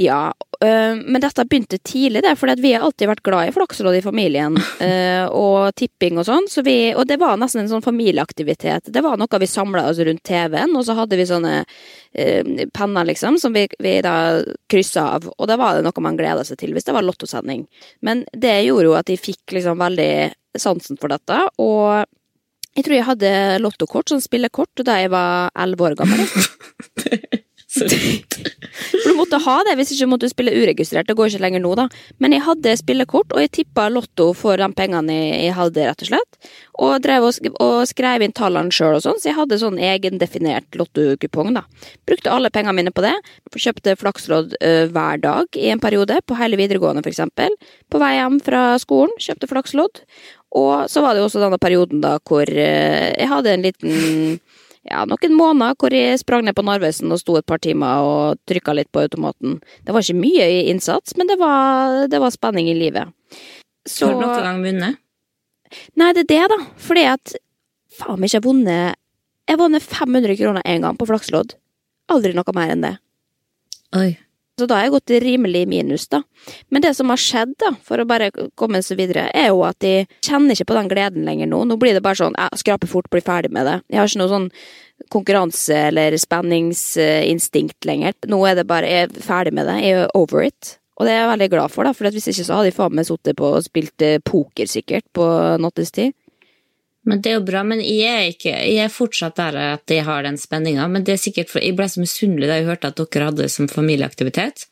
Ja, 0.00 0.32
men 0.60 1.20
dette 1.22 1.44
begynte 1.48 1.78
tidlig, 1.78 2.22
det, 2.22 2.34
for 2.38 2.52
vi 2.60 2.72
har 2.74 2.84
alltid 2.86 3.10
vært 3.10 3.22
glad 3.26 3.48
i 3.48 3.54
flakslodd 3.54 3.98
i 3.98 4.02
familien. 4.04 4.56
øh, 4.56 5.26
og 5.44 5.74
tipping 5.78 6.20
og 6.20 6.28
sånn, 6.28 6.48
så 6.50 6.64
og 6.64 7.04
det 7.08 7.18
var 7.20 7.38
nesten 7.40 7.64
en 7.64 7.70
sånn 7.72 7.84
familieaktivitet. 7.84 8.92
Det 8.92 9.02
var 9.04 9.18
noe 9.20 9.40
vi 9.40 9.50
samla 9.50 9.86
oss 9.90 9.98
rundt 9.98 10.24
TV-en, 10.24 10.76
og 10.76 10.86
så 10.86 10.96
hadde 10.98 11.18
vi 11.20 11.26
sånne 11.28 11.54
øh, 11.64 12.64
penner, 12.74 13.08
liksom, 13.10 13.38
som 13.40 13.54
vi, 13.56 13.66
vi 13.78 13.98
da 14.04 14.16
kryssa 14.70 15.08
av. 15.16 15.30
Og 15.38 15.48
da 15.50 15.58
var 15.60 15.76
det 15.76 15.86
noe 15.86 16.04
man 16.04 16.18
gleda 16.20 16.44
seg 16.46 16.60
til 16.60 16.74
hvis 16.74 16.86
det 16.88 16.96
var 16.96 17.06
lottosending. 17.06 17.66
Men 18.02 18.24
det 18.32 18.60
gjorde 18.66 18.90
jo 18.90 18.98
at 18.98 19.10
de 19.10 19.20
fikk 19.20 19.56
liksom 19.58 19.80
veldig 19.82 20.12
sansen 20.60 21.00
for 21.00 21.10
dette, 21.10 21.40
og 21.58 22.04
jeg 22.74 22.84
tror 22.86 22.96
jeg 22.96 23.06
hadde 23.06 23.30
lottokort, 23.62 24.10
sånn 24.10 24.22
spillekort, 24.22 24.82
da 24.86 24.98
jeg 24.98 25.10
var 25.14 25.52
elleve 25.62 25.90
år 25.90 25.96
gammel. 26.00 26.26
det 26.94 27.98
er 27.98 28.53
For 28.53 28.53
måtte 29.18 29.40
ha 29.44 29.56
det, 29.66 29.76
hvis 29.78 29.94
ikke 29.94 30.08
måtte 30.10 30.30
spille 30.30 30.54
uregistrert. 30.54 31.08
Det 31.08 31.16
går 31.18 31.30
ikke 31.30 31.42
lenger 31.44 31.62
nå, 31.64 31.72
da. 31.78 31.86
Men 32.22 32.34
jeg 32.36 32.44
hadde 32.46 32.74
spillekort, 32.80 33.34
og 33.34 33.42
jeg 33.42 33.52
tippa 33.60 33.88
lotto 33.92 34.30
for 34.36 34.60
de 34.60 34.68
pengene 34.76 35.16
jeg 35.16 35.54
hadde, 35.56 35.86
rett 35.88 36.04
og 36.04 36.10
slett. 36.10 36.50
Og 36.84 36.96
drev 37.04 37.28
og, 37.28 37.72
skrev 37.88 38.24
inn 38.26 38.34
tallene 38.34 38.74
sjøl 38.74 38.98
og 38.98 39.04
sånn, 39.04 39.20
så 39.22 39.30
jeg 39.30 39.38
hadde 39.38 39.60
sånn 39.62 39.78
egendefinert 39.78 40.78
lottokupong, 40.78 41.52
da. 41.56 41.64
Brukte 42.08 42.32
alle 42.34 42.52
pengene 42.54 42.76
mine 42.80 42.94
på 42.94 43.04
det. 43.04 43.14
Kjøpte 43.54 43.96
flakslodd 44.00 44.56
uh, 44.58 44.86
hver 44.92 45.20
dag 45.22 45.60
i 45.60 45.70
en 45.72 45.82
periode, 45.82 46.18
på 46.26 46.38
hele 46.38 46.58
videregående 46.60 47.04
for 47.04 47.14
eksempel. 47.14 47.54
På 47.92 48.02
vei 48.02 48.16
hjem 48.18 48.40
fra 48.44 48.74
skolen, 48.82 49.14
kjøpte 49.22 49.50
flakslodd. 49.50 50.02
Og 50.54 50.90
så 50.90 51.02
var 51.02 51.14
det 51.14 51.22
jo 51.22 51.28
også 51.28 51.42
denne 51.42 51.58
perioden 51.62 52.02
da 52.02 52.16
hvor 52.22 52.46
uh, 52.46 53.10
jeg 53.14 53.30
hadde 53.30 53.54
en 53.54 53.64
liten 53.64 53.96
ja, 54.84 55.04
noen 55.08 55.36
måneder 55.36 55.76
hvor 55.80 55.94
jeg 55.96 56.20
sprang 56.20 56.44
ned 56.44 56.56
på 56.56 56.64
Narvesen 56.66 57.12
og 57.14 57.20
sto 57.22 57.38
et 57.38 57.46
par 57.48 57.60
timer 57.64 58.04
og 58.04 58.40
trykka 58.48 58.74
litt 58.76 58.90
på 58.92 59.04
automaten. 59.04 59.58
Det 59.84 59.94
var 59.94 60.04
ikke 60.04 60.20
mye 60.20 60.48
i 60.50 60.58
innsats, 60.72 61.16
men 61.16 61.30
det 61.30 61.38
var, 61.40 62.04
det 62.12 62.20
var 62.20 62.34
spenning 62.34 62.68
i 62.68 62.76
livet. 62.76 63.12
Så 63.88 64.10
Har 64.10 64.20
du 64.20 64.26
noen 64.26 64.44
gang 64.48 64.60
vunnet? 64.64 65.00
Nei, 65.98 66.12
det 66.16 66.26
er 66.26 66.30
det, 66.30 66.42
da. 66.52 66.60
Fordi 66.80 67.06
at 67.10 67.34
faen 67.94 68.20
meg 68.20 68.30
ikke 68.30 68.40
har 68.40 68.46
vunnet 68.46 69.00
Jeg 69.44 69.60
vunnet 69.60 69.84
500 69.84 70.38
kroner 70.38 70.62
én 70.64 70.84
gang 70.84 70.96
på 70.96 71.04
flakslodd. 71.08 71.56
Aldri 72.08 72.32
noe 72.36 72.54
mer 72.56 72.70
enn 72.72 72.84
det. 72.84 72.94
Oi. 73.96 74.14
Så 74.58 74.68
da 74.70 74.76
har 74.78 74.86
jeg 74.86 74.94
gått 74.94 75.12
rimelig 75.24 75.64
minus, 75.66 76.06
da. 76.12 76.20
Men 76.70 76.84
det 76.84 76.92
som 76.94 77.10
har 77.10 77.18
skjedd, 77.18 77.56
da, 77.58 77.72
for 77.82 77.98
å 77.98 78.06
bare 78.06 78.30
komme 78.54 78.84
så 78.86 78.94
videre, 78.98 79.26
er 79.34 79.48
jo 79.50 79.64
at 79.66 79.80
de 79.82 80.04
kjenner 80.22 80.54
ikke 80.54 80.68
på 80.70 80.76
den 80.78 80.90
gleden 80.92 81.26
lenger 81.26 81.50
nå. 81.50 81.64
Nå 81.66 81.78
blir 81.80 81.96
det 81.96 82.04
bare 82.04 82.20
sånn 82.20 82.38
jeg 82.38 82.62
skraper 82.62 82.90
fort, 82.90 83.10
blir 83.10 83.24
ferdig 83.26 83.50
med 83.54 83.66
det. 83.66 83.80
Jeg 83.90 83.98
har 83.98 84.12
ikke 84.12 84.22
noe 84.22 84.30
sånn 84.30 84.48
konkurranse- 85.10 85.80
eller 85.88 86.14
spenningsinstinkt 86.22 87.88
lenger. 87.88 88.14
Nå 88.30 88.38
er 88.46 88.60
det 88.60 88.68
bare 88.70 88.90
jeg 88.90 89.08
er 89.08 89.26
ferdig 89.26 89.56
med 89.58 89.66
det. 89.66 89.80
Jeg 89.82 90.04
er 90.04 90.14
over 90.14 90.46
it. 90.46 90.76
Og 90.94 91.08
det 91.08 91.16
er 91.16 91.24
jeg 91.24 91.30
veldig 91.32 91.50
glad 91.50 91.74
for, 91.74 91.82
da, 91.82 91.90
for 91.96 92.14
hvis 92.14 92.30
ikke 92.30 92.46
så 92.46 92.60
hadde 92.60 92.70
jeg 92.70 92.76
faen 92.76 92.94
meg 92.94 93.08
sittet 93.08 93.38
på 93.40 93.48
og 93.56 93.64
spilt 93.66 94.04
eh, 94.06 94.20
poker, 94.22 94.70
sikkert, 94.70 95.08
på 95.16 95.26
nattestid. 95.58 96.14
Men 97.04 97.20
det 97.20 97.30
er 97.30 97.36
jo 97.36 97.44
bra, 97.44 97.60
men 97.68 97.82
jeg 97.84 98.08
er, 98.08 98.28
ikke, 98.32 98.52
jeg 98.52 98.84
er 98.86 98.92
fortsatt 98.92 99.36
der 99.36 99.58
at 99.60 99.92
jeg 99.92 100.06
har 100.06 100.24
den 100.24 100.38
spenninga. 100.40 100.86
Men 100.88 101.04
det 101.04 101.16
er 101.16 101.20
sikkert 101.20 101.50
for 101.52 101.64
jeg 101.64 101.76
ble 101.76 101.88
så 101.90 102.00
misunnelig 102.00 102.48
da 102.48 102.60
jeg 102.60 102.68
hørte 102.70 102.90
at 102.92 103.02
dere 103.02 103.28
hadde 103.28 103.44
det 103.44 103.52
som 103.52 103.68
familieaktivitet. 103.68 104.66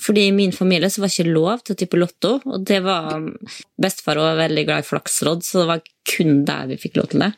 Fordi 0.00 0.28
i 0.28 0.32
min 0.32 0.54
familie 0.56 0.88
så 0.90 1.02
var 1.02 1.10
det 1.10 1.18
ikke 1.18 1.34
lov 1.34 1.64
til 1.66 1.74
å 1.74 1.78
tippe 1.82 1.98
lotto, 2.00 2.36
og 2.48 2.62
det 2.64 2.78
var 2.84 3.26
Bestefar 3.82 4.20
var 4.22 4.38
veldig 4.38 4.64
glad 4.68 4.84
i 4.84 4.88
flakslodd, 4.88 5.42
så 5.44 5.62
det 5.62 5.68
var 5.68 5.82
kun 6.08 6.38
der 6.48 6.70
vi 6.70 6.78
fikk 6.80 6.96
lov 6.96 7.10
til 7.12 7.26
det. 7.26 7.32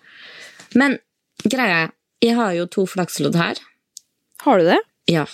Men 0.79 0.99
greia 1.43 1.89
Jeg 2.23 2.37
har 2.39 2.55
jo 2.57 2.65
to 2.71 2.87
flakslodd 2.89 3.35
her. 3.37 3.59
Har 4.47 4.61
du 4.61 4.65
det? 4.65 4.79
Ja. 5.11 5.27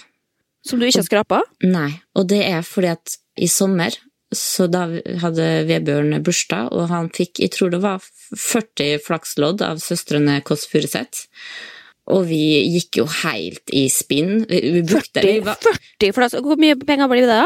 Som 0.66 0.80
du 0.80 0.88
ikke 0.88 1.04
har 1.04 1.06
skrapa? 1.06 1.42
Nei, 1.62 2.00
og 2.18 2.26
det 2.32 2.40
er 2.42 2.64
fordi 2.66 2.90
at 2.96 3.14
i 3.38 3.46
sommer 3.46 3.94
så 4.34 4.68
da 4.70 4.84
hadde 5.22 5.46
Vebjørn 5.66 6.14
bursdag, 6.22 6.70
og 6.70 6.90
han 6.92 7.10
fikk, 7.14 7.40
jeg 7.42 7.54
tror 7.56 7.72
det 7.74 7.80
var 7.82 8.04
40 8.30 9.02
flakslodd 9.02 9.64
av 9.66 9.82
søstrene 9.82 10.38
Kåss 10.46 10.68
Furuseth. 10.70 11.26
Og 12.10 12.24
vi 12.30 12.42
gikk 12.76 13.00
jo 13.02 13.06
helt 13.22 13.74
i 13.74 13.84
spinn. 13.92 14.44
Vi 14.46 14.82
brukte 14.86 15.22
40, 15.22 15.42
var... 15.46 15.58
40 15.98 16.14
flakslodd? 16.16 16.46
Hvor 16.46 16.62
mye 16.62 16.78
penger 16.78 17.10
blir 17.10 17.26
det 17.26 17.42
da? 17.42 17.44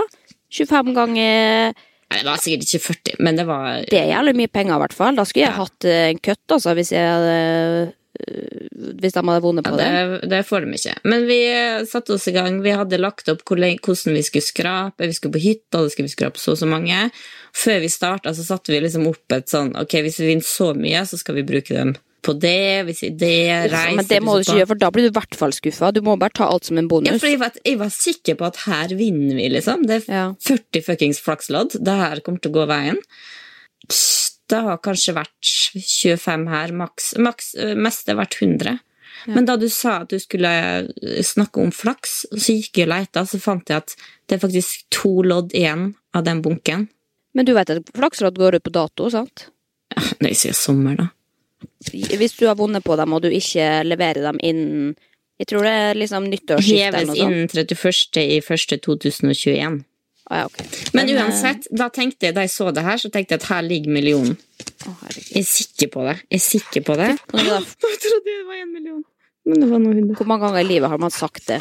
25 0.55 0.95
ganger 0.95 1.74
Nei, 1.74 2.20
Det 2.20 2.28
var 2.28 2.39
sikkert 2.39 2.68
ikke 2.68 2.82
40, 2.85 3.16
men 3.26 3.39
det 3.41 3.47
var 3.49 3.80
Det 3.91 3.99
er 3.99 4.12
jævlig 4.12 4.37
mye 4.39 4.53
penger, 4.53 4.76
i 4.76 4.82
hvert 4.85 4.97
fall. 4.97 5.16
Da 5.18 5.24
skulle 5.26 5.49
jeg 5.49 5.55
ja. 5.55 5.61
hatt 5.64 5.89
eh, 5.89 6.09
en 6.12 6.20
kutt, 6.22 6.45
altså, 6.53 6.74
hvis 6.78 6.93
jeg 6.95 7.09
hadde 7.11 7.95
hvis 8.14 9.12
de 9.16 9.22
hadde 9.26 9.42
vunnet 9.42 9.66
på 9.66 9.74
Ja, 9.74 9.80
det. 9.80 10.20
det, 10.22 10.30
det 10.30 10.40
får 10.46 10.64
de 10.64 10.78
ikke. 10.78 10.94
Men 11.10 11.26
vi 11.28 11.38
satte 11.90 12.14
oss 12.14 12.28
i 12.30 12.34
gang. 12.36 12.60
Vi 12.64 12.70
hadde 12.76 13.00
lagt 13.02 13.28
opp 13.32 13.42
hvordan 13.48 14.14
vi 14.14 14.22
skulle 14.26 14.44
skrape. 14.46 15.08
Vi 15.10 15.16
skulle 15.16 15.34
på 15.34 15.42
hytta, 15.42 15.82
det 15.82 15.92
skulle 15.94 16.08
vi 16.08 16.14
skrape 16.14 16.40
så 16.40 16.54
og 16.54 16.60
så 16.62 16.68
mange. 16.70 17.08
Før 17.54 17.82
vi 17.82 17.90
starta, 17.92 18.34
så 18.34 18.46
satte 18.46 18.72
vi 18.74 18.80
liksom 18.84 19.06
opp 19.10 19.34
et 19.36 19.50
sånn 19.50 19.74
Ok, 19.80 19.98
hvis 20.06 20.20
vi 20.22 20.30
vinner 20.32 20.46
så 20.46 20.72
mye, 20.78 21.04
så 21.06 21.18
skal 21.20 21.38
vi 21.40 21.46
bruke 21.46 21.74
dem 21.74 21.94
på 22.24 22.32
det. 22.40 22.84
Hvis 22.88 23.02
vi 23.04 23.10
det 23.20 23.32
reiser 23.72 23.98
Men 23.98 24.08
det 24.08 24.20
må 24.24 24.38
du 24.38 24.46
ikke 24.46 24.58
gjøre, 24.62 24.70
for 24.72 24.80
da 24.80 24.90
blir 24.94 25.04
du 25.06 25.10
i 25.12 25.16
hvert 25.18 25.36
fall 25.36 25.52
skuffa. 25.52 25.90
Du 25.92 26.00
må 26.06 26.14
bare 26.20 26.32
ta 26.38 26.46
alt 26.48 26.64
som 26.70 26.78
en 26.80 26.88
bonus. 26.88 27.12
Ja, 27.12 27.18
for 27.20 27.28
jeg 27.32 27.42
var, 27.42 27.58
jeg 27.66 27.80
var 27.82 27.92
sikker 27.92 28.38
på 28.40 28.46
at 28.48 28.62
her 28.64 28.94
vinner 28.96 29.36
vi, 29.36 29.50
liksom. 29.58 29.84
Det 29.90 30.00
er 30.08 30.32
40 30.40 30.86
fuckings 30.86 31.20
flakslodd. 31.24 31.76
Det 31.84 31.98
her 32.00 32.22
kommer 32.24 32.40
til 32.40 32.54
å 32.54 32.58
gå 32.62 32.68
veien. 32.70 33.02
Psst, 33.90 34.34
Det 34.55 34.61
har 34.62 34.78
kanskje 34.84 35.16
vært 35.16 35.52
25 35.74 36.44
her, 36.52 36.74
maks. 36.78 37.14
maks 37.18 37.55
mest 37.74 38.11
har 38.11 38.20
vært 38.20 38.36
100. 38.38 38.76
Men 39.26 39.46
da 39.48 39.57
du 39.57 39.68
sa 39.72 40.00
at 40.02 40.11
du 40.12 40.18
skulle 40.20 40.50
øh, 40.50 41.22
snakke 41.24 41.62
om 41.62 41.70
flaks, 41.72 42.24
så 42.32 42.52
gikk 42.59 42.78
jeg 42.82 42.88
og 42.88 42.92
leita, 42.92 43.22
så 43.28 43.38
fant 43.40 43.70
jeg 43.70 43.76
at 43.84 43.94
det 44.28 44.36
er 44.36 44.42
faktisk 44.42 44.84
to 44.92 45.22
lodd 45.24 45.55
igjen 45.57 45.94
av 46.16 46.26
den 46.26 46.42
bunken. 46.44 46.88
Men 47.34 47.48
du 47.48 47.55
vet 47.57 47.72
at 47.72 47.88
flakslodd 47.96 48.36
går 48.38 48.59
ut 48.59 48.66
på 48.66 48.74
dato, 48.74 49.09
sant? 49.12 49.46
Nei, 50.22 50.34
siden 50.36 50.59
sommer, 50.59 50.94
da. 51.00 51.07
Hvis 51.88 52.36
du 52.36 52.44
har 52.46 52.59
vunnet 52.59 52.84
på 52.84 52.96
dem, 53.00 53.12
og 53.16 53.22
du 53.24 53.30
ikke 53.32 53.66
leverer 53.86 54.22
dem 54.26 54.38
innen 54.44 54.94
Jeg 55.40 55.46
tror 55.50 55.62
det 55.66 55.72
er 55.74 55.94
liksom 55.98 56.28
nyttårsskiftet 56.30 56.94
eller 56.94 56.94
Heves 56.94 57.09
noe 57.09 57.16
sånt. 57.16 57.24
innen 57.24 57.48
31. 57.50 59.80
i 60.31 60.33
1. 60.33 60.33
2021. 60.33 60.33
Ah, 60.33 60.39
ja, 60.39 60.47
okay. 60.47 60.66
Men 60.97 61.09
eh, 61.09 61.18
uansett, 61.20 61.66
da 61.70 61.89
tenkte 61.93 62.27
jeg, 62.29 62.35
da 62.35 62.45
jeg 62.47 62.53
så 62.55 62.70
det 62.72 62.85
her, 62.87 62.97
så 62.97 63.11
tenkte 63.12 63.35
jeg 63.37 63.43
at 63.43 63.49
her 63.51 63.62
ligger 63.66 63.93
millionen. 63.93 64.37
å. 64.89 64.95
Jeg 65.12 65.43
er 65.43 65.49
sikker 65.49 65.91
på 65.93 66.05
det. 66.07 66.16
Jeg 66.31 66.41
er 66.41 66.45
sikker 66.47 66.85
på 66.87 66.97
det. 67.01 67.11
Nå 67.35 67.59
trodde 67.83 68.31
Jeg 68.31 68.41
det 68.41 68.47
var 68.49 68.61
en 68.62 68.72
million. 68.72 69.03
Men 69.45 69.61
det 69.61 69.68
var 69.68 69.83
noe 69.85 69.93
hundre. 69.99 70.16
Hvor 70.16 70.31
mange 70.31 70.47
ganger 70.47 70.64
i 70.64 70.68
livet 70.70 70.89
har 70.89 71.03
man 71.03 71.12
sagt 71.12 71.47
det? 71.51 71.61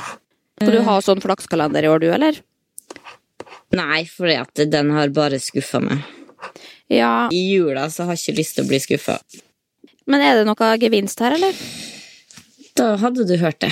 Skal 0.62 0.78
du 0.78 0.84
ha 0.88 0.98
sånn 1.04 1.24
flakskalender 1.24 1.84
i 1.84 1.90
år, 1.92 2.00
du, 2.00 2.08
eller? 2.16 2.40
Nei, 3.76 4.04
fordi 4.08 4.38
at 4.40 4.64
den 4.72 4.92
har 4.96 5.12
bare 5.12 5.40
skuffa 5.42 5.82
meg. 5.84 6.06
Ja, 6.92 7.28
I 7.34 7.42
jula 7.56 7.88
så 7.92 8.06
har 8.08 8.16
jeg 8.16 8.22
ikke 8.30 8.40
lyst 8.40 8.56
til 8.58 8.66
å 8.66 8.70
bli 8.70 8.80
skuffa. 8.84 9.18
men 10.06 10.22
er 10.22 10.36
det 10.40 10.48
noe 10.48 10.72
gevinst 10.80 11.20
her, 11.24 11.36
eller? 11.36 11.58
Da 12.78 12.94
hadde 13.02 13.26
du 13.28 13.36
hørt 13.42 13.60
det. 13.64 13.72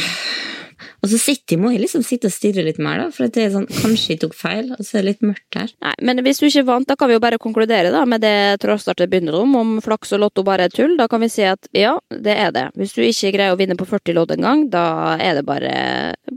Og 1.01 1.09
så 1.09 1.17
sitter, 1.17 1.57
må 1.57 1.71
jeg 1.73 1.81
liksom 1.81 2.03
sitte 2.05 2.29
og 2.29 2.33
stirre 2.35 2.61
litt 2.65 2.77
mer, 2.81 2.99
da, 3.01 3.07
for 3.13 3.25
det 3.25 3.41
er 3.41 3.53
sånn, 3.55 3.65
kanskje 3.65 4.13
jeg 4.13 4.19
tok 4.21 4.35
feil, 4.37 4.67
og 4.75 4.83
så 4.85 4.99
er 4.99 5.01
det 5.01 5.07
litt 5.07 5.23
mørkt 5.25 5.57
her. 5.57 5.71
Nei, 5.81 5.93
men 6.05 6.21
hvis 6.21 6.41
du 6.41 6.45
ikke 6.45 6.67
vant, 6.67 6.85
da 6.89 6.97
kan 6.99 7.09
vi 7.09 7.17
jo 7.17 7.23
bare 7.23 7.41
konkludere 7.41 7.93
da, 7.93 8.03
med 8.05 8.21
det 8.21 8.61
Trådstartet 8.61 9.09
begynner 9.09 9.39
om, 9.39 9.55
om 9.57 9.73
flaks 9.81 10.13
og 10.13 10.21
lotto 10.27 10.45
bare 10.45 10.69
er 10.69 10.75
tull. 10.75 10.93
Da 10.99 11.09
kan 11.09 11.23
vi 11.25 11.31
si 11.33 11.47
at 11.47 11.71
ja, 11.73 11.95
det 12.13 12.37
er 12.37 12.53
det. 12.53 12.67
Hvis 12.77 12.93
du 12.93 13.01
ikke 13.01 13.33
greier 13.33 13.55
å 13.55 13.59
vinne 13.59 13.79
på 13.79 13.89
40 13.89 14.17
lodd 14.19 14.35
en 14.37 14.45
gang, 14.45 14.67
da 14.69 14.85
er 15.17 15.41
det 15.41 15.47
bare, 15.49 15.73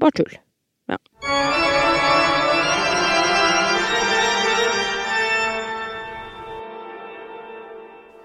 bare 0.00 0.16
tull. 0.22 0.32
Ja. 0.88 1.00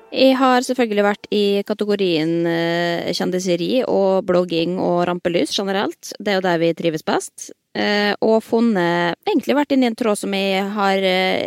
Jeg 0.09 0.39
har 0.39 0.63
selvfølgelig 0.65 1.03
vært 1.05 1.27
i 1.33 1.61
kategorien 1.67 2.31
eh, 2.49 3.09
kjendiseri 3.13 3.83
og 3.85 4.25
blogging 4.25 4.79
og 4.81 5.03
rampelys 5.05 5.53
generelt. 5.53 6.13
Det 6.17 6.33
er 6.33 6.39
jo 6.39 6.45
der 6.47 6.61
vi 6.61 6.71
trives 6.77 7.05
best. 7.05 7.51
Eh, 7.77 8.15
og 8.25 8.41
funnet 8.41 9.19
Egentlig 9.29 9.53
vært 9.59 9.75
inne 9.75 9.85
i 9.85 9.91
en 9.91 9.97
tråd 9.99 10.17
som 10.17 10.33
jeg 10.33 10.63
har 10.73 11.05
eh, 11.05 11.45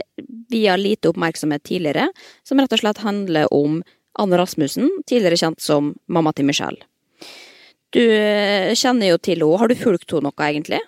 via 0.52 0.76
lite 0.78 1.10
oppmerksomhet 1.10 1.64
tidligere, 1.66 2.06
som 2.46 2.62
rett 2.62 2.76
og 2.76 2.84
slett 2.84 3.02
handler 3.02 3.50
om 3.50 3.80
Anne 4.22 4.38
Rasmussen, 4.38 4.86
tidligere 5.10 5.40
kjent 5.40 5.64
som 5.64 5.94
mamma 6.06 6.30
til 6.36 6.46
Michelle. 6.46 6.86
Du 7.92 8.02
kjenner 8.78 9.10
jo 9.10 9.18
til 9.18 9.42
henne. 9.42 9.58
Har 9.58 9.68
du 9.72 9.76
fulgt 9.76 10.14
henne 10.14 10.30
noe, 10.30 10.46
egentlig? 10.46 10.78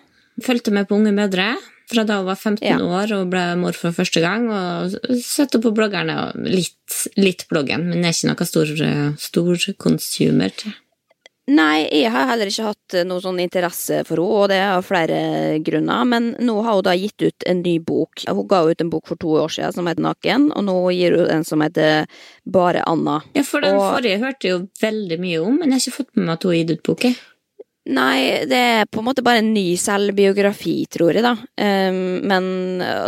Fulgte 0.45 0.73
med 0.75 0.87
på 0.87 1.01
Unge 1.01 1.13
mødre 1.17 1.55
fra 1.93 2.05
da 2.09 2.17
hun 2.21 2.27
var 2.27 2.37
15 2.37 2.63
Ja. 2.67 2.79
år 2.79 3.13
og 3.21 3.31
ble 3.31 3.57
mor 3.61 3.73
for 3.73 3.93
første 3.93 4.21
gang. 4.25 4.49
Og 4.51 4.97
sett 5.23 5.53
på 5.61 5.75
bloggerne 5.75 6.17
og 6.29 6.47
litt, 6.49 7.09
litt 7.17 7.47
bloggen, 7.51 7.89
men 7.91 8.05
er 8.05 8.13
ikke 8.13 8.31
noen 8.33 8.47
stor, 8.47 9.15
stor 9.19 9.75
consumer 9.79 10.51
til. 10.57 10.73
Nei, 11.47 11.85
jeg 11.93 12.09
har 12.09 12.25
heller 12.31 12.49
ikke 12.49 12.65
hatt 12.71 12.95
noe 13.05 13.21
sånn 13.21 13.37
interesse 13.43 13.99
for 14.09 14.17
henne, 14.17 14.33
og 14.33 14.49
det 14.49 14.61
av 14.65 14.83
flere 14.87 15.19
grunner. 15.63 16.07
Men 16.09 16.31
nå 16.41 16.55
har 16.65 16.79
hun 16.79 16.87
da 16.87 16.95
gitt 16.97 17.21
ut 17.21 17.45
en 17.47 17.61
ny 17.61 17.75
bok. 17.85 18.23
Hun 18.27 18.47
ga 18.49 18.63
ut 18.65 18.81
en 18.81 18.89
bok 18.89 19.07
for 19.07 19.17
to 19.21 19.35
år 19.43 19.53
siden 19.53 19.75
som 19.77 19.85
heter 19.91 20.01
Naken, 20.07 20.47
og 20.57 20.65
nå 20.65 20.79
gir 20.97 21.19
hun 21.19 21.29
en 21.29 21.45
som 21.45 21.61
heter 21.61 22.07
Bare 22.47 22.81
Anna. 22.89 23.19
Ja, 23.37 23.43
for 23.43 23.61
den 23.61 23.77
Og- 23.77 23.93
forrige 23.93 24.21
hørte 24.25 24.41
jeg 24.49 24.53
jo 24.53 24.69
veldig 24.81 25.21
mye 25.21 25.45
om, 25.45 25.59
men 25.59 25.69
jeg 25.71 25.81
har 25.83 25.85
ikke 25.93 25.99
fått 26.01 26.17
med 26.17 26.25
meg 26.25 26.33
at 26.33 26.43
hun 26.45 26.53
har 26.53 26.59
gitt 26.65 26.71
ut 26.79 26.83
bok. 26.83 27.05
Nei, 27.85 28.47
det 28.49 28.57
er 28.57 28.87
på 28.89 29.03
en 29.03 29.05
måte 29.11 29.21
bare 29.21 29.43
en 29.43 29.51
ny 29.53 29.75
selvbiografi, 29.77 30.87
tror 30.89 31.19
jeg, 31.19 31.25
da. 31.25 31.35
Um, 31.61 32.23
men 32.25 32.47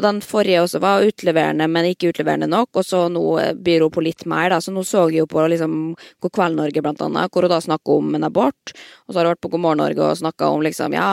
den 0.05 0.19
forrige 0.21 0.67
også 0.67 0.83
var 0.85 1.07
utleverende, 1.07 1.65
men 1.73 1.89
ikke 1.89 2.11
utleverende 2.11 2.49
nok, 2.53 2.77
og 2.77 2.85
så 2.85 3.07
nå 3.09 3.23
byr 3.57 3.87
hun 3.87 3.95
på 3.95 4.05
litt 4.05 4.27
mer, 4.29 4.51
da. 4.53 4.61
Så 4.61 4.75
nå 4.77 4.85
så 4.85 5.07
jeg 5.09 5.23
jo 5.23 5.31
på 5.33 5.47
liksom 5.49 5.79
God 5.97 6.35
kveld 6.37 6.61
Norge, 6.61 6.83
blant 6.85 7.01
annet, 7.07 7.33
hvor 7.33 7.47
hun 7.47 7.55
da 7.55 7.63
snakker 7.65 8.03
om 8.03 8.19
en 8.19 8.29
abort, 8.29 8.75
og 9.07 9.15
så 9.15 9.23
har 9.23 9.31
hun 9.31 9.33
vært 9.33 9.45
på 9.47 9.53
God 9.55 9.65
morgen 9.65 9.81
Norge 9.81 10.11
og 10.11 10.21
snakka 10.21 10.53
om 10.53 10.67
liksom 10.67 10.99
ja, 10.99 11.09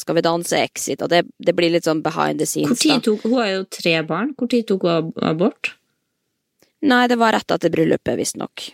skal 0.00 0.16
vi 0.16 0.24
danse 0.24 0.64
exit, 0.64 1.04
og 1.04 1.12
det, 1.12 1.26
det 1.36 1.56
blir 1.58 1.76
litt 1.76 1.84
sånn 1.84 2.00
behind 2.06 2.40
the 2.40 2.48
scenes, 2.48 2.80
da. 2.80 2.96
tok, 3.04 3.28
hun 3.28 3.36
har 3.42 3.52
jo 3.52 3.68
tre 3.76 3.98
barn. 4.08 4.32
Tid 4.46 4.70
tok 4.72 4.88
hun 4.88 5.12
abort? 5.20 5.74
Nei, 6.86 7.04
det 7.12 7.20
var 7.20 7.36
rett 7.36 7.52
etter 7.52 7.76
bryllupet, 7.76 8.16
visstnok. 8.16 8.70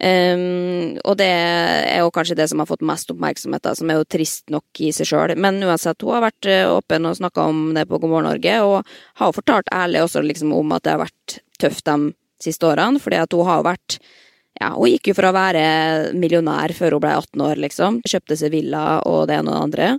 Um, 0.00 0.96
og 1.04 1.18
det 1.20 1.28
er 1.28 1.98
jo 2.00 2.12
kanskje 2.14 2.38
det 2.38 2.46
som 2.48 2.62
har 2.62 2.68
fått 2.70 2.84
mest 2.88 3.10
oppmerksomhet, 3.12 3.60
da, 3.66 3.74
som 3.76 3.90
er 3.92 3.98
jo 3.98 4.06
trist 4.08 4.48
nok 4.52 4.80
i 4.80 4.88
seg 4.96 5.10
sjøl. 5.10 5.34
Men 5.36 5.60
uansett, 5.66 6.00
hun 6.00 6.16
har 6.16 6.24
vært 6.24 6.48
eh, 6.48 6.64
åpen 6.72 7.08
og 7.08 7.18
snakka 7.18 7.44
om 7.52 7.60
det 7.76 7.84
på 7.90 8.00
God 8.00 8.14
morgen 8.14 8.30
Norge, 8.30 8.54
og 8.64 9.20
har 9.20 9.36
fortalt 9.36 9.68
ærlig 9.76 10.06
også 10.06 10.24
liksom 10.24 10.54
om 10.56 10.72
at 10.72 10.86
det 10.86 10.94
har 10.94 11.02
vært 11.04 11.36
tøft 11.60 11.84
de 11.90 12.14
siste 12.40 12.64
årene, 12.64 13.02
fordi 13.02 13.20
at 13.20 13.36
hun 13.36 13.48
har 13.48 13.66
vært 13.66 14.00
ja, 14.60 14.72
Hun 14.74 14.90
gikk 14.90 15.12
jo 15.12 15.14
fra 15.14 15.30
å 15.30 15.36
være 15.36 15.60
millionær 16.18 16.72
før 16.76 16.96
hun 16.96 17.02
ble 17.04 17.12
18 17.14 17.44
år, 17.46 17.60
liksom. 17.62 18.00
Kjøpte 18.02 18.36
seg 18.36 18.50
villa 18.52 18.98
og 19.08 19.28
det 19.30 19.36
ene 19.38 19.52
og 19.52 19.54
det 19.54 19.60
andre. 19.62 19.90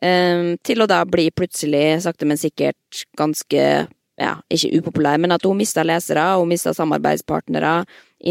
Um, 0.00 0.44
til 0.64 0.80
å 0.80 0.86
da 0.88 1.02
bli 1.04 1.26
plutselig, 1.34 1.98
sakte, 2.06 2.28
men 2.28 2.38
sikkert, 2.40 3.02
ganske 3.18 3.64
ja, 4.20 4.34
ikke 4.52 4.70
upopulær, 4.78 5.18
men 5.20 5.34
at 5.34 5.44
hun 5.48 5.58
mista 5.58 5.84
lesere, 5.86 6.22
hun 6.38 6.48
mista 6.50 6.72
samarbeidspartnere, 6.76 7.80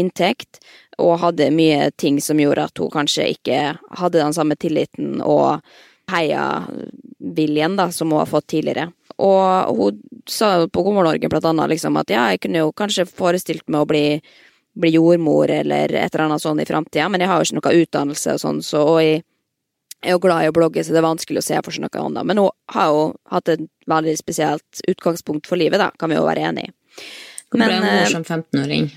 inntekt, 0.00 0.60
og 1.00 1.20
hadde 1.24 1.50
mye 1.54 1.90
ting 2.00 2.20
som 2.22 2.40
gjorde 2.40 2.68
at 2.68 2.82
hun 2.82 2.92
kanskje 2.92 3.30
ikke 3.34 3.60
hadde 3.98 4.20
den 4.20 4.36
samme 4.36 4.56
tilliten 4.60 5.18
og 5.24 5.64
heiaviljen 6.10 7.76
da, 7.78 7.88
som 7.94 8.12
hun 8.12 8.22
har 8.22 8.30
fått 8.30 8.50
tidligere. 8.52 8.90
Og 9.20 9.76
hun 9.76 9.98
sa 10.28 10.66
på 10.66 10.84
God 10.84 10.96
morgen 10.96 11.12
Norge 11.12 11.30
blant 11.32 11.48
annet 11.50 11.74
liksom 11.74 11.98
at 12.00 12.12
ja, 12.12 12.28
jeg 12.32 12.44
kunne 12.44 12.64
jo 12.64 12.72
kanskje 12.76 13.08
forestilt 13.08 13.66
meg 13.68 13.84
å 13.84 13.90
bli 13.90 14.06
bli 14.72 14.90
jordmor 14.94 15.50
eller 15.50 15.92
et 15.92 16.14
eller 16.14 16.28
annet 16.28 16.42
sånn 16.42 16.60
i 16.62 16.66
framtida, 16.66 17.08
men 17.10 17.22
jeg 17.22 17.30
har 17.30 17.40
jo 17.40 17.48
ikke 17.48 17.58
noe 17.58 17.82
utdannelse 17.82 18.36
og 18.36 18.42
sånn, 18.42 18.60
så 18.64 18.84
og 18.86 19.00
jeg 19.02 19.22
er 20.00 20.14
jo 20.14 20.22
glad 20.22 20.46
i 20.46 20.48
å 20.48 20.54
blogge, 20.56 20.84
så 20.84 20.94
det 20.94 21.00
er 21.02 21.08
vanskelig 21.08 21.42
å 21.42 21.44
se 21.44 21.58
for 21.60 21.76
seg 21.76 21.84
noe 21.84 22.04
annet. 22.06 22.28
Men 22.30 22.40
hun 22.40 22.48
har 22.72 22.86
jo 22.88 23.02
hatt 23.28 23.50
et 23.52 23.66
veldig 23.90 24.14
spesielt 24.16 24.84
utgangspunkt 24.88 25.50
for 25.50 25.60
livet, 25.60 25.82
da, 25.82 25.90
kan 26.00 26.08
vi 26.08 26.16
jo 26.16 26.24
være 26.24 26.46
enig 26.48 26.70
i. 26.70 26.72
Hun 27.52 27.64
ble 27.66 27.80
hun 27.82 28.06
som 28.08 28.24
15-åring. 28.24 28.88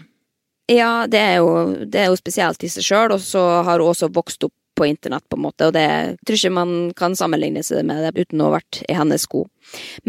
Ja, 0.71 1.07
det 1.11 1.19
er, 1.19 1.37
jo, 1.43 1.85
det 1.85 1.99
er 1.99 2.11
jo 2.11 2.19
spesielt 2.19 2.63
i 2.63 2.69
seg 2.71 2.85
sjøl, 2.87 3.15
og 3.15 3.23
så 3.23 3.41
har 3.67 3.81
hun 3.81 3.91
også 3.91 4.11
vokst 4.15 4.45
opp 4.47 4.53
på 4.73 4.87
internett, 4.89 5.25
på 5.29 5.37
en 5.37 5.43
måte, 5.43 5.67
og 5.67 5.75
det 5.75 5.83
jeg 5.83 6.13
tror 6.25 6.39
ikke 6.39 6.53
man 6.55 6.71
kan 6.97 7.17
sammenligne 7.17 7.61
seg 7.65 7.83
med 7.85 7.99
det 8.07 8.23
uten 8.25 8.41
å 8.41 8.47
ha 8.47 8.55
vært 8.55 8.79
i 8.87 8.95
hennes 8.97 9.27
sko. 9.27 9.43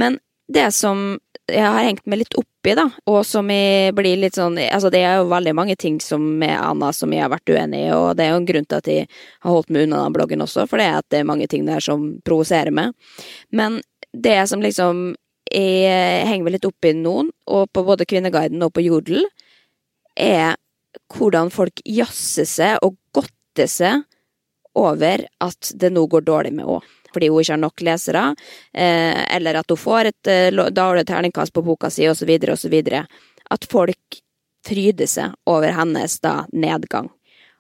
Men 0.01 0.17
det 0.49 0.71
som 0.77 1.19
jeg 1.51 1.65
har 1.65 1.85
hengt 1.85 2.07
meg 2.09 2.23
litt 2.23 2.37
opp 2.41 2.69
i, 2.69 2.73
da, 2.79 2.87
og 3.11 3.19
som 3.29 3.51
jeg 3.53 3.93
blir 3.97 4.17
litt 4.17 4.39
sånn 4.39 4.57
Altså, 4.57 4.89
det 4.93 5.03
er 5.05 5.19
jo 5.19 5.27
veldig 5.29 5.53
mange 5.57 5.75
ting 5.77 5.99
som 6.01 6.23
med 6.41 6.55
Anna 6.57 6.89
som 6.97 7.13
jeg 7.13 7.21
har 7.21 7.33
vært 7.33 7.53
uenig 7.53 7.83
i, 7.85 7.91
og 7.93 8.15
det 8.17 8.25
er 8.25 8.33
jo 8.33 8.39
en 8.41 8.49
grunn 8.49 8.69
til 8.71 8.81
at 8.81 8.89
jeg 8.89 9.09
har 9.11 9.51
holdt 9.53 9.75
meg 9.75 9.85
unna 9.85 10.07
den 10.07 10.17
bloggen 10.17 10.45
også, 10.45 10.65
for 10.71 10.81
det 10.81 10.89
er 10.89 11.03
at 11.03 11.09
det 11.13 11.21
er 11.21 11.29
mange 11.29 11.51
ting 11.51 11.69
der 11.69 11.85
som 11.85 12.07
provoserer 12.25 12.73
meg. 12.73 12.95
Men 13.53 13.83
det 14.17 14.39
som 14.49 14.65
liksom 14.65 15.11
jeg 15.53 16.25
henger 16.27 16.47
meg 16.47 16.57
litt 16.57 16.67
opp 16.67 16.87
i 16.89 16.95
noen, 16.97 17.29
og 17.53 17.69
på 17.75 17.85
både 17.85 18.07
Kvinneguiden 18.09 18.65
og 18.65 18.73
på 18.75 18.83
Jodel, 18.87 19.27
er 20.17 20.57
hvordan 21.15 21.51
folk 21.53 21.81
jazzer 21.85 22.49
seg 22.49 22.85
og 22.85 22.97
godter 23.15 23.71
seg 23.71 24.05
over 24.79 25.25
at 25.45 25.73
det 25.79 25.93
nå 25.95 26.07
går 26.11 26.27
dårlig 26.27 26.53
med 26.55 26.67
henne. 26.67 27.01
Fordi 27.15 27.29
hun 27.31 27.45
ikke 27.45 27.53
har 27.53 27.61
nok 27.63 27.83
lesere, 27.87 28.23
eh, 28.75 29.21
eller 29.37 29.61
at 29.61 29.71
hun 29.71 29.79
får 29.79 30.09
et 30.11 30.31
eh, 30.33 30.71
dårlig 30.75 31.05
terningkast 31.07 31.55
på 31.55 31.63
boka 31.63 31.87
si, 31.87 32.09
osv., 32.11 32.33
osv. 32.51 32.75
At 33.55 33.69
folk 33.71 34.19
fryder 34.67 35.07
seg 35.07 35.37
over 35.47 35.77
hennes 35.77 36.19
da 36.25 36.41
nedgang. 36.51 37.13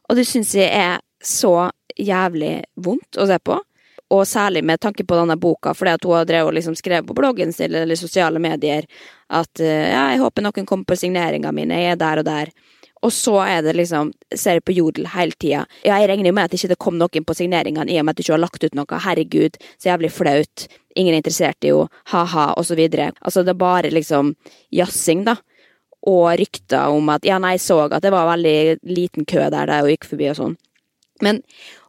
Og 0.08 0.18
det 0.18 0.26
syns 0.26 0.56
jeg 0.58 0.72
er 0.74 0.98
så 1.22 1.70
jævlig 1.94 2.64
vondt 2.74 3.20
å 3.20 3.28
se 3.30 3.38
på. 3.38 3.60
Og 4.12 4.26
særlig 4.28 4.60
med 4.64 4.80
tanke 4.80 5.04
på 5.04 5.16
denne 5.16 5.36
boka, 5.40 5.72
fordi 5.74 5.94
at 5.96 6.04
hun 6.04 6.18
har 6.18 6.26
drevet 6.28 6.50
og 6.50 6.54
liksom 6.58 6.76
skrevet 6.76 7.06
på 7.08 7.16
bloggen 7.16 7.52
sin 7.52 7.72
eller 7.74 7.96
sosiale 7.96 8.38
medier 8.38 8.84
at 9.32 9.60
eh, 9.60 9.88
ja, 9.90 10.10
jeg 10.12 10.20
håper 10.20 10.44
noen 10.44 10.66
kommer 10.68 10.84
på 10.84 10.98
signeringa 11.00 11.52
mine, 11.56 11.78
jeg 11.80 11.94
er 11.94 12.00
der 12.00 12.20
og 12.20 12.26
der. 12.28 12.52
Og 13.04 13.12
så 13.12 13.36
er 13.44 13.62
det 13.64 13.74
liksom 13.76 14.12
Ser 14.34 14.60
på 14.64 14.72
Jodel 14.72 15.06
hele 15.12 15.36
tida. 15.36 15.64
Ja, 15.84 15.98
jeg 16.00 16.08
regner 16.08 16.30
jo 16.30 16.36
med 16.36 16.48
at 16.48 16.54
ikke 16.56 16.70
det 16.72 16.80
kom 16.80 16.96
noen 16.98 17.26
på 17.26 17.36
signeringene 17.36 17.92
i 17.92 17.98
og 18.00 18.06
med 18.06 18.14
at 18.14 18.20
du 18.20 18.24
ikke 18.24 18.34
har 18.34 18.42
lagt 18.42 18.64
ut 18.64 18.76
noe. 18.78 19.00
Herregud, 19.06 19.58
så 19.76 19.90
jævlig 19.92 20.10
flaut. 20.14 20.66
Ingen 20.96 21.14
er 21.14 21.20
interessert 21.20 21.66
i 21.66 21.72
henne. 21.72 22.02
Ha-ha, 22.12 22.46
og 22.58 22.64
så 22.66 22.76
videre. 22.78 23.10
Altså, 23.20 23.44
det 23.44 23.52
er 23.54 23.60
bare 23.60 23.92
liksom 23.92 24.34
jazzing, 24.72 25.24
da. 25.28 25.36
Og 26.08 26.32
rykter 26.40 26.92
om 26.92 27.12
at 27.12 27.24
Ja, 27.28 27.38
nei, 27.40 27.54
jeg 27.56 27.64
så 27.64 27.78
at 27.86 28.02
det 28.04 28.12
var 28.12 28.28
veldig 28.32 28.80
liten 28.88 29.28
kø 29.28 29.48
der 29.52 29.68
da 29.68 29.80
jeg 29.80 29.98
gikk 29.98 30.08
forbi 30.12 30.30
og 30.32 30.40
sånn. 30.40 30.56
Men 31.22 31.42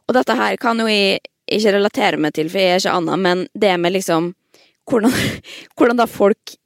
Og 0.06 0.14
dette 0.14 0.36
her 0.38 0.54
kan 0.56 0.78
jo 0.78 0.86
jeg 0.86 1.18
ikke 1.46 1.74
relatere 1.76 2.20
meg 2.20 2.34
til, 2.36 2.50
for 2.50 2.62
jeg 2.62 2.74
er 2.74 2.82
ikke 2.82 2.94
Anna, 2.98 3.16
men 3.16 3.46
det 3.54 3.74
med 3.80 3.94
liksom 3.94 4.32
hvordan, 4.90 5.14
hvordan 5.76 6.00
da 6.02 6.08
folk 6.10 6.56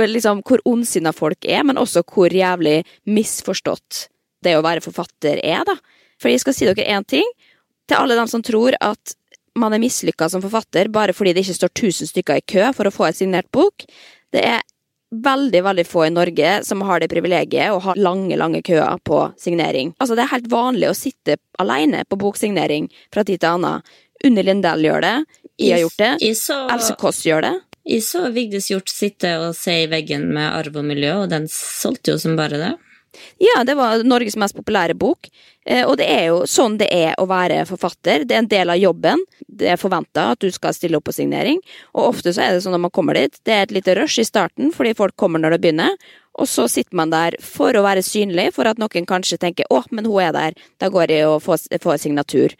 liksom 0.00 0.40
hvor 0.46 0.62
ondsinna 0.64 1.12
folk 1.12 1.44
er, 1.44 1.64
men 1.68 1.80
også 1.80 2.02
hvor 2.08 2.32
jævlig 2.32 2.80
misforstått 3.08 4.06
det 4.44 4.56
å 4.56 4.64
være 4.64 4.84
forfatter 4.84 5.40
er, 5.44 5.64
da. 5.68 5.76
For 6.20 6.32
jeg 6.32 6.40
skal 6.42 6.56
si 6.56 6.68
dere 6.68 6.88
én 6.88 7.04
ting. 7.08 7.26
Til 7.88 7.98
alle 7.98 8.16
dem 8.16 8.28
som 8.30 8.42
tror 8.44 8.76
at 8.80 9.14
man 9.58 9.74
er 9.74 9.82
mislykka 9.82 10.28
som 10.30 10.42
forfatter 10.44 10.88
bare 10.92 11.14
fordi 11.16 11.34
det 11.34 11.44
ikke 11.44 11.58
står 11.58 11.72
1000 11.72 12.10
stykker 12.12 12.40
i 12.40 12.44
kø 12.52 12.68
for 12.76 12.88
å 12.88 12.94
få 12.94 13.08
et 13.08 13.18
signert 13.18 13.48
bok. 13.52 13.84
Det 14.32 14.44
er 14.46 14.60
veldig 15.10 15.62
veldig 15.66 15.84
få 15.88 16.04
i 16.06 16.12
Norge 16.14 16.52
som 16.64 16.84
har 16.86 17.02
det 17.02 17.10
privilegiet 17.10 17.74
å 17.74 17.80
ha 17.82 17.96
lange 17.98 18.36
lange 18.38 18.62
køer 18.62 19.00
på 19.04 19.24
signering. 19.40 19.90
Altså 19.98 20.14
Det 20.14 20.22
er 20.24 20.34
helt 20.36 20.50
vanlig 20.52 20.90
å 20.90 20.96
sitte 20.96 21.36
alene 21.58 22.04
på 22.06 22.18
boksignering 22.20 22.86
fra 23.12 23.24
tid 23.26 23.42
til 23.42 23.56
annen. 23.56 23.82
Unni 24.26 24.44
Lindell 24.44 24.84
gjør 24.84 25.04
det. 25.04 25.16
Jeg 25.60 25.76
har 25.76 25.82
gjort 25.84 26.00
det. 26.00 26.12
Else 26.74 26.96
Kåss 27.00 27.24
gjør 27.28 27.44
det. 27.46 27.54
Jeg 27.90 28.04
så 28.04 28.26
Vigdis 28.34 28.68
gjort 28.70 28.92
sitte 28.92 29.32
og 29.40 29.54
se 29.56 29.82
i 29.84 29.88
veggen 29.90 30.28
med 30.34 30.46
arv 30.46 30.76
og 30.76 30.86
miljø, 30.86 31.22
og 31.22 31.30
den 31.32 31.48
solgte 31.50 32.14
jo 32.14 32.20
som 32.20 32.36
bare 32.38 32.60
det. 32.60 32.74
Ja, 33.42 33.64
det 33.64 33.74
var 33.74 34.04
Norges 34.06 34.36
mest 34.38 34.54
populære 34.54 34.94
bok. 34.94 35.28
Eh, 35.66 35.82
og 35.84 35.96
det 36.00 36.06
er 36.08 36.28
jo 36.30 36.44
sånn 36.48 36.76
det 36.80 36.88
er 36.94 37.16
å 37.20 37.26
være 37.28 37.64
forfatter. 37.68 38.24
Det 38.24 38.36
er 38.36 38.44
en 38.44 38.50
del 38.50 38.72
av 38.72 38.80
jobben. 38.80 39.24
Det 39.46 39.72
er 39.72 39.80
forventa 39.80 40.30
at 40.34 40.40
du 40.44 40.48
skal 40.54 40.76
stille 40.76 41.00
opp 41.00 41.08
på 41.08 41.16
signering. 41.16 41.60
Og 41.96 42.12
ofte 42.12 42.32
så 42.36 42.44
er 42.44 42.54
det 42.54 42.64
sånn 42.64 42.76
når 42.76 42.84
man 42.86 42.94
kommer 42.94 43.18
dit, 43.18 43.40
det 43.44 43.56
er 43.56 43.66
et 43.66 43.74
lite 43.74 43.96
rush 43.98 44.22
i 44.22 44.28
starten 44.28 44.70
fordi 44.76 44.94
folk 44.98 45.16
kommer 45.20 45.42
når 45.42 45.56
det 45.56 45.62
begynner. 45.64 45.96
Og 46.40 46.48
så 46.48 46.68
sitter 46.70 46.96
man 46.96 47.12
der 47.12 47.36
for 47.42 47.74
å 47.74 47.84
være 47.84 48.04
synlig, 48.06 48.52
for 48.56 48.70
at 48.70 48.78
noen 48.80 49.08
kanskje 49.08 49.40
tenker 49.40 49.66
'å, 49.68 49.82
men 49.90 50.06
hun 50.06 50.22
er 50.22 50.32
der', 50.32 50.54
da 50.78 50.88
går 50.88 51.10
jeg 51.10 51.26
og 51.26 51.42
får, 51.42 51.66
får 51.82 51.98
signatur'. 51.98 52.54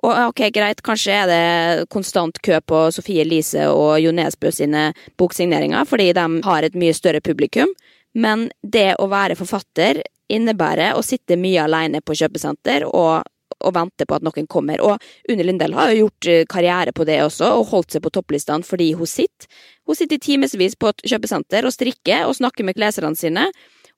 Og 0.00 0.12
ok, 0.30 0.46
greit, 0.54 0.80
kanskje 0.84 1.12
er 1.12 1.26
det 1.28 1.88
konstant 1.92 2.38
kø 2.44 2.56
på 2.64 2.86
Sofie 2.94 3.24
Elise 3.26 3.66
og 3.68 3.98
Jo 4.00 4.14
Nesbø 4.16 4.52
sine 4.54 4.90
boksigneringer, 5.20 5.84
fordi 5.88 6.12
de 6.16 6.24
har 6.46 6.64
et 6.64 6.78
mye 6.78 6.94
større 6.96 7.20
publikum, 7.20 7.68
men 8.16 8.48
det 8.62 8.94
å 8.98 9.10
være 9.10 9.36
forfatter 9.38 10.00
innebærer 10.30 10.96
å 10.96 11.04
sitte 11.04 11.36
mye 11.38 11.66
alene 11.66 12.00
på 12.00 12.16
kjøpesenter 12.16 12.86
og, 12.88 13.26
og 13.60 13.74
vente 13.76 14.06
på 14.08 14.16
at 14.16 14.24
noen 14.24 14.48
kommer. 14.50 14.80
Og 14.80 15.30
Unni 15.30 15.44
Lindell 15.44 15.76
har 15.76 15.92
jo 15.92 16.06
gjort 16.06 16.30
eh, 16.30 16.46
karriere 16.48 16.94
på 16.96 17.04
det 17.04 17.20
også, 17.26 17.52
og 17.58 17.68
holdt 17.74 17.96
seg 17.96 18.04
på 18.06 18.14
topplistene 18.14 18.66
fordi 18.66 18.92
hun 18.98 19.10
sitter. 19.10 19.50
Hun 19.86 19.98
sitter 19.98 20.22
timevis 20.22 20.78
på 20.80 20.94
et 20.94 21.06
kjøpesenter 21.12 21.66
og 21.66 21.76
strikker 21.76 22.24
og 22.24 22.38
snakker 22.40 22.66
med 22.66 22.80
leserne 22.80 23.18
sine, 23.18 23.50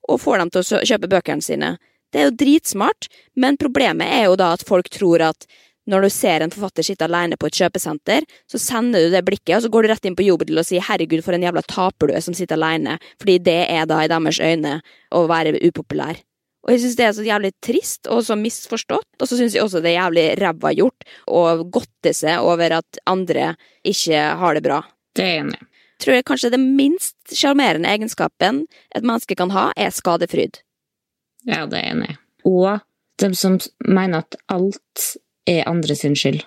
og 0.09 0.19
får 0.19 0.41
dem 0.41 0.51
til 0.51 0.63
å 0.63 0.83
kjøpe 0.83 1.09
bøkene 1.15 1.45
sine. 1.45 1.75
Det 2.11 2.21
er 2.21 2.27
jo 2.27 2.37
dritsmart, 2.43 3.07
men 3.39 3.57
problemet 3.57 4.09
er 4.19 4.27
jo 4.27 4.35
da 4.37 4.51
at 4.57 4.65
folk 4.67 4.91
tror 4.93 5.23
at 5.31 5.47
når 5.89 6.05
du 6.05 6.09
ser 6.13 6.43
en 6.43 6.53
forfatter 6.53 6.85
sitte 6.87 7.07
alene 7.07 7.37
på 7.39 7.49
et 7.49 7.57
kjøpesenter, 7.59 8.27
så 8.49 8.59
sender 8.61 9.05
du 9.05 9.13
det 9.13 9.23
blikket, 9.27 9.57
og 9.57 9.65
så 9.65 9.71
går 9.73 9.83
du 9.83 9.91
rett 9.91 10.05
inn 10.07 10.17
på 10.17 10.25
Jobel 10.25 10.59
og 10.59 10.67
sier 10.67 10.83
'herregud, 10.83 11.23
for 11.23 11.35
en 11.35 11.43
jævla 11.43 11.63
taper 11.67 12.07
du 12.07 12.13
er 12.13 12.23
som 12.23 12.33
sitter 12.33 12.55
alene', 12.55 12.99
fordi 13.19 13.37
det 13.39 13.61
er 13.69 13.85
da 13.85 14.03
i 14.03 14.07
deres 14.07 14.39
øyne 14.39 14.81
å 15.11 15.27
være 15.27 15.59
upopulær. 15.59 16.21
Og 16.63 16.71
jeg 16.71 16.79
synes 16.79 16.95
det 16.95 17.05
er 17.05 17.11
så 17.11 17.25
jævlig 17.27 17.51
trist 17.61 18.07
og 18.07 18.23
så 18.23 18.37
misforstått, 18.39 19.09
og 19.19 19.27
så 19.27 19.35
synes 19.35 19.55
jeg 19.55 19.63
også 19.63 19.81
det 19.83 19.91
er 19.91 19.99
jævlig 19.99 20.27
ræva 20.39 20.71
gjort 20.71 21.03
å 21.27 21.63
godte 21.67 22.13
seg 22.15 22.39
over 22.39 22.79
at 22.79 22.99
andre 23.05 23.55
ikke 23.83 24.21
har 24.39 24.55
det 24.55 24.63
bra. 24.63 24.79
Det 25.13 25.23
er 25.23 25.33
jeg 25.33 25.43
enig 25.43 25.59
i. 25.59 25.67
Tror 26.03 26.15
jeg 26.15 26.25
kanskje 26.27 26.51
den 26.51 26.75
minst 26.75 27.35
sjarmerende 27.35 27.91
egenskapen 27.91 28.63
et 28.95 29.03
menneske 29.03 29.35
kan 29.35 29.51
ha, 29.51 29.71
er 29.75 29.91
skadefryd. 29.93 30.63
Ja, 31.47 31.65
det 31.67 31.79
er 31.79 31.83
jeg 31.83 31.95
enig 31.97 32.09
i. 32.15 32.17
Og 32.47 32.79
de 33.21 33.29
som 33.37 33.59
mener 33.85 34.23
at 34.23 34.35
alt 34.51 35.03
er 35.49 35.67
andre 35.69 35.95
sin 35.95 36.15
skyld. 36.15 36.43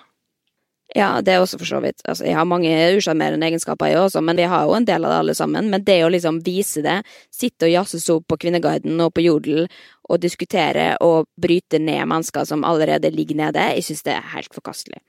Ja, 0.95 1.19
det 1.21 1.33
er 1.35 1.41
også 1.43 1.57
for 1.59 1.67
så 1.67 1.81
vidt. 1.83 1.99
Altså, 2.07 2.23
jeg 2.23 2.37
har 2.37 2.45
mange 2.47 2.71
usjarmerende 2.95 3.45
egenskaper, 3.49 3.89
jeg 3.91 3.99
også, 3.99 4.21
men 4.23 4.37
vi 4.39 4.45
har 4.47 4.63
jo 4.63 4.75
en 4.77 4.85
del 4.87 5.03
av 5.03 5.11
det 5.11 5.17
alle 5.19 5.35
sammen. 5.35 5.67
Men 5.69 5.83
det 5.83 5.97
å 6.05 6.11
liksom 6.13 6.39
vise 6.45 6.81
det, 6.85 6.95
sitte 7.33 7.67
og 7.67 7.73
jazze 7.73 7.99
opp 8.15 8.29
på 8.31 8.37
Kvinneguiden 8.45 8.95
og 9.03 9.11
på 9.13 9.25
Jodel 9.25 9.65
og 10.07 10.21
diskutere 10.23 10.93
og 11.03 11.27
bryte 11.35 11.81
ned 11.83 12.07
mennesker 12.07 12.47
som 12.47 12.63
allerede 12.63 13.11
ligger 13.11 13.41
nede, 13.41 13.65
jeg 13.75 13.83
synes 13.89 14.05
det 14.07 14.15
er 14.15 14.31
helt 14.31 14.55
forkastelig. 14.55 15.01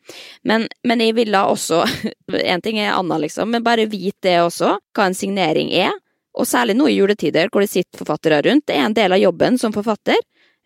Men, 0.43 0.67
men 0.83 1.05
jeg 1.05 1.15
ville 1.21 1.45
også 1.47 1.85
En 2.55 2.63
ting 2.63 2.79
er 2.83 2.97
Anna, 2.97 3.17
liksom, 3.23 3.53
men 3.55 3.65
bare 3.65 3.87
vite 3.89 4.27
det 4.27 4.41
også, 4.43 4.75
hva 4.97 5.07
en 5.09 5.17
signering 5.17 5.71
er. 5.73 5.95
Og 6.39 6.47
særlig 6.47 6.75
nå 6.77 6.89
i 6.91 6.99
juletider, 6.99 7.49
hvor 7.53 7.63
det 7.65 7.71
sitter 7.71 8.03
forfattere 8.03 8.43
rundt. 8.45 8.67
Det 8.69 8.77
er 8.77 8.85
en 8.87 8.97
del 8.97 9.15
av 9.15 9.23
jobben 9.23 9.57
som 9.59 9.73
forfatter. 9.75 10.19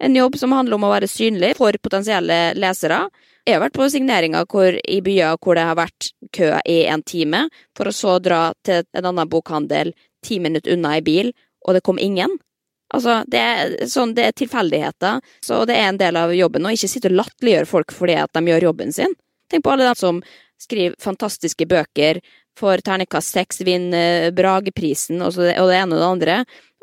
En 0.03 0.17
jobb 0.17 0.39
som 0.39 0.53
handler 0.53 0.75
om 0.75 0.85
å 0.89 0.91
være 0.91 1.07
synlig 1.07 1.53
for 1.61 1.77
potensielle 1.79 2.39
lesere. 2.59 3.05
Jeg 3.47 3.55
har 3.55 3.63
vært 3.63 3.77
på 3.77 3.87
signeringer 3.91 4.79
i 4.91 4.97
byer 5.03 5.39
hvor 5.39 5.55
det 5.55 5.67
har 5.69 5.79
vært 5.79 6.09
kø 6.35 6.49
i 6.67 6.81
en 6.91 7.05
time, 7.07 7.45
for 7.79 7.87
å 7.87 7.95
så 7.95 8.17
dra 8.19 8.49
til 8.67 8.83
en 8.99 9.09
annen 9.13 9.31
bokhandel 9.31 9.93
ti 10.27 10.41
minutter 10.43 10.75
unna 10.75 10.97
i 10.99 11.05
bil, 11.07 11.31
og 11.67 11.79
det 11.79 11.85
kom 11.87 12.03
ingen. 12.03 12.35
Altså, 12.93 13.23
det 13.31 13.41
er, 13.41 13.75
sånn, 13.89 14.13
det 14.15 14.27
er 14.27 14.37
tilfeldigheter, 14.37 15.23
så 15.41 15.63
det 15.71 15.79
er 15.79 15.93
en 15.93 16.01
del 16.03 16.19
av 16.19 16.35
jobben 16.35 16.67
å 16.67 16.75
ikke 16.75 16.91
sitte 16.91 17.09
og 17.09 17.21
latterliggjøre 17.23 17.71
folk 17.71 17.95
fordi 17.95 18.19
at 18.21 18.35
de 18.35 18.43
gjør 18.51 18.69
jobben 18.73 18.93
sin. 18.93 19.15
Tenk 19.51 19.65
på 19.65 19.73
alle 19.73 19.87
dem 19.87 19.99
som 19.99 20.19
skriver 20.61 20.99
fantastiske 21.03 21.67
bøker, 21.71 22.21
får 22.59 22.83
terningkast 22.85 23.39
seks, 23.39 23.63
vinner 23.65 24.31
Brageprisen 24.37 25.23
og, 25.25 25.39
det, 25.39 25.55
og 25.63 25.71
det 25.71 25.79
ene 25.79 25.97
og 25.97 26.03
det 26.03 26.11
andre, 26.11 26.37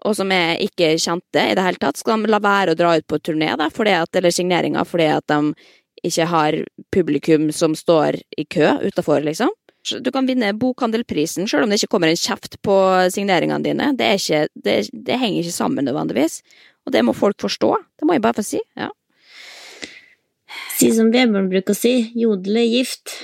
og 0.05 0.15
som 0.15 0.31
er 0.31 0.59
ikke 0.63 0.93
kjente 1.01 1.43
i 1.51 1.55
det 1.57 1.65
hele 1.65 1.81
tatt, 1.81 1.99
skal 1.99 2.23
de 2.23 2.31
la 2.31 2.39
være 2.43 2.73
å 2.73 2.79
dra 2.79 2.95
ut 2.97 3.07
på 3.09 3.19
turné, 3.19 3.51
da, 3.59 3.69
at, 3.69 4.15
eller 4.15 4.33
signeringer, 4.33 4.87
fordi 4.87 5.09
at 5.11 5.27
de 5.31 5.39
ikke 6.07 6.27
har 6.31 6.55
publikum 6.95 7.49
som 7.51 7.75
står 7.75 8.21
i 8.39 8.45
kø 8.47 8.77
utafor, 8.85 9.21
liksom. 9.25 9.51
Du 10.03 10.11
kan 10.11 10.27
vinne 10.27 10.51
bokhandelprisen 10.59 11.47
selv 11.47 11.65
om 11.65 11.71
det 11.71 11.79
ikke 11.79 11.93
kommer 11.95 12.11
en 12.11 12.19
kjeft 12.19 12.59
på 12.65 12.75
signeringene 13.13 13.63
dine. 13.63 13.91
Det, 13.97 14.09
ikke, 14.19 14.41
det, 14.53 14.75
det 14.93 15.17
henger 15.17 15.47
ikke 15.47 15.55
sammen 15.55 15.87
nødvendigvis. 15.87 16.41
Og 16.85 16.93
det 16.93 17.03
må 17.07 17.15
folk 17.15 17.39
forstå. 17.41 17.71
Det 17.97 18.07
må 18.07 18.15
jeg 18.15 18.23
bare 18.25 18.37
få 18.41 18.45
si. 18.45 18.59
ja. 18.77 18.91
Si 20.75 20.89
som 20.95 21.11
Vebjørn 21.13 21.49
bruker 21.51 21.75
å 21.75 21.77
si, 21.77 21.93
jodel 22.17 22.61
er 22.61 22.67
gift. 22.69 23.15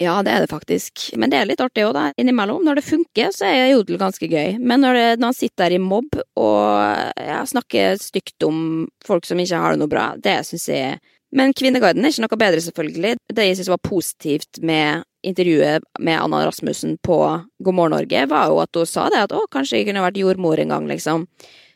Ja, 0.00 0.14
det 0.24 0.32
er 0.32 0.44
det 0.44 0.50
faktisk. 0.50 1.10
Men 1.20 1.32
det 1.32 1.38
er 1.38 1.48
litt 1.48 1.60
artig 1.62 1.84
òg, 1.84 1.92
da. 1.96 2.04
Innimellom. 2.20 2.64
Når 2.64 2.80
det 2.80 2.86
funker, 2.86 3.32
så 3.34 3.48
er 3.48 3.72
jodel 3.72 4.00
ganske 4.00 4.28
gøy. 4.28 4.56
Men 4.58 4.84
når, 4.84 4.98
det, 4.98 5.06
når 5.20 5.32
han 5.32 5.38
sitter 5.38 5.64
der 5.66 5.76
i 5.76 5.82
mobb 5.82 6.16
og 6.40 7.20
ja, 7.20 7.42
snakker 7.48 8.00
stygt 8.00 8.46
om 8.46 8.86
folk 9.06 9.28
som 9.28 9.40
ikke 9.42 9.60
har 9.60 9.74
det 9.74 9.82
noe 9.82 9.92
bra, 9.92 10.12
det 10.16 10.40
syns 10.48 10.68
jeg 10.72 11.00
Men 11.32 11.54
Kvinneguiden 11.56 12.04
er 12.04 12.12
ikke 12.12 12.26
noe 12.26 12.40
bedre, 12.40 12.60
selvfølgelig. 12.60 13.14
Det 13.32 13.44
jeg 13.46 13.56
syns 13.56 13.70
var 13.72 13.80
positivt 13.80 14.58
med 14.60 15.06
intervjuet 15.24 15.84
med 15.98 16.18
Anna 16.20 16.42
Rasmussen 16.44 16.98
på 17.00 17.16
God 17.64 17.74
morgen 17.74 17.94
Norge, 17.96 18.26
var 18.28 18.50
jo 18.50 18.58
at 18.60 18.76
hun 18.76 18.88
sa 18.88 19.06
det 19.08 19.22
at 19.22 19.32
å, 19.32 19.46
kanskje 19.48 19.78
jeg 19.78 19.88
kunne 19.88 20.02
vært 20.04 20.20
jordmor 20.20 20.60
en 20.60 20.74
gang, 20.74 20.88
liksom. 20.90 21.24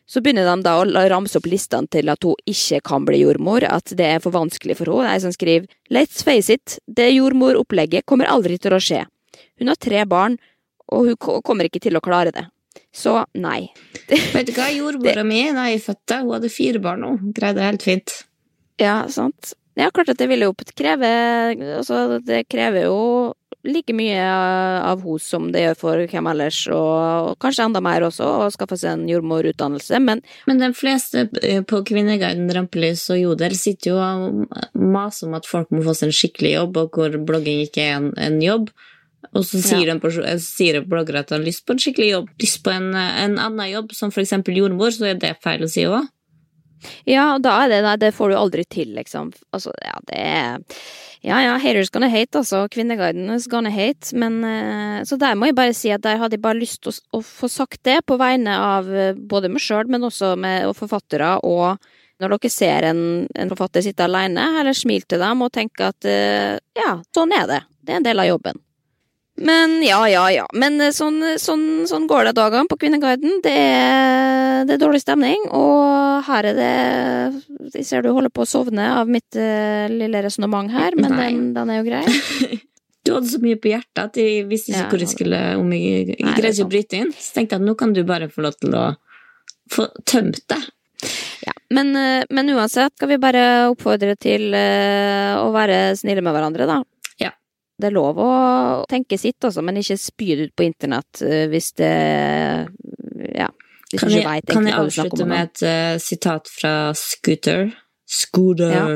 Så 0.07 0.22
begynner 0.22 0.46
de 0.46 0.62
da 0.62 0.76
å 0.78 1.07
ramse 1.11 1.38
opp 1.40 1.48
listene 1.50 1.90
til 1.90 2.11
at 2.12 2.22
hun 2.22 2.38
ikke 2.46 2.78
kan 2.86 3.07
bli 3.09 3.24
jordmor, 3.24 3.66
at 3.66 3.90
det 3.98 4.07
er 4.07 4.20
for 4.22 4.34
vanskelig 4.34 4.78
for 4.78 4.92
henne. 4.92 5.14
Er 5.16 5.22
som 5.24 5.34
skriver 5.34 5.66
Let's 5.90 6.22
face 6.26 6.52
it, 6.54 6.78
det 6.86 7.11
jordmoropplegget 7.16 8.07
kommer 8.07 8.30
aldri 8.30 8.59
til 8.62 8.76
å 8.76 8.82
skje. 8.82 9.02
Hun 9.59 9.72
har 9.72 9.80
tre 9.82 10.04
barn, 10.07 10.38
og 10.92 11.11
hun 11.11 11.42
kommer 11.42 11.66
ikke 11.66 11.82
til 11.82 11.98
å 11.98 12.04
klare 12.04 12.34
det. 12.34 12.46
Så 12.94 13.18
nei. 13.34 13.66
Vet 14.36 14.48
du 14.48 14.54
hva, 14.57 14.70
jordmora 14.72 15.24
mi 15.26 15.42
da 15.52 15.66
jeg 15.72 15.82
fødte, 15.84 16.22
hun 16.22 16.34
hadde 16.36 16.52
fire 16.54 16.82
barn 16.82 17.02
nå. 17.02 17.12
Greide 17.36 17.61
det 17.61 17.70
helt 17.70 17.86
fint. 17.86 18.18
Ja, 18.80 19.00
sant. 19.12 19.57
Ja, 19.76 19.90
klart 19.92 20.09
at 20.09 20.20
det 20.20 20.30
ville 20.30 20.48
jo 20.48 20.54
kreve 20.76 21.09
Altså, 21.76 22.20
det 22.24 22.46
krever 22.48 22.86
jo 22.86 23.00
like 23.66 23.94
mye 23.96 24.22
av 24.22 25.02
henne 25.04 25.22
som 25.22 25.50
det 25.52 25.62
gjør 25.64 25.78
for 25.80 26.02
hvem 26.10 26.30
ellers, 26.32 26.62
og 26.72 27.36
kanskje 27.42 27.66
enda 27.68 27.82
mer 27.84 28.06
også, 28.06 28.26
å 28.46 28.48
skaffe 28.54 28.78
seg 28.80 28.94
en 28.94 29.06
jordmorutdannelse, 29.10 30.00
men 30.02 30.22
Men 30.46 30.58
de 30.62 30.72
fleste 30.74 31.26
på 31.68 31.82
Kvinneguiden, 31.86 32.50
Rampelys 32.54 33.04
og 33.10 33.20
Jodel 33.20 33.56
sitter 33.58 33.90
jo 33.92 33.96
og 34.00 34.74
maser 34.74 35.28
om 35.28 35.36
at 35.38 35.46
folk 35.46 35.70
må 35.74 35.82
få 35.84 35.94
seg 35.94 36.10
en 36.10 36.18
skikkelig 36.18 36.52
jobb, 36.56 36.76
og 36.76 36.98
hvor 36.98 37.18
blogging 37.28 37.64
ikke 37.66 37.82
er 37.82 37.96
en, 38.00 38.12
en 38.16 38.40
jobb. 38.42 38.70
Og 39.34 39.44
så 39.44 39.60
sier, 39.60 39.90
ja. 39.90 39.96
de 39.98 40.36
sier 40.42 40.80
bloggere 40.86 41.24
at 41.24 41.30
de 41.30 41.36
har 41.36 41.44
lyst 41.44 41.66
på 41.66 41.74
en 41.74 41.80
skikkelig 41.82 42.10
jobb, 42.10 42.28
lyst 42.42 42.62
på 42.64 42.72
en, 42.72 42.92
en 42.94 43.38
annen 43.42 43.70
jobb, 43.70 43.94
som 43.96 44.12
for 44.14 44.22
eksempel 44.22 44.56
jordmor, 44.56 44.94
så 44.94 45.10
er 45.10 45.18
det 45.20 45.36
feil 45.44 45.66
å 45.66 45.70
si 45.70 45.86
òg. 45.88 46.06
Ja, 47.09 47.37
da 47.43 47.57
er 47.64 47.72
det 47.72 47.82
Nei, 47.87 47.97
det 48.01 48.14
får 48.16 48.32
du 48.32 48.37
aldri 48.39 48.64
til, 48.68 48.95
liksom. 48.97 49.32
Altså, 49.57 49.74
ja, 49.84 49.99
det 50.11 50.22
er 50.22 50.80
Ja, 51.26 51.41
ja, 51.43 51.57
haters 51.59 51.91
gonna 51.91 52.09
hate, 52.12 52.39
altså. 52.39 52.66
Kvinneguiden 52.70 53.30
is 53.34 53.49
gonna 53.51 53.72
hate. 53.72 54.12
Men 54.14 54.39
uh, 54.45 55.05
Så 55.05 55.18
der 55.18 55.34
må 55.34 55.51
jeg 55.51 55.59
bare 55.59 55.74
si 55.74 55.91
at 55.95 56.05
der 56.05 56.20
hadde 56.20 56.39
jeg 56.39 56.45
bare 56.45 56.61
lyst 56.61 56.82
til 56.84 56.93
å, 56.93 57.18
å 57.18 57.22
få 57.24 57.51
sagt 57.51 57.82
det 57.89 58.01
på 58.07 58.18
vegne 58.20 58.55
av 58.55 58.91
uh, 58.91 59.12
både 59.16 59.51
meg 59.53 59.64
sjøl, 59.64 59.91
men 59.91 60.07
også 60.07 60.34
med 60.41 60.70
forfattere 60.78 61.37
og 61.47 61.76
Når 62.16 62.32
dere 62.32 62.49
ser 62.49 62.87
en, 62.89 63.01
en 63.37 63.51
forfatter 63.53 63.82
sitte 63.84 64.07
alene, 64.07 64.47
eller 64.61 64.72
smil 64.72 65.03
til 65.05 65.20
dem 65.20 65.43
og 65.45 65.51
tenke 65.53 65.91
at 65.91 66.07
eh, 66.09 66.57
ja, 66.72 66.95
sånn 67.12 67.34
er 67.37 67.45
det. 67.51 67.59
Det 67.84 67.93
er 67.93 68.01
en 68.01 68.07
del 68.07 68.22
av 68.22 68.30
jobben. 68.30 68.57
Men 69.37 69.82
ja, 69.84 70.01
ja, 70.09 70.24
ja. 70.32 70.45
Men 70.57 70.80
eh, 70.80 70.93
sånn, 70.97 71.20
sånn, 71.41 71.84
sånn 71.89 72.07
går 72.09 72.30
det 72.30 72.37
dagene 72.39 72.70
på 72.70 72.78
Kvinneguiden. 72.80 73.41
Det 73.45 73.53
er, 73.53 74.62
det 74.68 74.76
er 74.76 74.80
dårlig 74.80 75.03
stemning, 75.03 75.45
og 75.53 76.24
her 76.26 76.49
er 76.53 76.57
det 76.57 76.70
Jeg 77.76 77.84
ser 77.84 78.07
du 78.07 78.12
holder 78.16 78.32
på 78.32 78.47
å 78.47 78.49
sovne 78.49 78.87
av 78.97 79.11
mitt 79.11 79.37
uh, 79.37 79.84
lille 79.93 80.22
resonnement 80.24 80.72
her, 80.72 80.97
men 80.97 81.12
den, 81.12 81.43
den 81.57 81.74
er 81.74 81.82
jo 81.82 81.91
grei. 81.91 82.07
Du 83.07 83.12
hadde 83.14 83.30
så 83.30 83.39
mye 83.39 83.55
på 83.62 83.70
hjertet 83.70 84.01
at 84.03 84.16
jeg 84.18 84.47
visste 84.51 84.72
ikke 84.72 84.80
Ja, 84.80 84.87
hvor 84.91 85.03
jeg 85.05 85.11
skulle 85.12 85.41
om 85.61 85.68
jeg, 85.70 86.16
jeg 86.16 86.24
greide 86.26 86.51
ikke 86.57 86.64
å 86.64 86.70
bryte 86.72 86.99
inn. 86.99 87.12
Så 87.14 87.37
tenkte 87.37 87.55
jeg 87.55 87.62
at 87.62 87.66
nå 87.68 87.74
kan 87.78 87.93
du 87.95 88.01
bare 88.09 88.26
få 88.32 88.43
lov 88.43 88.57
til 88.59 88.74
å 88.74 88.87
få 89.70 89.87
tømt 90.03 90.41
det. 90.51 90.59
Ja, 91.47 91.55
men, 91.70 91.93
eh, 91.95 92.24
men 92.34 92.51
uansett 92.51 92.97
skal 92.97 93.12
vi 93.12 93.20
bare 93.22 93.45
oppfordre 93.70 94.16
til 94.18 94.49
uh, 94.51 95.39
å 95.39 95.53
være 95.55 95.95
snille 96.01 96.24
med 96.24 96.34
hverandre, 96.34 96.66
da. 96.66 96.80
Det 97.76 97.90
er 97.90 97.96
lov 97.96 98.18
å 98.22 98.30
tenke 98.88 99.18
sitt 99.20 99.44
også, 99.44 99.64
men 99.64 99.80
ikke 99.82 99.98
spy 100.00 100.30
det 100.32 100.48
ut 100.48 100.54
på 100.56 100.64
internett 100.64 101.22
eh, 101.26 101.44
hvis 101.52 101.72
det 101.80 101.92
Ja. 103.36 103.50
Hvis 103.86 104.00
Kan 104.02 104.10
jeg, 104.10 104.24
ikke 104.24 104.30
vet 104.32 104.50
kan 104.50 104.66
jeg 104.66 104.78
avslutte 104.80 105.26
med 105.30 105.44
et 105.44 105.60
uh, 105.62 105.98
sitat 106.02 106.48
fra 106.50 106.72
Scooter? 106.98 107.68
Scooter. 108.06 108.72
Ja. 108.72 108.86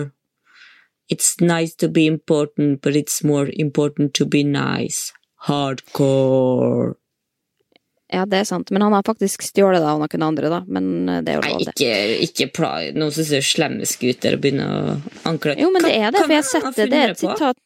It's 1.11 1.37
nice 1.41 1.77
to 1.77 1.89
be 1.89 2.07
important, 2.07 2.81
but 2.83 2.97
it's 2.97 3.23
more 3.23 3.51
important 3.55 4.15
to 4.15 4.27
be 4.27 4.43
nice. 4.43 5.13
Hardcore. 5.47 6.97
Ja, 8.11 8.25
det 8.27 8.43
er 8.43 8.45
sant, 8.49 8.71
men 8.75 8.83
han 8.83 8.93
har 8.93 9.07
faktisk 9.07 9.43
stjålet 9.47 9.85
det 9.85 9.87
av 9.87 10.01
noen 10.03 10.25
andre, 10.27 10.51
da. 10.51 10.61
Men 10.67 11.09
eh, 11.09 11.23
det 11.23 11.37
er 11.37 11.39
jo 11.39 11.47
lov, 11.47 11.65
det. 11.69 11.75
ikke, 11.79 11.97
ikke 12.27 12.47
pla... 12.59 12.71
noen 12.97 13.15
som 13.15 13.27
ser 13.29 13.47
slemme 13.47 13.87
scooter 13.87 14.35
begynner 14.43 14.71
å 14.75 14.95
anklage 15.31 15.63
Jo, 15.63 15.71
men 15.71 15.87
det 15.87 15.95
er 15.95 16.11
det, 16.11 16.25
for 16.25 16.35
jeg 16.35 16.43
har 16.43 16.49
sett 16.51 16.71
det. 16.81 16.89
Det 16.91 17.03
er 17.05 17.15
et 17.15 17.23
sitat 17.23 17.61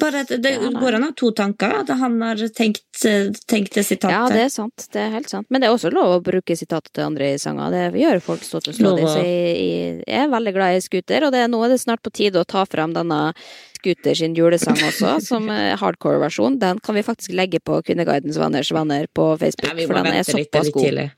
Bare 0.00 0.24
at 0.24 0.32
det 0.42 0.50
Ja, 0.56 0.70
går 0.74 0.96
an 0.98 1.04
å 1.06 1.10
ha 1.10 1.14
to 1.16 1.30
tanker. 1.36 1.72
At 1.82 1.88
han 1.88 2.16
har 2.20 2.40
tenkt, 2.54 3.04
eh, 3.06 3.30
tenkt 3.46 3.74
det 3.74 3.84
sitatet. 3.86 4.10
Ja, 4.10 4.28
det 4.28 4.42
er 4.46 4.48
sant. 4.52 4.88
Det 4.92 5.00
er 5.00 5.12
helt 5.14 5.30
sant. 5.30 5.46
Men 5.50 5.60
det 5.62 5.68
er 5.68 5.76
også 5.76 5.92
lov 5.94 6.16
å 6.16 6.22
bruke 6.24 6.56
sitatet 6.58 6.92
til 6.92 7.04
andre 7.06 7.34
i 7.34 7.38
sanger. 7.38 7.70
Det 7.70 8.00
gjør 8.02 8.22
folk 8.22 8.42
stått 8.42 8.68
og 8.68 8.74
slått 8.74 9.00
i. 9.00 9.06
Så 9.06 9.22
jeg, 9.22 10.04
er 10.06 10.28
veldig 10.28 10.54
glad 10.56 10.76
i 10.76 10.82
scooter, 10.84 11.28
og 11.28 11.32
det, 11.32 11.46
nå 11.52 11.62
er 11.64 11.68
det 11.74 11.80
snart 11.80 12.02
på 12.02 12.12
tide 12.12 12.42
å 12.42 12.46
ta 12.46 12.64
frem 12.66 12.92
denne 12.96 13.34
Scooter 13.76 14.16
sin 14.18 14.34
julesang 14.34 14.74
også, 14.74 15.20
som 15.30 15.50
er 15.52 15.76
hardcore-versjon. 15.78 16.58
Den 16.58 16.80
kan 16.82 16.96
vi 16.96 17.04
faktisk 17.06 17.36
legge 17.36 17.60
på 17.62 17.78
Kvinneguidens 17.86 18.38
venners 18.40 18.72
venner 18.74 19.06
på 19.14 19.38
Facebook, 19.38 19.68
Ja, 19.70 19.86
for 19.86 20.00
den 20.00 20.16
er 20.16 20.26
såpass 20.26 20.72
god. 20.72 20.82
tidlig. 20.82 21.10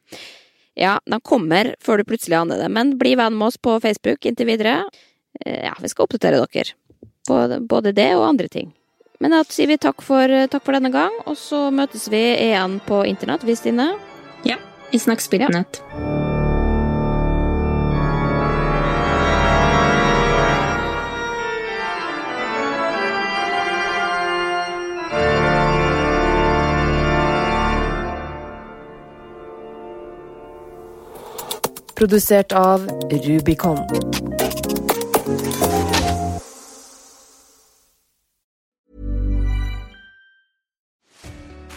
Ja, 0.79 0.99
den 1.09 1.21
kommer 1.21 1.75
før 1.81 1.99
du 1.99 2.05
plutselig 2.05 2.37
aner 2.39 2.61
det. 2.61 2.69
Men 2.71 2.99
bli 2.99 3.15
venn 3.19 3.39
med 3.39 3.49
oss 3.49 3.57
på 3.57 3.81
Facebook 3.81 4.27
inntil 4.29 4.47
videre. 4.47 4.83
Eh, 5.47 5.65
Ja, 5.65 5.75
vi 5.81 5.89
skal 5.89 6.07
oppdatere 6.07 6.45
dere 6.45 6.75
både 7.29 7.93
det 7.93 8.11
og 8.17 8.27
andre 8.29 8.49
ting. 8.49 8.73
Men 9.21 9.35
da 9.35 9.43
sier 9.51 9.67
vi 9.67 9.79
takk 9.83 10.03
for, 10.05 10.31
takk 10.51 10.63
for 10.63 10.77
denne 10.79 10.93
gang, 10.95 11.15
og 11.27 11.35
så 11.39 11.69
møtes 11.75 12.07
vi 12.13 12.23
igjen 12.39 12.79
på 12.87 13.03
internett, 13.09 13.43
vi, 13.47 13.57
Stine. 13.59 13.93
Ja, 14.47 14.57
vi 14.93 14.99
snakkes 14.99 15.29
på 15.29 15.41
Ja. 15.41 15.47
internett. 15.49 15.83
Produsert 31.99 32.53
av 32.53 32.87
Rubicon. 33.11 33.79